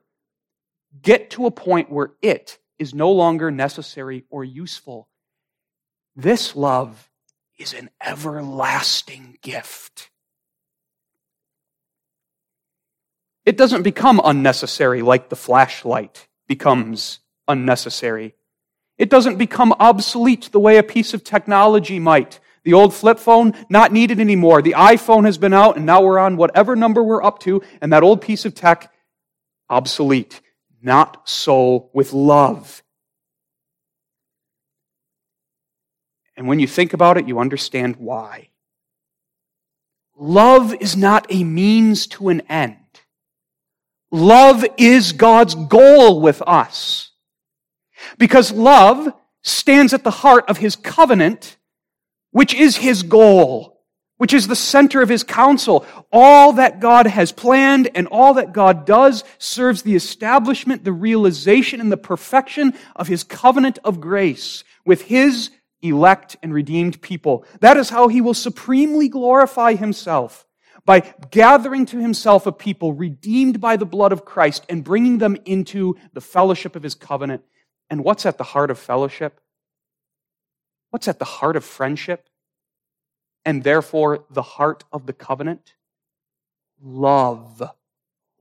get 1.02 1.32
to 1.32 1.46
a 1.46 1.52
point 1.52 1.92
where 1.92 2.14
it 2.22 2.60
is 2.80 2.94
no 2.94 3.12
longer 3.12 3.52
necessary 3.52 4.24
or 4.30 4.44
useful. 4.44 5.10
This 6.16 6.56
love 6.56 7.10
is 7.58 7.74
an 7.74 7.90
everlasting 8.02 9.38
gift. 9.42 10.10
It 13.46 13.58
doesn't 13.58 13.84
become 13.84 14.22
unnecessary 14.24 15.02
like 15.02 15.30
the 15.30 15.36
flashlight 15.36 16.28
becomes 16.48 17.20
unnecessary. 17.48 18.36
It 18.98 19.10
doesn't 19.10 19.38
become 19.38 19.74
obsolete 19.80 20.52
the 20.52 20.60
way 20.60 20.78
a 20.78 20.84
piece 20.84 21.14
of 21.14 21.24
technology 21.24 22.00
might. 22.00 22.40
The 22.64 22.74
old 22.74 22.94
flip 22.94 23.20
phone, 23.20 23.54
not 23.70 23.92
needed 23.92 24.20
anymore. 24.20 24.62
The 24.62 24.76
iPhone 24.78 25.26
has 25.26 25.38
been 25.38 25.54
out, 25.54 25.76
and 25.76 25.86
now 25.86 26.02
we're 26.02 26.20
on 26.20 26.38
whatever 26.38 26.76
number 26.76 27.04
we're 27.04 27.24
up 27.24 27.40
to, 27.40 27.62
and 27.82 27.92
that 27.92 28.04
old 28.04 28.22
piece 28.22 28.46
of 28.46 28.56
tech, 28.56 28.94
obsolete. 29.70 30.40
Not 30.82 31.28
so 31.28 31.90
with 31.94 32.14
love. 32.14 32.84
And 36.36 36.48
when 36.48 36.60
you 36.60 36.68
think 36.68 36.94
about 36.94 37.18
it, 37.18 37.28
you 37.28 37.40
understand 37.40 37.98
why. 37.98 38.50
Love 40.16 40.74
is 40.76 40.96
not 40.96 41.26
a 41.30 41.44
means 41.44 42.08
to 42.08 42.30
an 42.30 42.42
end. 42.50 42.78
Love 44.14 44.64
is 44.78 45.12
God's 45.12 45.56
goal 45.56 46.22
with 46.22 46.44
us. 46.44 47.10
Because 48.20 48.52
love 48.52 49.12
stands 49.42 49.92
at 49.92 50.04
the 50.04 50.12
heart 50.12 50.46
of 50.48 50.58
his 50.58 50.76
covenant, 50.76 51.58
which 52.30 52.54
is 52.54 52.78
his 52.78 53.02
goal, 53.02 53.82
which 54.18 54.32
is 54.32 54.48
the 54.48 54.56
center 54.56 55.02
of 55.02 55.10
his 55.10 55.24
counsel. 55.24 55.84
All 56.12 56.54
that 56.54 56.80
God 56.80 57.08
has 57.08 57.32
planned 57.32 57.90
and 57.96 58.06
all 58.06 58.36
that 58.36 58.54
God 58.54 58.86
does 58.86 59.24
serves 59.40 59.82
the 59.82 59.96
establishment, 59.96 60.84
the 60.84 60.94
realization, 60.94 61.82
and 61.82 61.92
the 61.92 61.98
perfection 61.98 62.76
of 62.96 63.08
his 63.08 63.24
covenant 63.24 63.80
of 63.84 64.00
grace 64.00 64.64
with 64.86 65.02
his 65.02 65.50
elect 65.82 66.38
and 66.44 66.54
redeemed 66.54 67.02
people. 67.02 67.46
That 67.62 67.78
is 67.78 67.90
how 67.90 68.10
he 68.10 68.22
will 68.22 68.36
supremely 68.36 69.10
glorify 69.10 69.74
himself 69.74 70.46
by 70.86 71.14
gathering 71.32 71.86
to 71.88 72.00
himself 72.00 72.46
a 72.46 72.52
people 72.52 72.94
redeemed 72.94 73.62
by 73.62 73.78
the 73.78 73.86
blood 73.86 74.12
of 74.12 74.26
Christ 74.26 74.66
and 74.70 74.84
bringing 74.84 75.18
them 75.18 75.38
into 75.46 75.98
the 76.14 76.22
fellowship 76.22 76.76
of 76.76 76.84
his 76.84 76.96
covenant. 76.96 77.44
And 77.90 78.04
what's 78.04 78.26
at 78.26 78.38
the 78.38 78.44
heart 78.44 78.72
of 78.72 78.80
fellowship? 78.80 79.40
What's 80.90 81.08
at 81.08 81.20
the 81.20 81.26
heart 81.26 81.56
of 81.56 81.64
friendship? 81.64 82.28
And 83.46 83.64
therefore, 83.64 84.26
the 84.30 84.42
heart 84.42 84.84
of 84.92 85.06
the 85.06 85.14
covenant? 85.14 85.74
Love. 86.82 87.64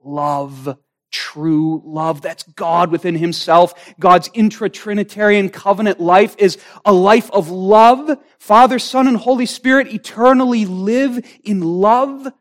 Love. 0.02 0.78
True 1.12 1.83
love. 1.85 2.22
That's 2.22 2.42
God 2.42 2.90
within 2.90 3.14
himself. 3.14 3.94
God's 4.01 4.31
intra-Trinitarian 4.33 5.51
covenant 5.51 6.01
life 6.01 6.35
is 6.38 6.59
a 6.85 6.92
life 6.92 7.31
of 7.31 7.51
love. 7.51 8.18
Father, 8.38 8.79
Son, 8.79 9.07
and 9.07 9.16
Holy 9.16 9.46
Spirit 9.46 9.92
eternally 9.92 10.64
live 10.64 11.25
in 11.44 11.61
love 11.61 12.33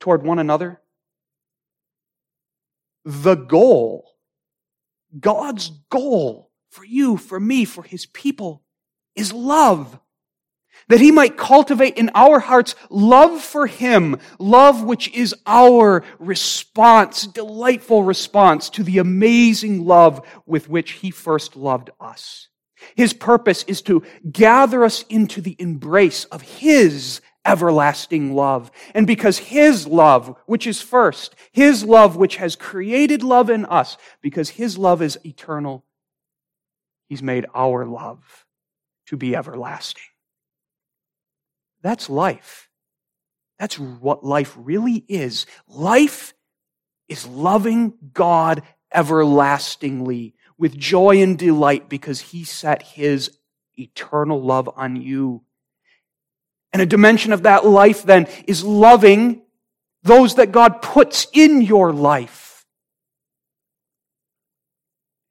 toward 0.00 0.24
one 0.24 0.38
another. 0.38 0.80
The 3.04 3.34
goal, 3.34 4.10
God's 5.18 5.70
goal 5.90 6.50
for 6.70 6.84
you, 6.84 7.18
for 7.18 7.38
me, 7.38 7.64
for 7.64 7.82
his 7.82 8.06
people 8.06 8.62
is 9.14 9.32
love 9.32 9.98
that 10.88 11.00
he 11.00 11.10
might 11.10 11.36
cultivate 11.36 11.96
in 11.96 12.10
our 12.14 12.40
hearts 12.40 12.74
love 12.88 13.40
for 13.40 13.66
him, 13.66 14.18
love 14.38 14.82
which 14.82 15.12
is 15.14 15.34
our 15.46 16.02
response, 16.18 17.26
delightful 17.26 18.02
response 18.02 18.70
to 18.70 18.82
the 18.82 18.98
amazing 18.98 19.84
love 19.84 20.26
with 20.46 20.68
which 20.68 20.92
he 20.92 21.10
first 21.10 21.56
loved 21.56 21.90
us. 22.00 22.48
His 22.94 23.12
purpose 23.12 23.64
is 23.64 23.82
to 23.82 24.02
gather 24.30 24.84
us 24.84 25.04
into 25.08 25.40
the 25.40 25.56
embrace 25.58 26.24
of 26.26 26.42
his 26.42 27.20
everlasting 27.44 28.34
love. 28.34 28.70
And 28.94 29.06
because 29.06 29.38
his 29.38 29.86
love, 29.86 30.36
which 30.46 30.66
is 30.66 30.80
first, 30.80 31.34
his 31.52 31.84
love 31.84 32.16
which 32.16 32.36
has 32.36 32.56
created 32.56 33.22
love 33.22 33.50
in 33.50 33.64
us, 33.66 33.96
because 34.20 34.50
his 34.50 34.76
love 34.76 35.02
is 35.02 35.18
eternal, 35.24 35.84
he's 37.08 37.22
made 37.22 37.46
our 37.54 37.86
love 37.86 38.46
to 39.06 39.16
be 39.16 39.34
everlasting. 39.34 40.02
That's 41.82 42.10
life. 42.10 42.68
That's 43.58 43.78
what 43.78 44.24
life 44.24 44.54
really 44.56 45.04
is. 45.08 45.46
Life 45.68 46.34
is 47.08 47.26
loving 47.26 47.94
God 48.12 48.62
everlastingly 48.92 50.34
with 50.58 50.76
joy 50.76 51.22
and 51.22 51.38
delight 51.38 51.88
because 51.88 52.20
he 52.20 52.44
set 52.44 52.82
his 52.82 53.36
eternal 53.78 54.42
love 54.42 54.68
on 54.76 54.96
you. 54.96 55.42
And 56.72 56.80
a 56.80 56.86
dimension 56.86 57.32
of 57.32 57.42
that 57.42 57.66
life 57.66 58.02
then 58.02 58.28
is 58.46 58.64
loving 58.64 59.42
those 60.02 60.36
that 60.36 60.52
God 60.52 60.82
puts 60.82 61.26
in 61.32 61.60
your 61.60 61.92
life. 61.92 62.64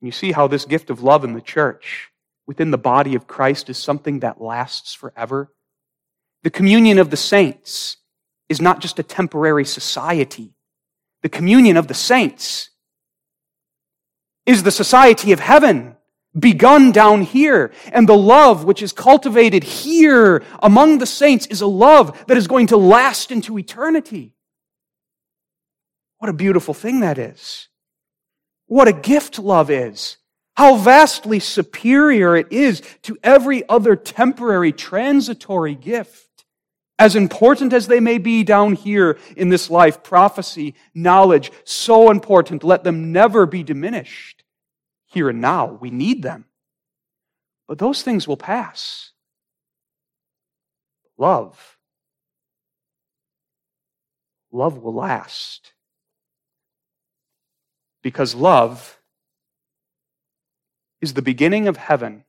You 0.01 0.11
see 0.11 0.31
how 0.31 0.47
this 0.47 0.65
gift 0.65 0.89
of 0.89 1.03
love 1.03 1.23
in 1.23 1.33
the 1.33 1.41
church, 1.41 2.09
within 2.47 2.71
the 2.71 2.77
body 2.77 3.15
of 3.15 3.27
Christ, 3.27 3.69
is 3.69 3.77
something 3.77 4.19
that 4.19 4.41
lasts 4.41 4.93
forever. 4.93 5.51
The 6.43 6.49
communion 6.49 6.99
of 6.99 7.09
the 7.09 7.17
saints 7.17 7.97
is 8.47 8.61
not 8.61 8.79
just 8.79 8.99
a 8.99 9.03
temporary 9.03 9.65
society. 9.65 10.53
The 11.21 11.29
communion 11.29 11.77
of 11.77 11.87
the 11.87 11.93
saints 11.93 12.69
is 14.45 14.63
the 14.63 14.71
society 14.71 15.31
of 15.31 15.39
heaven 15.39 15.95
begun 16.37 16.91
down 16.91 17.21
here. 17.21 17.71
And 17.91 18.07
the 18.07 18.17
love 18.17 18.63
which 18.63 18.81
is 18.81 18.93
cultivated 18.93 19.63
here 19.63 20.43
among 20.61 20.99
the 20.99 21.05
saints 21.05 21.45
is 21.47 21.61
a 21.61 21.67
love 21.67 22.25
that 22.27 22.37
is 22.37 22.47
going 22.47 22.67
to 22.67 22.77
last 22.77 23.31
into 23.31 23.57
eternity. 23.57 24.33
What 26.19 26.29
a 26.29 26.33
beautiful 26.33 26.73
thing 26.73 27.01
that 27.01 27.17
is. 27.17 27.67
What 28.67 28.87
a 28.87 28.93
gift 28.93 29.39
love 29.39 29.69
is. 29.69 30.17
How 30.55 30.75
vastly 30.75 31.39
superior 31.39 32.35
it 32.35 32.51
is 32.51 32.81
to 33.03 33.17
every 33.23 33.67
other 33.69 33.95
temporary, 33.95 34.71
transitory 34.71 35.75
gift. 35.75 36.28
As 36.99 37.15
important 37.15 37.71
as 37.71 37.87
they 37.87 38.01
may 38.01 38.17
be 38.17 38.43
down 38.43 38.73
here 38.73 39.17
in 39.37 39.47
this 39.47 39.69
life, 39.69 40.03
prophecy, 40.03 40.75
knowledge, 40.93 41.49
so 41.63 42.11
important, 42.11 42.61
let 42.61 42.83
them 42.83 43.13
never 43.13 43.45
be 43.45 43.63
diminished. 43.63 44.43
Here 45.05 45.29
and 45.29 45.39
now, 45.39 45.77
we 45.79 45.91
need 45.91 46.21
them. 46.21 46.43
But 47.69 47.77
those 47.77 48.03
things 48.03 48.27
will 48.27 48.35
pass. 48.35 49.11
Love. 51.17 51.77
Love 54.51 54.79
will 54.79 54.93
last. 54.93 55.71
Because 58.03 58.35
love 58.35 58.99
is 60.99 61.13
the 61.13 61.21
beginning 61.21 61.69
of 61.69 61.77
heaven. 61.77 62.25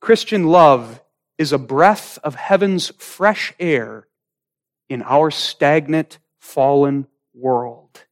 Christian 0.00 0.48
love 0.48 1.00
is 1.38 1.52
a 1.52 1.58
breath 1.58 2.18
of 2.22 2.34
heaven's 2.34 2.90
fresh 2.98 3.52
air 3.58 4.06
in 4.88 5.02
our 5.02 5.30
stagnant, 5.30 6.18
fallen 6.38 7.06
world. 7.34 8.04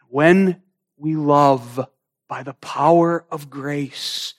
And 0.00 0.08
when 0.10 0.62
we 0.96 1.16
love 1.16 1.88
by 2.28 2.42
the 2.42 2.54
power 2.54 3.24
of 3.30 3.50
grace, 3.50 4.34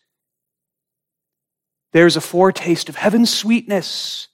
there's 1.91 2.17
a 2.17 2.21
foretaste 2.21 2.89
of 2.89 2.95
heaven's 2.95 3.33
sweetness 3.33 4.27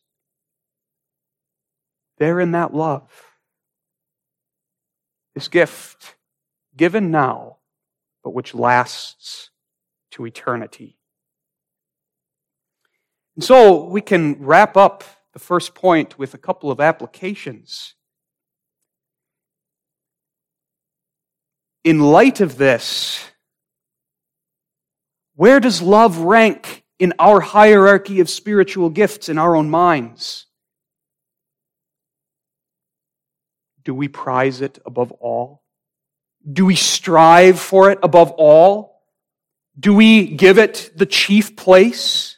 there 2.18 2.40
in 2.40 2.52
that 2.52 2.74
love. 2.74 3.10
This 5.36 5.48
gift 5.48 6.16
given 6.76 7.12
now, 7.12 7.58
but 8.24 8.32
which 8.32 8.54
lasts 8.54 9.50
to 10.12 10.26
eternity. 10.26 10.99
And 13.40 13.44
so 13.46 13.86
we 13.86 14.02
can 14.02 14.36
wrap 14.44 14.76
up 14.76 15.06
the 15.32 15.40
first 15.40 15.74
point 15.74 16.20
with 16.20 16.34
a 16.34 16.38
couple 16.38 16.72
of 16.72 16.82
applications. 16.82 17.94
In 21.86 22.02
light 22.02 22.42
of 22.42 22.58
this, 22.58 23.24
where 25.38 25.62
does 25.62 25.82
love 25.82 26.18
rank 26.18 26.84
in 27.00 27.14
our 27.18 27.40
hierarchy 27.40 28.20
of 28.20 28.30
spiritual 28.30 28.90
gifts 28.90 29.30
in 29.30 29.38
our 29.38 29.56
own 29.56 29.70
minds? 29.70 30.46
Do 33.86 33.96
we 33.96 34.10
prize 34.10 34.60
it 34.60 34.80
above 34.86 35.14
all? 35.14 35.64
Do 36.46 36.66
we 36.66 36.76
strive 36.76 37.58
for 37.58 37.90
it 37.90 38.00
above 38.04 38.32
all? 38.32 39.02
Do 39.80 39.94
we 39.94 40.28
give 40.28 40.58
it 40.58 40.92
the 40.94 41.06
chief 41.06 41.56
place? 41.56 42.36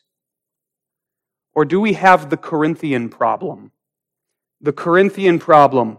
Or 1.53 1.65
do 1.65 1.79
we 1.79 1.93
have 1.93 2.29
the 2.29 2.37
Corinthian 2.37 3.09
problem? 3.09 3.71
The 4.61 4.73
Corinthian 4.73 5.39
problem 5.39 5.97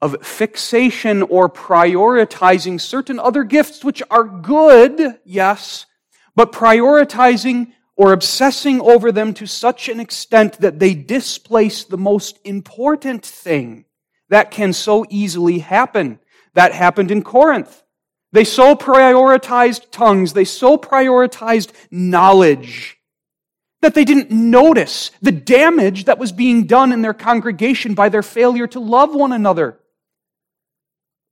of 0.00 0.16
fixation 0.22 1.22
or 1.22 1.48
prioritizing 1.48 2.78
certain 2.78 3.18
other 3.18 3.42
gifts 3.42 3.82
which 3.82 4.02
are 4.10 4.24
good, 4.24 5.18
yes, 5.24 5.86
but 6.36 6.52
prioritizing 6.52 7.72
or 7.96 8.12
obsessing 8.12 8.80
over 8.82 9.10
them 9.10 9.32
to 9.32 9.46
such 9.46 9.88
an 9.88 10.00
extent 10.00 10.60
that 10.60 10.78
they 10.78 10.94
displace 10.94 11.84
the 11.84 11.96
most 11.96 12.38
important 12.44 13.24
thing 13.24 13.84
that 14.28 14.50
can 14.50 14.72
so 14.72 15.06
easily 15.08 15.60
happen. 15.60 16.18
That 16.54 16.72
happened 16.72 17.10
in 17.10 17.22
Corinth. 17.22 17.82
They 18.32 18.44
so 18.44 18.74
prioritized 18.74 19.90
tongues, 19.90 20.34
they 20.34 20.44
so 20.44 20.76
prioritized 20.76 21.70
knowledge 21.90 22.98
that 23.84 23.94
they 23.94 24.04
didn't 24.06 24.30
notice 24.30 25.10
the 25.20 25.30
damage 25.30 26.06
that 26.06 26.18
was 26.18 26.32
being 26.32 26.66
done 26.66 26.90
in 26.90 27.02
their 27.02 27.12
congregation 27.12 27.94
by 27.94 28.08
their 28.08 28.22
failure 28.22 28.66
to 28.66 28.80
love 28.80 29.14
one 29.14 29.30
another. 29.30 29.78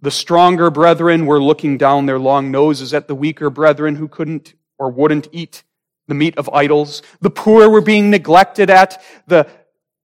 The 0.02 0.10
stronger 0.10 0.70
brethren 0.70 1.24
were 1.24 1.42
looking 1.42 1.78
down 1.78 2.04
their 2.04 2.18
long 2.18 2.50
noses 2.50 2.92
at 2.92 3.08
the 3.08 3.14
weaker 3.14 3.48
brethren 3.48 3.96
who 3.96 4.06
couldn't 4.06 4.52
or 4.78 4.90
wouldn't 4.90 5.28
eat 5.32 5.62
the 6.08 6.14
meat 6.14 6.36
of 6.36 6.50
idols. 6.50 7.00
The 7.22 7.30
poor 7.30 7.70
were 7.70 7.80
being 7.80 8.10
neglected 8.10 8.68
at 8.68 9.02
the 9.26 9.48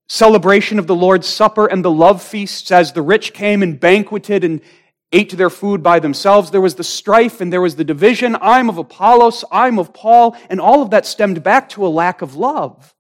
celebration 0.09 0.79
of 0.79 0.87
the 0.87 0.95
Lord's 0.95 1.27
Supper 1.27 1.67
and 1.67 1.85
the 1.85 1.91
love 1.91 2.23
feasts 2.23 2.71
as 2.71 2.95
the 2.95 3.03
rich 3.03 3.35
came 3.35 3.63
and 3.63 3.79
banqueted 3.79 4.43
and 4.43 4.63
ate 5.13 5.37
their 5.37 5.51
food 5.51 5.83
by 5.83 5.99
themselves. 6.01 6.51
There 6.51 6.61
was 6.61 6.75
the 6.75 6.85
strife 6.85 7.41
and 7.41 7.53
there 7.53 7.61
was 7.61 7.77
the 7.77 7.85
division. 7.85 8.37
I'm 8.41 8.69
of 8.69 8.79
Apollos, 8.79 9.45
I'm 9.51 9.79
of 9.79 9.95
Paul, 9.95 10.37
and 10.51 10.61
all 10.61 10.83
of 10.83 10.91
that 10.91 11.07
stemmed 11.07 11.43
back 11.43 11.69
to 11.71 11.87
a 11.87 11.89
lack 11.89 12.23
of 12.23 12.37
love. 12.37 12.95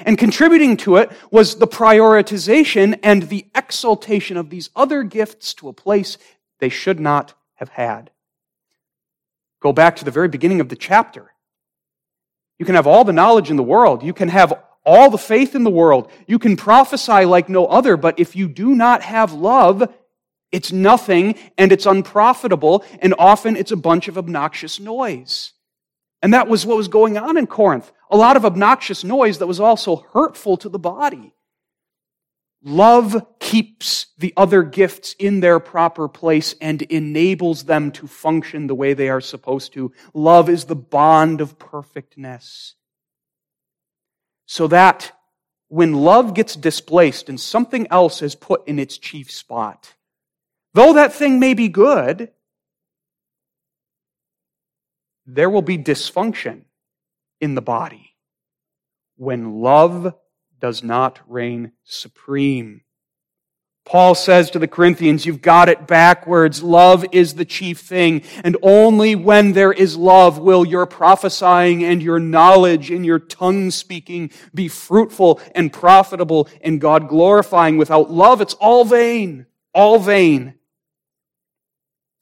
And 0.00 0.18
contributing 0.18 0.76
to 0.78 0.96
it 0.96 1.12
was 1.30 1.56
the 1.56 1.66
prioritization 1.66 2.98
and 3.02 3.24
the 3.24 3.46
exaltation 3.54 4.36
of 4.36 4.50
these 4.50 4.70
other 4.74 5.02
gifts 5.02 5.54
to 5.54 5.68
a 5.68 5.72
place 5.72 6.18
they 6.58 6.68
should 6.68 6.98
not 6.98 7.34
have 7.54 7.68
had. 7.68 8.10
Go 9.60 9.72
back 9.72 9.96
to 9.96 10.04
the 10.04 10.10
very 10.10 10.28
beginning 10.28 10.60
of 10.60 10.68
the 10.68 10.76
chapter. 10.76 11.32
You 12.58 12.66
can 12.66 12.74
have 12.74 12.86
all 12.86 13.04
the 13.04 13.12
knowledge 13.12 13.50
in 13.50 13.56
the 13.56 13.62
world. 13.62 14.02
You 14.02 14.12
can 14.12 14.28
have 14.28 14.52
all 14.84 15.10
the 15.10 15.18
faith 15.18 15.54
in 15.54 15.62
the 15.62 15.70
world. 15.70 16.10
You 16.26 16.38
can 16.38 16.56
prophesy 16.56 17.24
like 17.24 17.48
no 17.48 17.66
other, 17.66 17.96
but 17.96 18.18
if 18.18 18.34
you 18.34 18.48
do 18.48 18.74
not 18.74 19.02
have 19.02 19.32
love, 19.32 19.92
it's 20.52 20.70
nothing 20.70 21.34
and 21.58 21.72
it's 21.72 21.86
unprofitable, 21.86 22.84
and 23.00 23.14
often 23.18 23.56
it's 23.56 23.72
a 23.72 23.76
bunch 23.76 24.06
of 24.06 24.18
obnoxious 24.18 24.78
noise. 24.78 25.52
And 26.22 26.34
that 26.34 26.46
was 26.46 26.64
what 26.64 26.76
was 26.76 26.88
going 26.88 27.18
on 27.18 27.36
in 27.36 27.46
Corinth. 27.48 27.90
A 28.10 28.16
lot 28.16 28.36
of 28.36 28.44
obnoxious 28.44 29.02
noise 29.02 29.38
that 29.38 29.46
was 29.46 29.58
also 29.58 30.06
hurtful 30.12 30.56
to 30.58 30.68
the 30.68 30.78
body. 30.78 31.34
Love 32.64 33.26
keeps 33.40 34.06
the 34.18 34.32
other 34.36 34.62
gifts 34.62 35.16
in 35.18 35.40
their 35.40 35.58
proper 35.58 36.06
place 36.06 36.54
and 36.60 36.82
enables 36.82 37.64
them 37.64 37.90
to 37.90 38.06
function 38.06 38.68
the 38.68 38.74
way 38.74 38.94
they 38.94 39.08
are 39.08 39.20
supposed 39.20 39.72
to. 39.72 39.92
Love 40.14 40.48
is 40.48 40.66
the 40.66 40.76
bond 40.76 41.40
of 41.40 41.58
perfectness. 41.58 42.76
So 44.46 44.68
that 44.68 45.10
when 45.68 45.94
love 45.94 46.34
gets 46.34 46.54
displaced 46.54 47.28
and 47.28 47.40
something 47.40 47.88
else 47.90 48.22
is 48.22 48.36
put 48.36 48.68
in 48.68 48.78
its 48.78 48.96
chief 48.96 49.28
spot, 49.30 49.94
Though 50.74 50.94
that 50.94 51.12
thing 51.12 51.38
may 51.38 51.54
be 51.54 51.68
good, 51.68 52.30
there 55.26 55.50
will 55.50 55.62
be 55.62 55.78
dysfunction 55.78 56.62
in 57.40 57.54
the 57.54 57.62
body 57.62 58.14
when 59.16 59.60
love 59.60 60.14
does 60.60 60.82
not 60.82 61.20
reign 61.26 61.72
supreme. 61.84 62.82
Paul 63.84 64.14
says 64.14 64.50
to 64.52 64.60
the 64.60 64.68
Corinthians, 64.68 65.26
you've 65.26 65.42
got 65.42 65.68
it 65.68 65.88
backwards. 65.88 66.62
Love 66.62 67.04
is 67.10 67.34
the 67.34 67.44
chief 67.44 67.80
thing. 67.80 68.22
And 68.44 68.56
only 68.62 69.16
when 69.16 69.52
there 69.52 69.72
is 69.72 69.96
love 69.96 70.38
will 70.38 70.64
your 70.64 70.86
prophesying 70.86 71.82
and 71.82 72.00
your 72.00 72.20
knowledge 72.20 72.92
and 72.92 73.04
your 73.04 73.18
tongue 73.18 73.72
speaking 73.72 74.30
be 74.54 74.68
fruitful 74.68 75.40
and 75.54 75.72
profitable 75.72 76.48
and 76.60 76.80
God 76.80 77.08
glorifying. 77.08 77.76
Without 77.76 78.08
love, 78.08 78.40
it's 78.40 78.54
all 78.54 78.84
vain. 78.84 79.46
All 79.74 79.98
vain. 79.98 80.54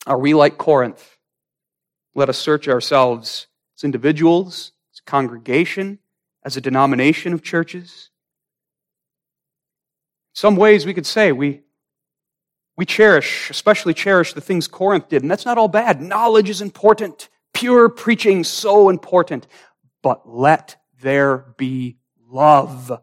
Are 0.07 0.19
we 0.19 0.35
like 0.35 0.59
Corinth? 0.59 1.17
Let 2.15 2.29
us 2.29 2.39
search 2.39 2.69
ourselves 2.69 3.47
as 3.79 3.85
individuals, 3.85 4.73
as 4.93 5.01
a 5.01 5.11
congregation, 5.11 5.99
as 6.45 6.57
a 6.57 6.61
denomination 6.61 7.33
of 7.33 7.43
churches. 7.43 8.11
In 10.33 10.37
some 10.37 10.57
ways, 10.57 10.87
we 10.87 10.95
could 10.95 11.07
say 11.07 11.33
we, 11.33 11.63
we 12.77 12.87
cherish, 12.87 13.51
especially 13.51 13.95
cherish 13.95 14.33
the 14.33 14.41
things 14.41 14.67
Corinth 14.67 15.09
did, 15.09 15.23
and 15.23 15.31
that's 15.31 15.45
not 15.45 15.59
all 15.59 15.69
bad. 15.69 16.01
Knowledge 16.01 16.49
is 16.49 16.63
important, 16.63 17.29
pure 17.53 17.89
preaching 17.89 18.43
so 18.43 18.89
important, 18.89 19.47
but 20.03 20.29
let 20.29 20.77
there 21.03 21.55
be 21.59 21.99
love. 22.27 23.03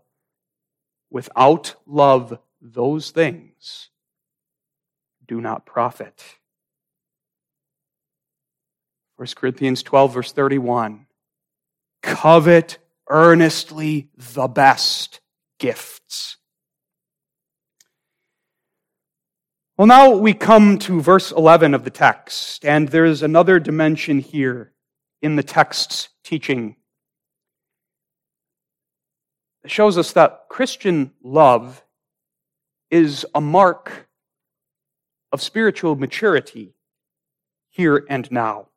Without 1.11 1.75
love, 1.85 2.39
those 2.59 3.11
things 3.11 3.89
do 5.27 5.39
not 5.39 5.65
profit. 5.65 6.36
1 9.17 9.27
Corinthians 9.35 9.81
12, 9.81 10.13
verse 10.13 10.31
31. 10.31 11.07
Covet 12.03 12.77
earnestly 13.09 14.09
the 14.15 14.47
best 14.47 15.21
gifts. 15.59 16.37
Well, 19.75 19.87
now 19.87 20.11
we 20.11 20.33
come 20.33 20.77
to 20.79 21.01
verse 21.01 21.31
11 21.31 21.73
of 21.73 21.83
the 21.83 21.89
text, 21.89 22.63
and 22.63 22.89
there's 22.89 23.23
another 23.23 23.59
dimension 23.59 24.19
here 24.19 24.71
in 25.21 25.35
the 25.35 25.43
text's 25.43 26.09
teaching. 26.23 26.75
It 29.63 29.71
shows 29.71 29.97
us 29.97 30.13
that 30.13 30.45
Christian 30.47 31.11
love 31.23 31.83
is 32.91 33.25
a 33.33 33.41
mark 33.41 34.07
of 35.31 35.41
spiritual 35.41 35.95
maturity 35.95 36.75
here 37.69 38.05
and 38.09 38.31
now. 38.31 38.67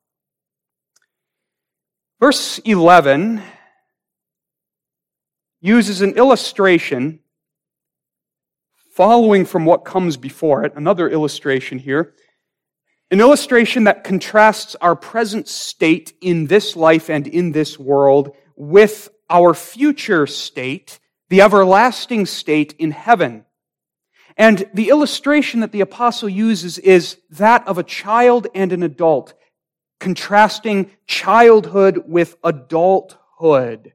Verse 2.21 2.59
11 2.59 3.43
uses 5.63 6.03
an 6.03 6.19
illustration 6.19 7.21
following 8.95 9.47
from 9.47 9.65
what 9.65 9.87
comes 9.87 10.19
before 10.19 10.63
it, 10.65 10.75
another 10.77 11.09
illustration 11.09 11.79
here, 11.79 12.13
an 13.11 13.21
illustration 13.21 13.85
that 13.85 14.05
contrasts 14.05 14.77
our 14.83 14.95
present 14.95 15.49
state 15.49 16.13
in 16.21 16.47
this 16.47 16.77
life 16.77 17.09
and 17.09 17.27
in 17.27 17.53
this 17.53 17.79
world 17.79 18.37
with 18.55 19.09
our 19.31 19.55
future 19.55 20.27
state, 20.27 21.01
the 21.31 21.41
everlasting 21.41 22.27
state 22.27 22.75
in 22.79 22.91
heaven. 22.91 23.47
And 24.37 24.69
the 24.75 24.91
illustration 24.91 25.61
that 25.61 25.73
the 25.73 25.81
apostle 25.81 26.29
uses 26.29 26.77
is 26.77 27.17
that 27.31 27.67
of 27.67 27.79
a 27.79 27.83
child 27.83 28.47
and 28.55 28.75
an 28.75 28.83
adult, 28.83 29.33
contrasting 30.01 30.91
childhood 31.07 32.03
with 32.07 32.37
adulthood. 32.43 33.93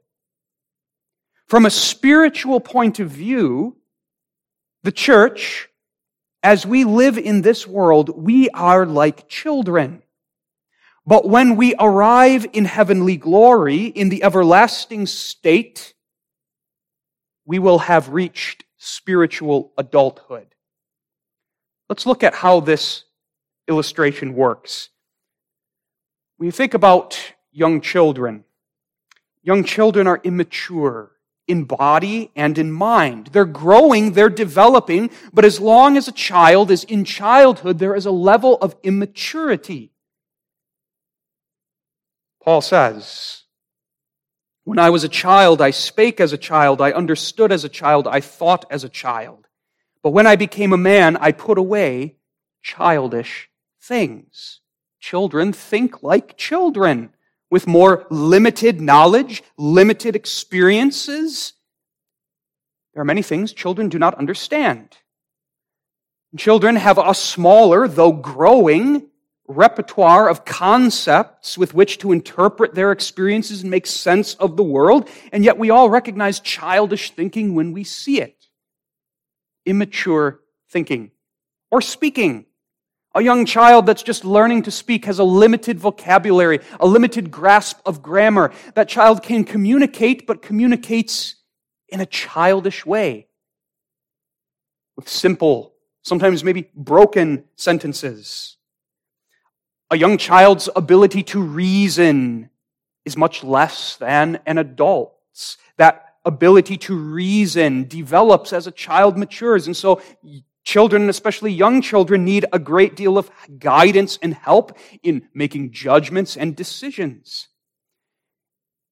From 1.48 1.66
a 1.66 1.70
spiritual 1.70 2.62
point 2.62 3.00
of 3.00 3.10
view, 3.10 3.76
the 4.84 4.92
church, 4.92 5.68
as 6.42 6.66
we 6.66 6.86
live 6.86 7.18
in 7.18 7.42
this 7.42 7.68
world, 7.68 8.10
we 8.10 8.50
are 8.52 8.86
like 8.86 9.28
children. 9.28 10.04
But 11.06 11.28
when 11.28 11.56
we 11.56 11.76
arrive 11.80 12.48
in 12.54 12.66
heavenly 12.66 13.18
glory, 13.18 13.86
in 13.86 14.10
the 14.10 14.24
everlasting 14.24 15.06
state, 15.06 15.94
we 17.46 17.60
will 17.60 17.80
have 17.80 18.10
reached 18.10 18.64
spiritual 18.78 19.72
adulthood. 19.78 20.48
Let's 21.90 22.06
look 22.08 22.24
at 22.24 22.34
how 22.34 22.60
this 22.60 23.04
illustration 23.68 24.34
works. 24.34 24.90
When 26.38 26.46
you 26.46 26.52
think 26.52 26.74
about 26.74 27.18
young 27.52 27.82
children, 27.82 28.44
young 29.42 29.64
children 29.64 30.08
are 30.08 30.20
immature 30.24 31.12
in 31.48 31.64
body 31.64 32.32
and 32.36 32.58
in 32.58 32.72
mind. 32.72 33.28
They're 33.28 33.46
growing, 33.46 34.14
they're 34.14 34.30
developing, 34.30 35.12
but 35.34 35.46
as 35.46 35.60
long 35.60 35.96
as 35.96 36.08
a 36.08 36.12
child 36.12 36.72
is 36.72 36.84
in 36.84 37.06
childhood, 37.06 37.80
there 37.80 37.96
is 37.96 38.06
a 38.06 38.12
level 38.12 38.58
of 38.58 38.76
immaturity. 38.84 39.92
Paul 42.44 42.62
says, 42.62 43.44
When 44.64 44.80
I 44.80 44.90
was 44.90 45.04
a 45.04 45.10
child, 45.10 45.62
I 45.62 45.72
spake 45.72 46.20
as 46.20 46.34
a 46.34 46.38
child, 46.38 46.82
I 46.82 46.92
understood 46.92 47.52
as 47.52 47.64
a 47.64 47.70
child, 47.70 48.08
I 48.08 48.20
thought 48.20 48.66
as 48.70 48.84
a 48.84 48.90
child. 48.90 49.48
But 50.04 50.12
when 50.12 50.28
I 50.28 50.36
became 50.36 50.74
a 50.74 50.78
man, 50.78 51.18
I 51.18 51.32
put 51.32 51.58
away 51.58 52.18
childish 52.62 53.50
things. 53.82 54.60
Children 55.06 55.54
think 55.54 56.02
like 56.02 56.36
children 56.36 57.12
with 57.52 57.68
more 57.68 58.08
limited 58.10 58.82
knowledge, 58.82 59.44
limited 59.56 60.16
experiences. 60.16 61.54
There 62.92 63.04
are 63.04 63.06
many 63.06 63.22
things 63.22 63.54
children 63.54 63.88
do 63.88 64.00
not 64.00 64.16
understand. 64.16 64.98
Children 66.36 66.76
have 66.78 66.98
a 66.98 67.14
smaller, 67.14 67.88
though 67.88 68.14
growing, 68.14 69.12
repertoire 69.48 70.28
of 70.28 70.44
concepts 70.44 71.56
with 71.56 71.76
which 71.76 72.00
to 72.00 72.12
interpret 72.12 72.74
their 72.74 72.92
experiences 72.92 73.62
and 73.62 73.70
make 73.70 73.86
sense 73.86 74.34
of 74.34 74.58
the 74.58 74.64
world, 74.64 75.08
and 75.32 75.46
yet 75.46 75.60
we 75.60 75.70
all 75.70 75.88
recognize 75.88 76.40
childish 76.40 77.12
thinking 77.12 77.54
when 77.54 77.74
we 77.74 77.84
see 77.84 78.22
it. 78.22 78.48
Immature 79.68 80.40
thinking 80.72 81.12
or 81.70 81.80
speaking. 81.80 82.48
A 83.16 83.24
young 83.24 83.46
child 83.46 83.86
that's 83.86 84.04
just 84.04 84.26
learning 84.26 84.64
to 84.64 84.72
speak 84.72 85.06
has 85.06 85.20
a 85.20 85.24
limited 85.24 85.80
vocabulary, 85.80 86.60
a 86.82 86.86
limited 86.86 87.32
grasp 87.32 87.80
of 87.86 88.04
grammar. 88.04 88.52
That 88.74 88.90
child 88.90 89.24
can 89.24 89.46
communicate, 89.46 90.28
but 90.28 90.42
communicates 90.42 91.36
in 91.88 92.02
a 92.02 92.06
childish 92.06 92.86
way. 92.86 93.28
With 94.98 95.08
simple, 95.08 95.74
sometimes 96.04 96.44
maybe 96.44 96.70
broken 96.76 97.46
sentences. 97.56 98.58
A 99.90 99.98
young 99.98 100.18
child's 100.18 100.68
ability 100.76 101.24
to 101.24 101.42
reason 101.42 102.50
is 103.06 103.16
much 103.16 103.46
less 103.46 103.96
than 103.96 104.40
an 104.46 104.58
adult's. 104.58 105.58
That 105.78 106.16
ability 106.26 106.76
to 106.78 106.96
reason 106.98 107.88
develops 107.88 108.52
as 108.52 108.68
a 108.68 108.72
child 108.72 109.18
matures. 109.18 109.68
And 109.68 109.78
so 109.78 110.02
children, 110.66 111.08
especially 111.08 111.54
young 111.54 111.82
children, 111.82 112.26
need 112.26 112.46
a 112.52 112.60
great 112.60 112.96
deal 112.96 113.18
of 113.18 113.32
guidance 113.60 114.20
and 114.22 114.34
help 114.34 114.78
in 115.04 115.30
making 115.34 115.72
judgments 115.72 116.36
and 116.36 116.56
decisions. 116.56 117.48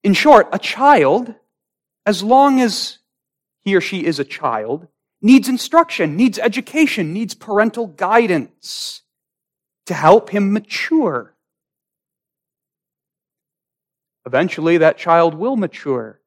In 0.03 0.13
short, 0.13 0.47
a 0.53 0.59
child, 0.59 1.33
as 2.05 2.23
long 2.23 2.61
as 2.61 2.99
he 3.63 3.75
or 3.75 3.81
she 3.81 4.05
is 4.05 4.19
a 4.19 4.23
child, 4.23 4.87
needs 5.21 5.49
instruction, 5.49 6.15
needs 6.15 6.37
education, 6.37 7.11
needs 7.11 7.33
parental 7.33 7.87
guidance 7.87 9.01
to 9.87 9.93
help 9.93 10.29
him 10.29 10.53
mature. 10.53 11.35
Eventually, 14.25 14.77
that 14.77 14.97
child 14.97 15.33
will 15.33 15.57
mature 15.57 16.21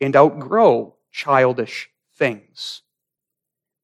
and 0.00 0.16
outgrow 0.16 0.96
childish 1.12 1.90
things. 2.16 2.82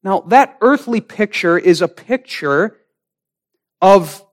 Now, 0.07 0.21
that 0.27 0.57
earthly 0.61 1.01
picture 1.01 1.57
is 1.57 1.81
a 1.81 1.87
picture 1.89 2.77
of 3.81 4.25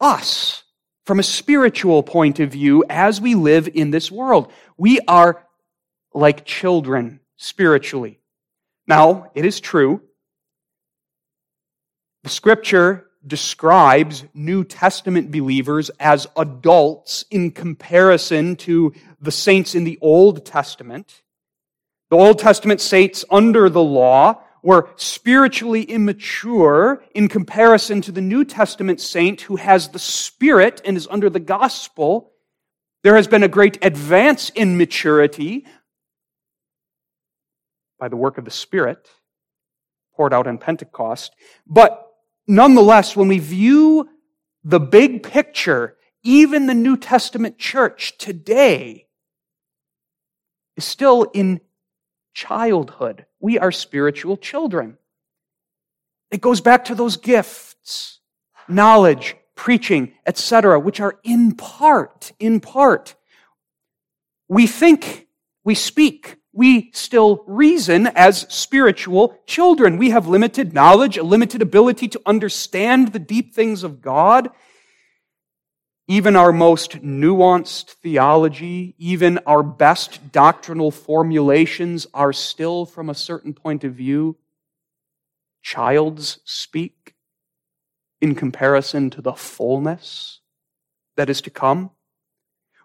us 0.00 0.62
from 1.06 1.18
a 1.18 1.24
spiritual 1.24 2.04
point 2.04 2.38
of 2.38 2.52
view 2.52 2.84
as 2.88 3.20
we 3.20 3.34
live 3.34 3.68
in 3.74 3.90
this 3.90 4.12
world. 4.12 4.52
We 4.76 5.00
are 5.08 5.44
like 6.14 6.44
children 6.44 7.18
spiritually. 7.36 8.20
Now, 8.86 9.32
it 9.34 9.44
is 9.44 9.58
true. 9.58 10.02
The 12.22 12.30
scripture 12.30 13.08
describes 13.26 14.22
New 14.34 14.62
Testament 14.62 15.32
believers 15.32 15.90
as 15.98 16.28
adults 16.36 17.24
in 17.28 17.50
comparison 17.50 18.54
to 18.54 18.94
the 19.20 19.32
saints 19.32 19.74
in 19.74 19.82
the 19.82 19.98
Old 20.00 20.46
Testament. 20.46 21.22
The 22.10 22.16
Old 22.16 22.38
Testament 22.38 22.80
saints 22.80 23.24
under 23.32 23.68
the 23.68 23.82
law 23.82 24.44
were 24.68 24.90
spiritually 24.96 25.82
immature 25.82 27.02
in 27.14 27.26
comparison 27.26 28.02
to 28.02 28.12
the 28.12 28.20
New 28.20 28.44
Testament 28.44 29.00
saint 29.00 29.40
who 29.40 29.56
has 29.56 29.88
the 29.88 29.98
Spirit 29.98 30.82
and 30.84 30.94
is 30.94 31.08
under 31.10 31.30
the 31.30 31.40
gospel. 31.40 32.32
There 33.02 33.16
has 33.16 33.26
been 33.26 33.42
a 33.42 33.48
great 33.48 33.82
advance 33.82 34.50
in 34.50 34.76
maturity 34.76 35.64
by 37.98 38.08
the 38.08 38.16
work 38.16 38.36
of 38.36 38.44
the 38.44 38.50
Spirit 38.50 39.08
poured 40.14 40.34
out 40.34 40.46
on 40.46 40.58
Pentecost. 40.58 41.34
But 41.66 42.06
nonetheless, 42.46 43.16
when 43.16 43.28
we 43.28 43.38
view 43.38 44.06
the 44.64 44.80
big 44.80 45.22
picture, 45.22 45.96
even 46.22 46.66
the 46.66 46.74
New 46.74 46.98
Testament 46.98 47.56
church 47.56 48.18
today 48.18 49.06
is 50.76 50.84
still 50.84 51.22
in 51.32 51.62
childhood. 52.38 53.26
We 53.40 53.58
are 53.58 53.72
spiritual 53.72 54.36
children. 54.36 54.96
It 56.30 56.40
goes 56.40 56.60
back 56.60 56.84
to 56.84 56.94
those 56.94 57.16
gifts, 57.16 58.20
knowledge, 58.68 59.34
preaching, 59.56 60.12
etc., 60.24 60.78
which 60.78 61.00
are 61.00 61.18
in 61.24 61.56
part, 61.56 62.30
in 62.38 62.60
part. 62.60 63.16
We 64.48 64.68
think, 64.68 65.26
we 65.64 65.74
speak, 65.74 66.36
we 66.52 66.92
still 66.92 67.42
reason 67.48 68.06
as 68.14 68.46
spiritual 68.48 69.36
children. 69.46 69.98
We 69.98 70.10
have 70.10 70.28
limited 70.28 70.72
knowledge, 70.72 71.18
a 71.18 71.24
limited 71.24 71.60
ability 71.60 72.06
to 72.08 72.20
understand 72.24 73.08
the 73.08 73.18
deep 73.18 73.52
things 73.52 73.82
of 73.82 74.00
God. 74.00 74.50
Even 76.10 76.36
our 76.36 76.52
most 76.52 77.02
nuanced 77.02 77.90
theology, 77.90 78.94
even 78.96 79.38
our 79.46 79.62
best 79.62 80.32
doctrinal 80.32 80.90
formulations 80.90 82.06
are 82.14 82.32
still, 82.32 82.86
from 82.86 83.10
a 83.10 83.14
certain 83.14 83.52
point 83.52 83.84
of 83.84 83.92
view, 83.92 84.38
child's 85.62 86.40
speak 86.44 87.14
in 88.22 88.34
comparison 88.34 89.10
to 89.10 89.20
the 89.20 89.34
fullness 89.34 90.40
that 91.16 91.28
is 91.28 91.42
to 91.42 91.50
come. 91.50 91.90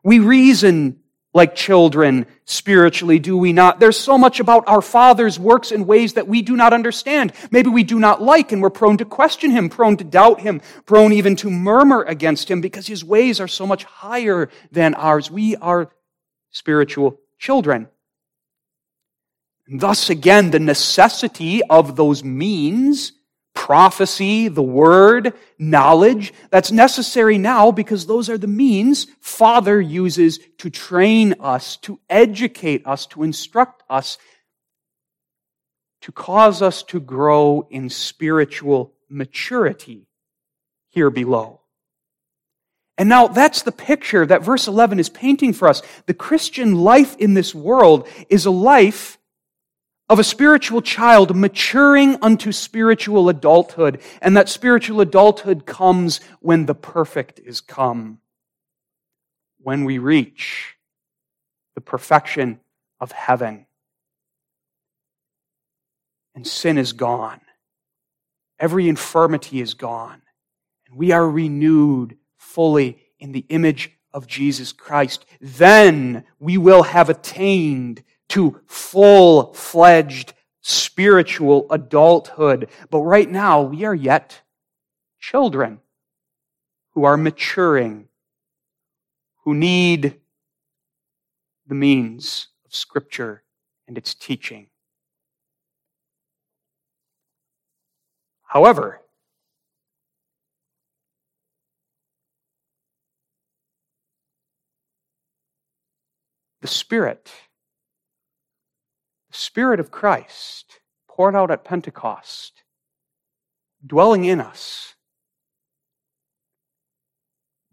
We 0.03 0.19
reason 0.19 0.99
like 1.33 1.55
children 1.55 2.27
spiritually, 2.45 3.17
do 3.17 3.35
we 3.37 3.53
not? 3.53 3.79
There's 3.79 3.97
so 3.97 4.17
much 4.17 4.39
about 4.39 4.67
our 4.67 4.81
Father's 4.81 5.39
works 5.39 5.71
in 5.71 5.87
ways 5.87 6.13
that 6.13 6.27
we 6.27 6.41
do 6.41 6.55
not 6.55 6.73
understand. 6.73 7.33
Maybe 7.49 7.69
we 7.69 7.83
do 7.83 7.99
not 7.99 8.21
like, 8.21 8.51
and 8.51 8.61
we're 8.61 8.69
prone 8.69 8.97
to 8.97 9.05
question 9.05 9.51
Him, 9.51 9.69
prone 9.69 9.97
to 9.97 10.03
doubt 10.03 10.41
Him, 10.41 10.61
prone 10.85 11.11
even 11.11 11.35
to 11.37 11.49
murmur 11.49 12.03
against 12.03 12.49
Him 12.49 12.61
because 12.61 12.85
His 12.85 13.03
ways 13.03 13.39
are 13.39 13.47
so 13.47 13.65
much 13.65 13.83
higher 13.83 14.49
than 14.71 14.93
ours. 14.93 15.31
We 15.31 15.55
are 15.55 15.91
spiritual 16.51 17.19
children. 17.39 17.87
And 19.67 19.79
thus, 19.79 20.09
again, 20.09 20.51
the 20.51 20.59
necessity 20.59 21.63
of 21.63 21.95
those 21.95 22.23
means 22.23 23.13
prophecy, 23.63 24.49
the 24.49 24.61
word, 24.61 25.31
knowledge. 25.57 26.33
That's 26.49 26.69
necessary 26.69 27.37
now 27.37 27.71
because 27.71 28.05
those 28.05 28.29
are 28.29 28.37
the 28.37 28.45
means 28.45 29.07
Father 29.21 29.79
uses 29.79 30.37
to 30.57 30.69
train 30.69 31.35
us, 31.39 31.77
to 31.77 31.97
educate 32.09 32.85
us, 32.85 33.05
to 33.05 33.23
instruct 33.23 33.81
us, 33.89 34.17
to 36.01 36.11
cause 36.11 36.61
us 36.61 36.83
to 36.83 36.99
grow 36.99 37.65
in 37.69 37.89
spiritual 37.89 38.95
maturity 39.07 40.07
here 40.89 41.09
below. 41.09 41.61
And 42.97 43.07
now 43.07 43.29
that's 43.29 43.61
the 43.61 43.71
picture 43.71 44.25
that 44.25 44.43
verse 44.43 44.67
11 44.67 44.99
is 44.99 45.07
painting 45.07 45.53
for 45.53 45.69
us. 45.69 45.81
The 46.05 46.13
Christian 46.13 46.83
life 46.83 47.15
in 47.15 47.33
this 47.33 47.55
world 47.55 48.09
is 48.27 48.45
a 48.45 48.51
life 48.51 49.17
of 50.13 50.19
a 50.19 50.23
spiritual 50.23 50.79
child 50.79 51.35
maturing 51.35 52.15
unto 52.21 52.51
spiritual 52.51 53.29
adulthood, 53.29 53.99
and 54.21 54.37
that 54.37 54.47
spiritual 54.47 55.01
adulthood 55.01 55.65
comes 55.65 56.19
when 56.39 56.67
the 56.67 56.75
perfect 56.75 57.39
is 57.39 57.59
come. 57.59 58.19
When 59.57 59.85
we 59.85 59.97
reach 59.97 60.75
the 61.73 61.81
perfection 61.81 62.59
of 62.99 63.11
heaven. 63.11 63.65
And 66.35 66.45
sin 66.45 66.77
is 66.77 66.93
gone. 66.93 67.41
Every 68.59 68.87
infirmity 68.87 69.61
is 69.61 69.73
gone. 69.73 70.21
And 70.87 70.95
we 70.95 71.11
are 71.11 71.27
renewed 71.27 72.17
fully 72.37 72.99
in 73.17 73.31
the 73.31 73.45
image 73.49 73.89
of 74.13 74.27
Jesus 74.27 74.73
Christ. 74.73 75.25
Then 75.41 76.23
we 76.39 76.59
will 76.59 76.83
have 76.83 77.09
attained 77.09 78.03
to 78.33 78.59
full 78.65 79.53
fledged 79.53 80.33
spiritual 80.61 81.67
adulthood. 81.69 82.67
But 82.89 83.01
right 83.01 83.29
now, 83.29 83.61
we 83.61 83.85
are 83.85 83.93
yet 83.93 84.41
children 85.19 85.81
who 86.95 87.03
are 87.03 87.15
maturing, 87.15 88.07
who 89.43 89.53
need 89.53 90.19
the 91.67 91.75
means 91.75 92.47
of 92.65 92.73
Scripture 92.73 93.43
and 93.87 93.99
its 93.99 94.15
teaching. 94.15 94.65
However, 98.41 98.99
the 106.61 106.67
Spirit, 106.67 107.29
Spirit 109.35 109.79
of 109.79 109.91
Christ 109.91 110.79
poured 111.07 111.35
out 111.35 111.51
at 111.51 111.65
Pentecost, 111.65 112.63
dwelling 113.85 114.25
in 114.25 114.39
us, 114.39 114.93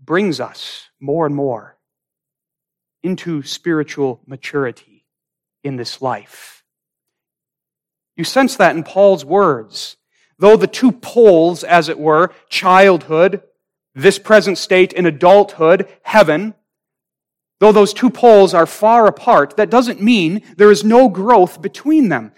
brings 0.02 0.40
us 0.40 0.88
more 0.98 1.26
and 1.26 1.34
more 1.34 1.76
into 3.02 3.42
spiritual 3.42 4.20
maturity 4.26 5.04
in 5.62 5.76
this 5.76 6.00
life. 6.02 6.64
You 8.16 8.24
sense 8.24 8.56
that 8.56 8.74
in 8.74 8.82
Paul's 8.82 9.24
words. 9.24 9.96
Though 10.38 10.56
the 10.56 10.66
two 10.66 10.92
poles, 10.92 11.62
as 11.62 11.88
it 11.90 11.98
were, 11.98 12.32
childhood, 12.48 13.42
this 13.94 14.18
present 14.18 14.56
state, 14.56 14.94
and 14.94 15.06
adulthood, 15.06 15.88
heaven, 16.02 16.54
though 17.60 17.72
those 17.72 17.94
two 17.94 18.10
poles 18.10 18.52
are 18.52 18.66
far 18.66 19.06
apart, 19.06 19.56
that 19.56 19.70
doesn't 19.70 20.02
mean 20.02 20.42
there 20.56 20.72
is 20.72 20.82
no 20.82 21.08
growth 21.08 21.62
between 21.62 22.08
them. 22.08 22.32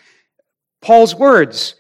Paul's 0.82 1.14
words, 1.14 1.76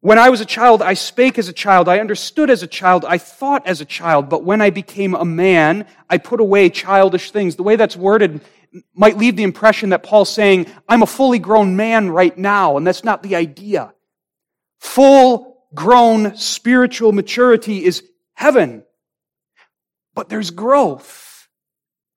when 0.00 0.18
I 0.18 0.30
was 0.30 0.40
a 0.40 0.46
child, 0.46 0.82
I 0.82 0.94
spake 0.94 1.38
as 1.38 1.48
a 1.48 1.52
child, 1.52 1.88
I 1.88 2.00
understood 2.00 2.50
as 2.50 2.62
a 2.62 2.66
child, 2.66 3.04
I 3.04 3.18
thought 3.18 3.66
as 3.66 3.80
a 3.80 3.84
child, 3.84 4.28
but 4.28 4.42
when 4.42 4.60
I 4.60 4.70
became 4.70 5.14
a 5.14 5.24
man, 5.24 5.86
I 6.10 6.18
put 6.18 6.40
away 6.40 6.70
childish 6.70 7.30
things. 7.30 7.54
The 7.54 7.62
way 7.62 7.76
that's 7.76 7.96
worded 7.96 8.40
might 8.94 9.18
leave 9.18 9.36
the 9.36 9.42
impression 9.42 9.90
that 9.90 10.02
Paul's 10.02 10.32
saying, 10.32 10.66
I'm 10.88 11.02
a 11.02 11.06
fully 11.06 11.38
grown 11.38 11.76
man 11.76 12.10
right 12.10 12.36
now, 12.36 12.76
and 12.76 12.86
that's 12.86 13.04
not 13.04 13.22
the 13.22 13.36
idea. 13.36 13.92
Full 14.80 15.66
grown 15.74 16.36
spiritual 16.36 17.12
maturity 17.12 17.84
is 17.84 18.02
heaven. 18.34 18.84
But 20.14 20.28
there's 20.28 20.50
growth 20.50 21.31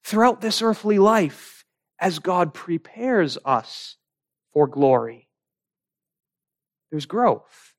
throughout 0.06 0.39
this 0.39 0.62
earthly 0.62 0.99
life 0.99 1.66
as 1.99 2.20
God 2.20 2.53
prepares 2.53 3.39
us 3.43 3.97
for 4.53 4.68
glory. 4.68 5.28
There's 6.91 7.08
growth. 7.08 7.74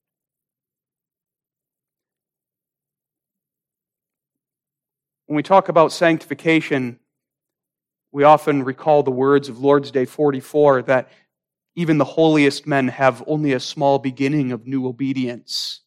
When 5.27 5.37
we 5.37 5.43
talk 5.43 5.68
about 5.68 5.93
sanctification, 5.93 6.99
we 8.11 8.24
often 8.24 8.64
recall 8.64 9.03
the 9.03 9.11
words 9.11 9.49
of 9.49 9.61
Lord's 9.61 9.93
Day 9.93 10.05
44 10.05 10.83
that 10.83 11.09
even 11.77 11.99
the 11.99 12.05
holiest 12.05 12.66
men 12.66 12.89
have 12.89 13.22
only 13.27 13.53
a 13.53 13.61
small 13.61 13.99
beginning 13.99 14.51
of 14.51 14.66
new 14.66 14.87
obedience. 14.89 15.83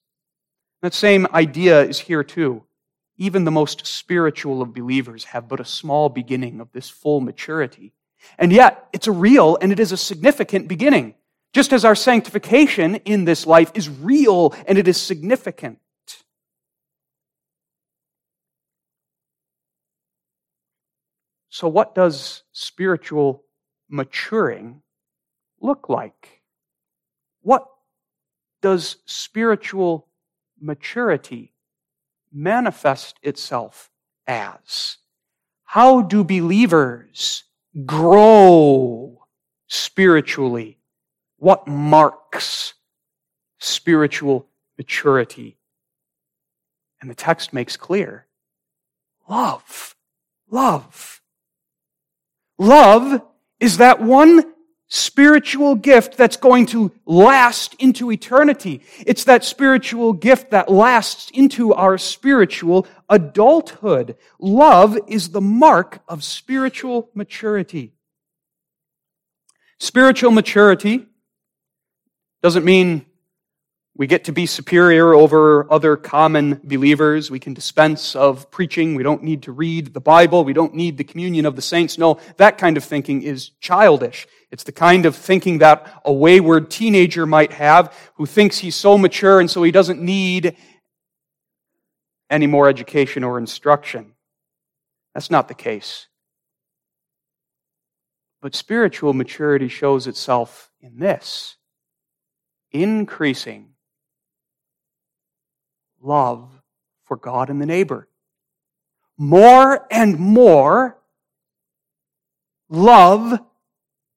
That 0.82 0.94
same 0.94 1.28
idea 1.34 1.82
is 1.84 2.00
here 2.00 2.24
too. 2.24 2.64
Even 3.20 3.44
the 3.44 3.52
most 3.52 3.86
spiritual 3.86 4.62
of 4.62 4.74
believers 4.74 5.26
have 5.26 5.50
but 5.50 5.60
a 5.60 5.66
small 5.66 6.08
beginning 6.08 6.62
of 6.62 6.72
this 6.72 6.90
full 6.90 7.20
maturity. 7.20 7.94
And 8.38 8.52
yet, 8.52 8.88
it's 8.94 9.08
a 9.08 9.12
real 9.12 9.58
and 9.62 9.74
it 9.74 9.80
is 9.80 9.92
a 9.92 9.98
significant 9.98 10.70
beginning. 10.70 11.16
Just 11.54 11.74
as 11.74 11.84
our 11.84 11.96
sanctification 11.96 12.96
in 12.96 13.26
this 13.26 13.46
life 13.46 13.72
is 13.76 13.90
real 13.90 14.56
and 14.66 14.78
it 14.78 14.88
is 14.88 14.96
significant. 14.96 15.80
So, 21.50 21.68
what 21.68 21.94
does 21.94 22.44
spiritual 22.54 23.44
maturing 23.90 24.82
look 25.60 25.90
like? 25.90 26.42
What 27.42 27.68
does 28.62 28.98
spiritual 29.06 30.08
maturity 30.62 31.54
manifest 32.32 33.20
itself 33.24 33.90
as? 34.28 34.98
How 35.64 36.02
do 36.02 36.24
believers 36.24 37.44
grow 37.86 39.26
spiritually? 39.68 40.80
What 41.38 41.68
marks 41.68 42.74
spiritual 43.60 44.48
maturity? 44.78 45.58
And 47.02 47.10
the 47.10 47.16
text 47.16 47.54
makes 47.54 47.78
clear 47.78 48.26
love. 49.28 49.96
Love. 50.50 51.22
Love 52.58 53.22
is 53.60 53.78
that 53.78 54.02
one 54.02 54.44
spiritual 54.90 55.76
gift 55.76 56.18
that's 56.18 56.36
going 56.36 56.66
to 56.66 56.92
last 57.06 57.76
into 57.76 58.12
eternity. 58.12 58.82
It's 59.06 59.24
that 59.26 59.44
spiritual 59.44 60.14
gift 60.14 60.52
that 60.52 60.70
lasts 60.70 61.32
into 61.32 61.74
our 61.74 61.98
spiritual 61.98 62.88
adulthood. 63.08 64.18
Love 64.40 64.98
is 65.08 65.30
the 65.30 65.42
mark 65.42 66.02
of 66.08 66.24
spiritual 66.24 67.10
maturity. 67.14 67.94
Spiritual 69.80 70.32
maturity 70.32 71.06
doesn't 72.42 72.66
mean 72.66 73.06
we 73.96 74.08
get 74.08 74.24
to 74.24 74.32
be 74.32 74.46
superior 74.46 75.14
over 75.14 75.72
other 75.72 75.98
common 75.98 76.62
believers. 76.64 77.30
We 77.30 77.40
can 77.40 77.54
dispense 77.54 78.16
of 78.16 78.50
preaching. 78.50 78.96
We 78.96 79.04
don't 79.04 79.24
need 79.24 79.44
to 79.44 79.52
read 79.52 79.94
the 79.94 80.00
Bible. 80.00 80.46
We 80.46 80.54
don't 80.54 80.74
need 80.74 80.98
the 80.98 81.04
communion 81.04 81.46
of 81.46 81.58
the 81.58 81.62
saints. 81.62 81.98
No, 81.98 82.20
that 82.38 82.58
kind 82.58 82.78
of 82.78 82.84
thinking 82.84 83.24
is 83.24 83.50
childish. 83.60 84.26
It's 84.52 84.64
the 84.64 84.72
kind 84.72 85.06
of 85.06 85.16
thinking 85.16 85.60
that 85.60 86.02
a 86.04 86.12
wayward 86.12 86.72
teenager 86.72 87.26
might 87.26 87.54
have 87.54 87.96
who 88.16 88.26
thinks 88.26 88.58
he's 88.58 88.76
so 88.76 88.98
mature 88.98 89.40
and 89.40 89.50
so 89.50 89.62
he 89.62 89.72
doesn't 89.72 90.02
need 90.02 90.56
any 92.30 92.48
more 92.48 92.68
education 92.68 93.24
or 93.24 93.38
instruction. 93.38 94.14
That's 95.14 95.30
not 95.30 95.48
the 95.48 95.54
case. 95.54 96.08
But 98.42 98.56
spiritual 98.56 99.14
maturity 99.14 99.68
shows 99.68 100.08
itself 100.08 100.72
in 100.82 100.98
this 100.98 101.58
increasing 102.72 103.74
love 106.02 106.50
for 107.04 107.18
God 107.18 107.50
and 107.50 107.62
the 107.62 107.66
neighbor. 107.66 108.08
More 109.18 109.86
and 109.92 110.18
more 110.18 110.98
love 112.70 113.40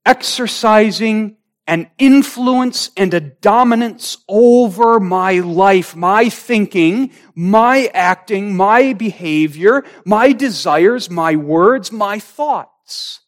exercising 0.04 1.36
an 1.66 1.88
influence 1.98 2.90
and 2.96 3.14
a 3.14 3.20
dominance 3.20 4.18
over 4.28 4.98
my 4.98 5.34
life, 5.38 5.94
my 5.94 6.28
thinking, 6.28 7.12
my 7.34 7.88
acting, 7.94 8.56
my 8.56 8.92
behavior, 8.92 9.84
my 10.04 10.32
desires, 10.32 11.08
my 11.08 11.36
words, 11.36 11.92
my 11.92 12.18
thoughts. 12.18 13.20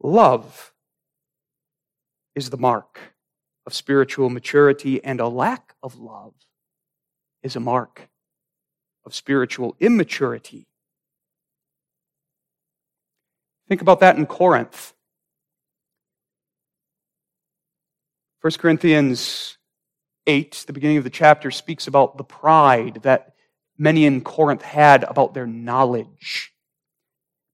Love 0.00 0.72
is 2.34 2.50
the 2.50 2.56
mark 2.56 2.98
of 3.66 3.74
spiritual 3.74 4.30
maturity, 4.30 5.02
and 5.02 5.20
a 5.20 5.28
lack 5.28 5.74
of 5.82 5.98
love 5.98 6.34
is 7.42 7.56
a 7.56 7.60
mark 7.60 8.08
of 9.04 9.14
spiritual 9.14 9.74
immaturity. 9.80 10.66
Think 13.68 13.80
about 13.80 14.00
that 14.00 14.16
in 14.16 14.26
Corinth. 14.26 14.92
1 18.42 18.52
Corinthians 18.58 19.56
8, 20.26 20.64
the 20.66 20.72
beginning 20.74 20.98
of 20.98 21.04
the 21.04 21.10
chapter, 21.10 21.50
speaks 21.50 21.86
about 21.86 22.18
the 22.18 22.24
pride 22.24 23.00
that 23.02 23.34
many 23.78 24.04
in 24.04 24.20
Corinth 24.20 24.62
had 24.62 25.04
about 25.04 25.32
their 25.32 25.46
knowledge. 25.46 26.52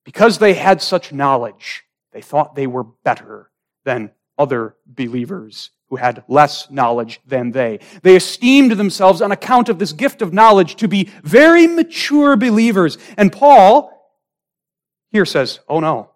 Because 0.04 0.38
they 0.38 0.54
had 0.54 0.82
such 0.82 1.12
knowledge, 1.12 1.84
they 2.12 2.20
thought 2.20 2.56
they 2.56 2.66
were 2.66 2.82
better 2.82 3.50
than 3.84 4.10
other 4.36 4.74
believers 4.86 5.70
who 5.90 5.96
had 5.96 6.24
less 6.26 6.70
knowledge 6.70 7.20
than 7.26 7.52
they. 7.52 7.78
They 8.02 8.16
esteemed 8.16 8.72
themselves 8.72 9.20
on 9.20 9.32
account 9.32 9.68
of 9.68 9.78
this 9.78 9.92
gift 9.92 10.22
of 10.22 10.32
knowledge 10.32 10.76
to 10.76 10.88
be 10.88 11.10
very 11.22 11.66
mature 11.66 12.36
believers. 12.36 12.96
And 13.16 13.32
Paul 13.32 13.99
here 15.10 15.24
says, 15.24 15.60
oh 15.68 15.80
no. 15.80 16.10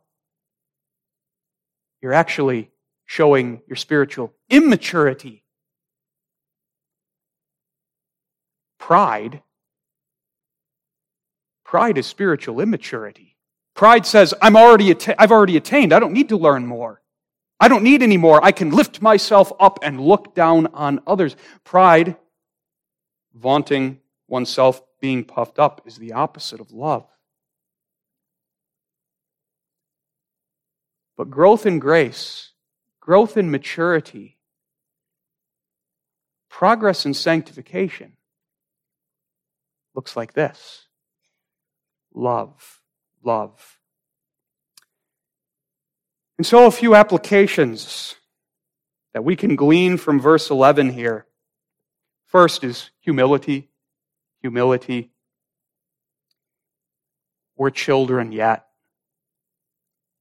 You're 2.00 2.12
actually 2.12 2.70
showing 3.06 3.62
your 3.66 3.76
spiritual 3.76 4.32
immaturity. 4.50 5.42
Pride. 8.78 9.42
Pride 11.64 11.98
is 11.98 12.06
spiritual 12.06 12.60
immaturity. 12.60 13.36
Pride 13.74 14.06
says, 14.06 14.34
I'm 14.40 14.56
already 14.56 14.90
atta- 14.90 15.20
I've 15.20 15.32
already 15.32 15.56
attained. 15.56 15.92
I 15.92 15.98
don't 15.98 16.12
need 16.12 16.28
to 16.28 16.36
learn 16.36 16.66
more. 16.66 17.00
I 17.58 17.68
don't 17.68 17.82
need 17.82 18.02
any 18.02 18.16
more. 18.16 18.44
I 18.44 18.52
can 18.52 18.70
lift 18.70 19.00
myself 19.00 19.50
up 19.58 19.78
and 19.82 20.00
look 20.00 20.34
down 20.34 20.66
on 20.68 21.00
others. 21.06 21.36
Pride, 21.64 22.16
vaunting 23.34 24.00
oneself, 24.28 24.82
being 25.00 25.24
puffed 25.24 25.58
up, 25.58 25.80
is 25.86 25.96
the 25.96 26.12
opposite 26.12 26.60
of 26.60 26.70
love. 26.70 27.06
But 31.16 31.30
growth 31.30 31.66
in 31.66 31.78
grace, 31.78 32.52
growth 33.00 33.36
in 33.36 33.50
maturity, 33.50 34.38
progress 36.48 37.06
in 37.06 37.14
sanctification 37.14 38.12
looks 39.94 40.16
like 40.16 40.32
this 40.32 40.86
love, 42.14 42.80
love. 43.22 43.78
And 46.36 46.46
so, 46.46 46.66
a 46.66 46.70
few 46.70 46.94
applications 46.94 48.16
that 49.12 49.22
we 49.22 49.36
can 49.36 49.54
glean 49.54 49.96
from 49.96 50.20
verse 50.20 50.50
11 50.50 50.90
here. 50.90 51.26
First 52.26 52.64
is 52.64 52.90
humility. 53.00 53.70
Humility. 54.42 55.12
We're 57.56 57.70
children 57.70 58.32
yet. 58.32 58.66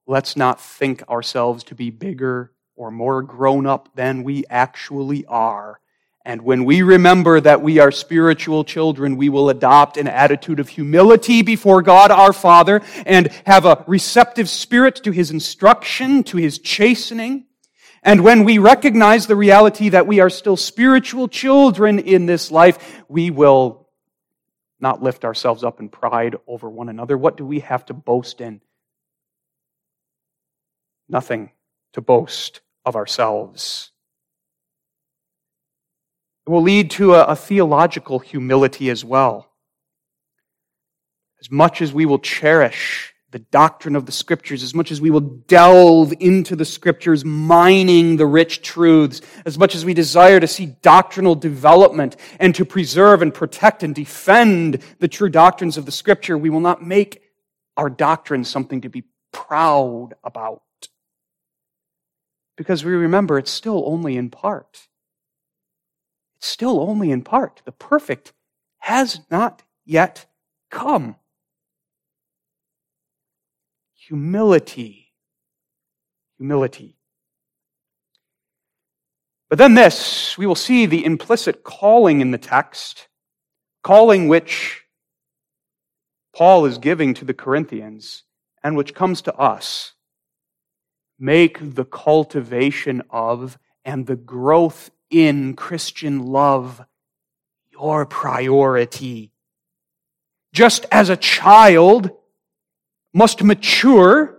Let's 0.05 0.35
not 0.35 0.59
think 0.59 1.07
ourselves 1.09 1.63
to 1.65 1.75
be 1.75 1.89
bigger 1.89 2.51
or 2.75 2.91
more 2.91 3.21
grown 3.21 3.65
up 3.65 3.89
than 3.95 4.23
we 4.23 4.43
actually 4.49 5.25
are. 5.25 5.79
And 6.25 6.41
when 6.41 6.63
we 6.63 6.81
remember 6.81 7.41
that 7.41 7.61
we 7.61 7.79
are 7.79 7.91
spiritual 7.91 8.63
children, 8.63 9.17
we 9.17 9.27
will 9.27 9.49
adopt 9.49 9.97
an 9.97 10.07
attitude 10.07 10.59
of 10.59 10.69
humility 10.69 11.41
before 11.41 11.81
God 11.81 12.11
our 12.11 12.31
Father 12.31 12.81
and 13.05 13.27
have 13.45 13.65
a 13.65 13.83
receptive 13.87 14.49
spirit 14.49 14.95
to 15.03 15.11
His 15.11 15.31
instruction, 15.31 16.23
to 16.23 16.37
His 16.37 16.59
chastening. 16.59 17.45
And 18.03 18.23
when 18.23 18.43
we 18.43 18.57
recognize 18.57 19.27
the 19.27 19.35
reality 19.35 19.89
that 19.89 20.07
we 20.07 20.21
are 20.21 20.29
still 20.29 20.57
spiritual 20.57 21.27
children 21.27 21.99
in 21.99 22.25
this 22.25 22.51
life, 22.51 23.03
we 23.09 23.29
will 23.29 23.89
not 24.79 25.03
lift 25.03 25.23
ourselves 25.23 25.63
up 25.63 25.79
in 25.79 25.89
pride 25.89 26.35
over 26.47 26.69
one 26.69 26.89
another. 26.89 27.17
What 27.17 27.37
do 27.37 27.45
we 27.45 27.61
have 27.61 27.85
to 27.85 27.93
boast 27.93 28.41
in? 28.41 28.61
Nothing 31.13 31.51
to 31.93 32.01
boast 32.01 32.61
of 32.85 32.95
ourselves. 32.95 33.91
It 36.47 36.49
will 36.49 36.63
lead 36.63 36.89
to 36.91 37.13
a, 37.13 37.25
a 37.25 37.35
theological 37.35 38.17
humility 38.17 38.89
as 38.89 39.05
well. 39.05 39.47
As 41.39 41.51
much 41.51 41.83
as 41.83 41.93
we 41.93 42.07
will 42.07 42.17
cherish 42.17 43.13
the 43.29 43.37
doctrine 43.37 43.95
of 43.95 44.07
the 44.07 44.11
scriptures, 44.11 44.63
as 44.63 44.73
much 44.73 44.89
as 44.89 44.99
we 44.99 45.11
will 45.11 45.19
delve 45.19 46.15
into 46.19 46.55
the 46.55 46.65
scriptures, 46.65 47.23
mining 47.23 48.17
the 48.17 48.25
rich 48.25 48.63
truths, 48.63 49.21
as 49.45 49.55
much 49.55 49.75
as 49.75 49.85
we 49.85 49.93
desire 49.93 50.39
to 50.39 50.47
see 50.47 50.65
doctrinal 50.81 51.35
development 51.35 52.15
and 52.39 52.55
to 52.55 52.65
preserve 52.65 53.21
and 53.21 53.35
protect 53.35 53.83
and 53.83 53.93
defend 53.93 54.81
the 54.97 55.07
true 55.07 55.29
doctrines 55.29 55.77
of 55.77 55.85
the 55.85 55.91
scripture, 55.91 56.39
we 56.39 56.49
will 56.49 56.59
not 56.59 56.81
make 56.83 57.21
our 57.77 57.89
doctrine 57.89 58.43
something 58.43 58.81
to 58.81 58.89
be 58.89 59.03
proud 59.31 60.15
about. 60.23 60.63
Because 62.55 62.85
we 62.85 62.91
remember 62.91 63.37
it's 63.37 63.51
still 63.51 63.83
only 63.87 64.17
in 64.17 64.29
part 64.29 64.87
It's 66.37 66.47
still 66.47 66.81
only 66.81 67.09
in 67.11 67.23
part. 67.23 67.61
The 67.65 67.71
perfect 67.71 68.33
has 68.79 69.21
not 69.31 69.63
yet 69.85 70.25
come. 70.69 71.15
Humility. 73.95 75.13
Humility. 76.37 76.97
But 79.49 79.57
then 79.57 79.75
this, 79.75 80.37
we 80.37 80.45
will 80.45 80.55
see 80.55 80.85
the 80.85 81.05
implicit 81.05 81.63
calling 81.63 82.19
in 82.19 82.31
the 82.31 82.37
text, 82.37 83.07
calling 83.83 84.27
which 84.27 84.83
Paul 86.35 86.65
is 86.65 86.77
giving 86.77 87.13
to 87.13 87.25
the 87.25 87.33
Corinthians 87.33 88.23
and 88.63 88.75
which 88.75 88.93
comes 88.93 89.21
to 89.21 89.35
us. 89.35 89.92
Make 91.23 91.75
the 91.75 91.85
cultivation 91.85 93.01
of 93.09 93.57
and 93.85 94.05
the 94.05 94.17
growth 94.17 94.91
in 95.09 95.55
Christian 95.55 96.25
love 96.25 96.85
your 97.71 98.05
priority. 98.05 99.31
Just 100.51 100.85
as 100.91 101.07
a 101.07 101.15
child 101.15 102.11
must 103.13 103.41
mature, 103.41 104.37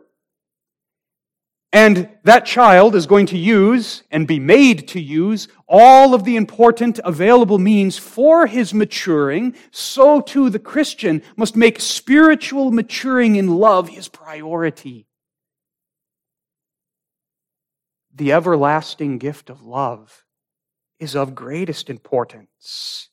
and 1.72 2.10
that 2.24 2.44
child 2.44 2.94
is 2.94 3.06
going 3.06 3.28
to 3.28 3.38
use 3.38 4.02
and 4.10 4.28
be 4.28 4.38
made 4.38 4.86
to 4.88 5.00
use 5.00 5.48
all 5.66 6.12
of 6.12 6.24
the 6.24 6.36
important 6.36 7.00
available 7.02 7.58
means 7.58 7.96
for 7.96 8.46
his 8.46 8.74
maturing, 8.74 9.54
so 9.70 10.20
too 10.20 10.50
the 10.50 10.58
Christian 10.58 11.22
must 11.34 11.56
make 11.56 11.80
spiritual 11.80 12.70
maturing 12.70 13.36
in 13.36 13.48
love 13.48 13.88
his 13.88 14.08
priority. 14.08 15.06
The 18.14 18.32
everlasting 18.32 19.18
gift 19.18 19.50
of 19.50 19.62
love 19.62 20.24
is 21.00 21.16
of 21.16 21.34
greatest 21.34 21.90
importance. 21.90 23.08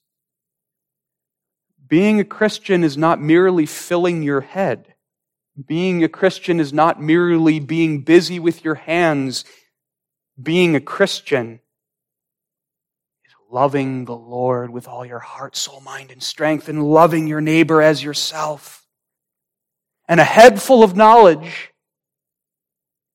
Being 1.88 2.20
a 2.20 2.24
Christian 2.24 2.84
is 2.84 2.96
not 2.96 3.20
merely 3.20 3.66
filling 3.66 4.22
your 4.22 4.40
head. 4.40 4.94
Being 5.66 6.04
a 6.04 6.08
Christian 6.08 6.60
is 6.60 6.72
not 6.72 7.02
merely 7.02 7.58
being 7.58 8.02
busy 8.02 8.38
with 8.38 8.64
your 8.64 8.76
hands. 8.76 9.44
Being 10.40 10.76
a 10.76 10.80
Christian 10.80 11.60
is 13.24 13.32
loving 13.50 14.04
the 14.04 14.16
Lord 14.16 14.70
with 14.70 14.88
all 14.88 15.04
your 15.04 15.18
heart, 15.18 15.56
soul, 15.56 15.80
mind, 15.80 16.10
and 16.10 16.22
strength, 16.22 16.68
and 16.68 16.82
loving 16.82 17.26
your 17.26 17.40
neighbor 17.40 17.82
as 17.82 18.02
yourself. 18.02 18.86
And 20.08 20.20
a 20.20 20.24
head 20.24 20.62
full 20.62 20.82
of 20.82 20.96
knowledge, 20.96 21.72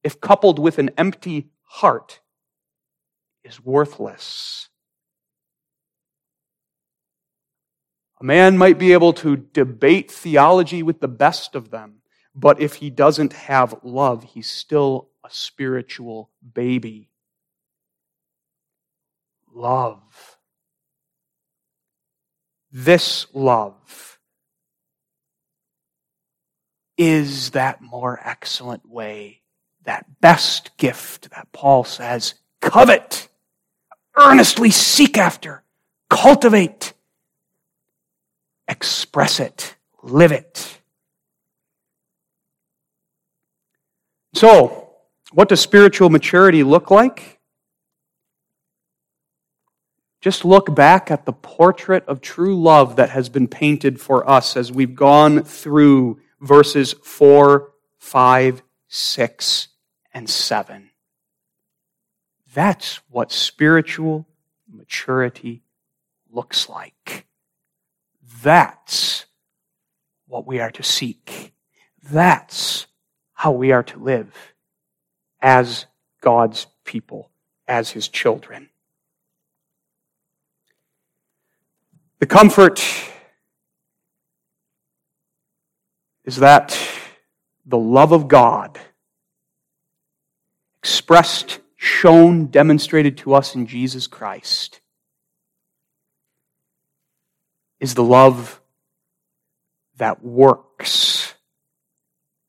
if 0.04 0.22
coupled 0.22 0.60
with 0.60 0.78
an 0.78 0.92
empty 0.98 1.48
heart, 1.68 2.20
is 3.44 3.64
worthless. 3.64 4.70
A 8.20 8.24
man 8.24 8.58
might 8.58 8.80
be 8.80 8.94
able 8.94 9.14
to 9.14 9.38
debate 9.38 10.12
theology 10.12 10.82
with 10.82 11.00
the 11.00 11.08
best 11.08 11.54
of 11.54 11.70
them, 11.70 12.02
but 12.34 12.60
if 12.60 12.76
he 12.76 12.90
doesn't 12.90 13.34
have 13.34 13.76
love, 13.84 14.24
he's 14.24 14.50
still 14.50 15.10
a 15.24 15.30
spiritual 15.30 16.32
baby. 16.54 17.10
Love. 19.54 20.38
This 22.72 23.28
love 23.34 24.20
is 26.98 27.52
that 27.52 27.82
more 27.82 28.20
excellent 28.24 28.88
way, 28.90 29.42
that 29.88 30.06
best 30.20 30.76
gift 30.78 31.32
that 31.32 31.48
Paul 31.54 31.84
says, 31.86 32.36
covet 32.62 33.30
earnestly 34.18 34.70
seek 34.70 35.18
after, 35.18 35.64
cultivate, 36.10 36.94
express 38.68 39.40
it, 39.40 39.76
live 40.04 40.34
it. 40.34 40.80
So, 44.34 44.90
what 45.32 45.48
does 45.48 45.62
spiritual 45.62 46.10
maturity 46.10 46.64
look 46.64 46.92
like? 46.92 47.40
Just 50.20 50.44
look 50.44 50.76
back 50.76 51.10
at 51.10 51.26
the 51.26 51.32
portrait 51.32 52.04
of 52.08 52.20
true 52.20 52.62
love 52.62 52.98
that 52.98 53.12
has 53.12 53.30
been 53.30 53.48
painted 53.48 54.02
for 54.02 54.30
us 54.30 54.58
as 54.58 54.70
we've 54.70 54.96
gone 54.96 55.44
through 55.44 56.20
verses 56.42 56.94
4, 57.04 57.72
5, 58.00 58.64
6, 58.90 59.68
and 60.18 60.28
7. 60.28 60.90
That's 62.52 63.02
what 63.08 63.32
spiritual 63.32 64.26
maturity 64.68 65.62
looks 66.32 66.68
like. 66.68 67.28
That's 68.42 69.28
what 70.26 70.48
we 70.48 70.60
are 70.60 70.72
to 70.72 70.82
seek. 70.82 71.54
That's 72.02 72.88
how 73.34 73.52
we 73.52 73.72
are 73.72 73.84
to 73.84 74.00
live 74.00 74.34
as 75.40 75.86
God's 76.20 76.66
people 76.84 77.30
as 77.68 77.92
his 77.92 78.08
children. 78.08 78.72
The 82.18 82.26
comfort 82.26 82.84
is 86.26 86.38
that 86.38 86.76
the 87.68 87.78
love 87.78 88.12
of 88.12 88.28
God 88.28 88.80
expressed, 90.88 91.60
shown, 91.76 92.46
demonstrated 92.46 93.18
to 93.18 93.34
us 93.34 93.56
in 93.56 93.68
Jesus 93.68 94.08
Christ 94.08 94.80
is 97.82 97.94
the 97.94 98.04
love 98.04 98.62
that 99.98 100.24
works. 100.24 101.34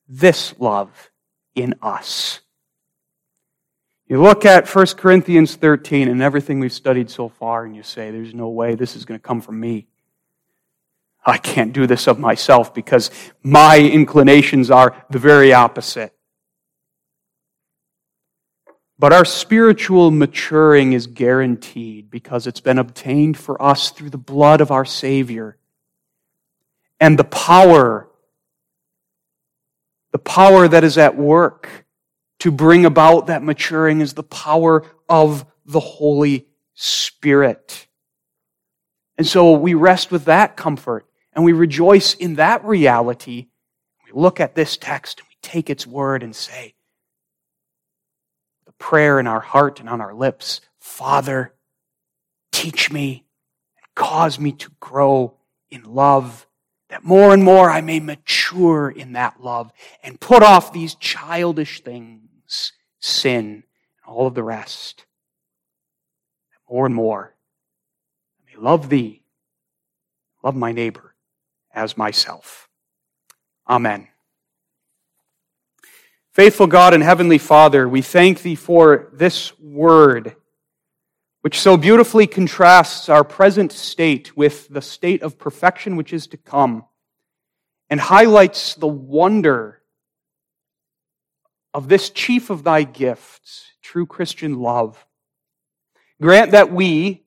This 0.06 0.54
love 0.60 1.10
in 1.56 1.74
us. 1.82 2.38
You 4.06 4.22
look 4.22 4.46
at 4.46 4.72
1 4.72 4.86
Corinthians 4.96 5.56
13 5.56 6.06
and 6.06 6.22
everything 6.22 6.60
we've 6.60 6.72
studied 6.72 7.10
so 7.10 7.28
far, 7.28 7.64
and 7.64 7.74
you 7.74 7.82
say, 7.82 8.12
There's 8.12 8.34
no 8.34 8.50
way 8.50 8.76
this 8.76 8.94
is 8.94 9.04
going 9.04 9.18
to 9.18 9.26
come 9.26 9.40
from 9.40 9.58
me. 9.58 9.88
I 11.26 11.38
can't 11.38 11.72
do 11.72 11.88
this 11.88 12.06
of 12.06 12.20
myself 12.20 12.72
because 12.72 13.10
my 13.42 13.80
inclinations 13.80 14.70
are 14.70 15.04
the 15.10 15.18
very 15.18 15.52
opposite. 15.52 16.14
But 18.98 19.12
our 19.12 19.24
spiritual 19.24 20.10
maturing 20.10 20.92
is 20.92 21.06
guaranteed 21.06 22.10
because 22.10 22.46
it's 22.46 22.60
been 22.60 22.78
obtained 22.78 23.38
for 23.38 23.60
us 23.62 23.90
through 23.90 24.10
the 24.10 24.18
blood 24.18 24.60
of 24.60 24.72
our 24.72 24.84
Savior. 24.84 25.56
And 26.98 27.16
the 27.16 27.24
power, 27.24 28.08
the 30.10 30.18
power 30.18 30.66
that 30.66 30.82
is 30.82 30.98
at 30.98 31.16
work 31.16 31.86
to 32.40 32.50
bring 32.50 32.84
about 32.84 33.28
that 33.28 33.42
maturing 33.42 34.00
is 34.00 34.14
the 34.14 34.24
power 34.24 34.84
of 35.08 35.46
the 35.64 35.80
Holy 35.80 36.48
Spirit. 36.74 37.86
And 39.16 39.26
so 39.26 39.52
we 39.52 39.74
rest 39.74 40.10
with 40.10 40.24
that 40.24 40.56
comfort 40.56 41.06
and 41.32 41.44
we 41.44 41.52
rejoice 41.52 42.14
in 42.14 42.34
that 42.34 42.64
reality. 42.64 43.46
We 44.04 44.20
look 44.20 44.40
at 44.40 44.56
this 44.56 44.76
text 44.76 45.20
and 45.20 45.28
we 45.28 45.36
take 45.40 45.70
its 45.70 45.86
word 45.86 46.24
and 46.24 46.34
say, 46.34 46.74
prayer 48.78 49.18
in 49.18 49.26
our 49.26 49.40
heart 49.40 49.80
and 49.80 49.88
on 49.88 50.00
our 50.00 50.14
lips, 50.14 50.60
Father, 50.78 51.54
teach 52.52 52.90
me 52.90 53.24
and 53.76 53.86
cause 53.94 54.38
me 54.38 54.52
to 54.52 54.70
grow 54.80 55.34
in 55.70 55.82
love 55.82 56.46
that 56.88 57.04
more 57.04 57.34
and 57.34 57.44
more 57.44 57.70
I 57.70 57.82
may 57.82 58.00
mature 58.00 58.88
in 58.88 59.12
that 59.12 59.42
love 59.42 59.72
and 60.02 60.18
put 60.18 60.42
off 60.42 60.72
these 60.72 60.94
childish 60.94 61.82
things 61.82 62.72
sin, 63.00 63.44
and 63.44 63.62
all 64.06 64.26
of 64.26 64.34
the 64.34 64.42
rest. 64.42 65.04
More 66.70 66.86
and 66.86 66.94
more, 66.94 67.34
I 68.40 68.50
may 68.50 68.62
love 68.62 68.88
thee, 68.88 69.22
love 70.42 70.56
my 70.56 70.72
neighbor 70.72 71.14
as 71.72 71.96
myself. 71.96 72.68
Amen. 73.68 74.08
Faithful 76.38 76.68
God 76.68 76.94
and 76.94 77.02
Heavenly 77.02 77.38
Father, 77.38 77.88
we 77.88 78.00
thank 78.00 78.42
Thee 78.42 78.54
for 78.54 79.08
this 79.12 79.58
word, 79.58 80.36
which 81.40 81.58
so 81.58 81.76
beautifully 81.76 82.28
contrasts 82.28 83.08
our 83.08 83.24
present 83.24 83.72
state 83.72 84.36
with 84.36 84.68
the 84.68 84.80
state 84.80 85.20
of 85.22 85.36
perfection 85.36 85.96
which 85.96 86.12
is 86.12 86.28
to 86.28 86.36
come, 86.36 86.84
and 87.90 87.98
highlights 87.98 88.76
the 88.76 88.86
wonder 88.86 89.82
of 91.74 91.88
this 91.88 92.08
chief 92.08 92.50
of 92.50 92.62
thy 92.62 92.84
gifts, 92.84 93.72
true 93.82 94.06
Christian 94.06 94.60
love. 94.60 95.04
Grant 96.22 96.52
that 96.52 96.70
we 96.70 97.24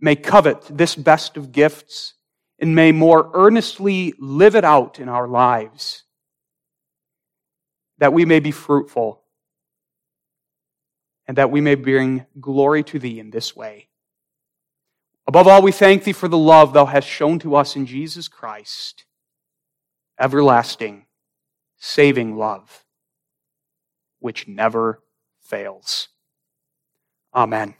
may 0.00 0.16
covet 0.16 0.62
this 0.68 0.96
best 0.96 1.36
of 1.36 1.52
gifts 1.52 2.14
and 2.58 2.74
may 2.74 2.90
more 2.90 3.30
earnestly 3.34 4.14
live 4.18 4.56
it 4.56 4.64
out 4.64 4.98
in 4.98 5.08
our 5.08 5.28
lives, 5.28 6.02
that 8.00 8.12
we 8.12 8.24
may 8.24 8.40
be 8.40 8.50
fruitful 8.50 9.22
and 11.28 11.36
that 11.36 11.50
we 11.50 11.60
may 11.60 11.76
bring 11.76 12.26
glory 12.40 12.82
to 12.82 12.98
thee 12.98 13.20
in 13.20 13.30
this 13.30 13.54
way. 13.54 13.88
Above 15.28 15.46
all, 15.46 15.62
we 15.62 15.70
thank 15.70 16.02
thee 16.02 16.12
for 16.12 16.26
the 16.26 16.38
love 16.38 16.72
thou 16.72 16.86
hast 16.86 17.06
shown 17.06 17.38
to 17.38 17.54
us 17.54 17.76
in 17.76 17.86
Jesus 17.86 18.26
Christ, 18.26 19.04
everlasting, 20.18 21.06
saving 21.76 22.36
love 22.36 22.84
which 24.18 24.46
never 24.46 25.02
fails. 25.40 26.08
Amen. 27.34 27.74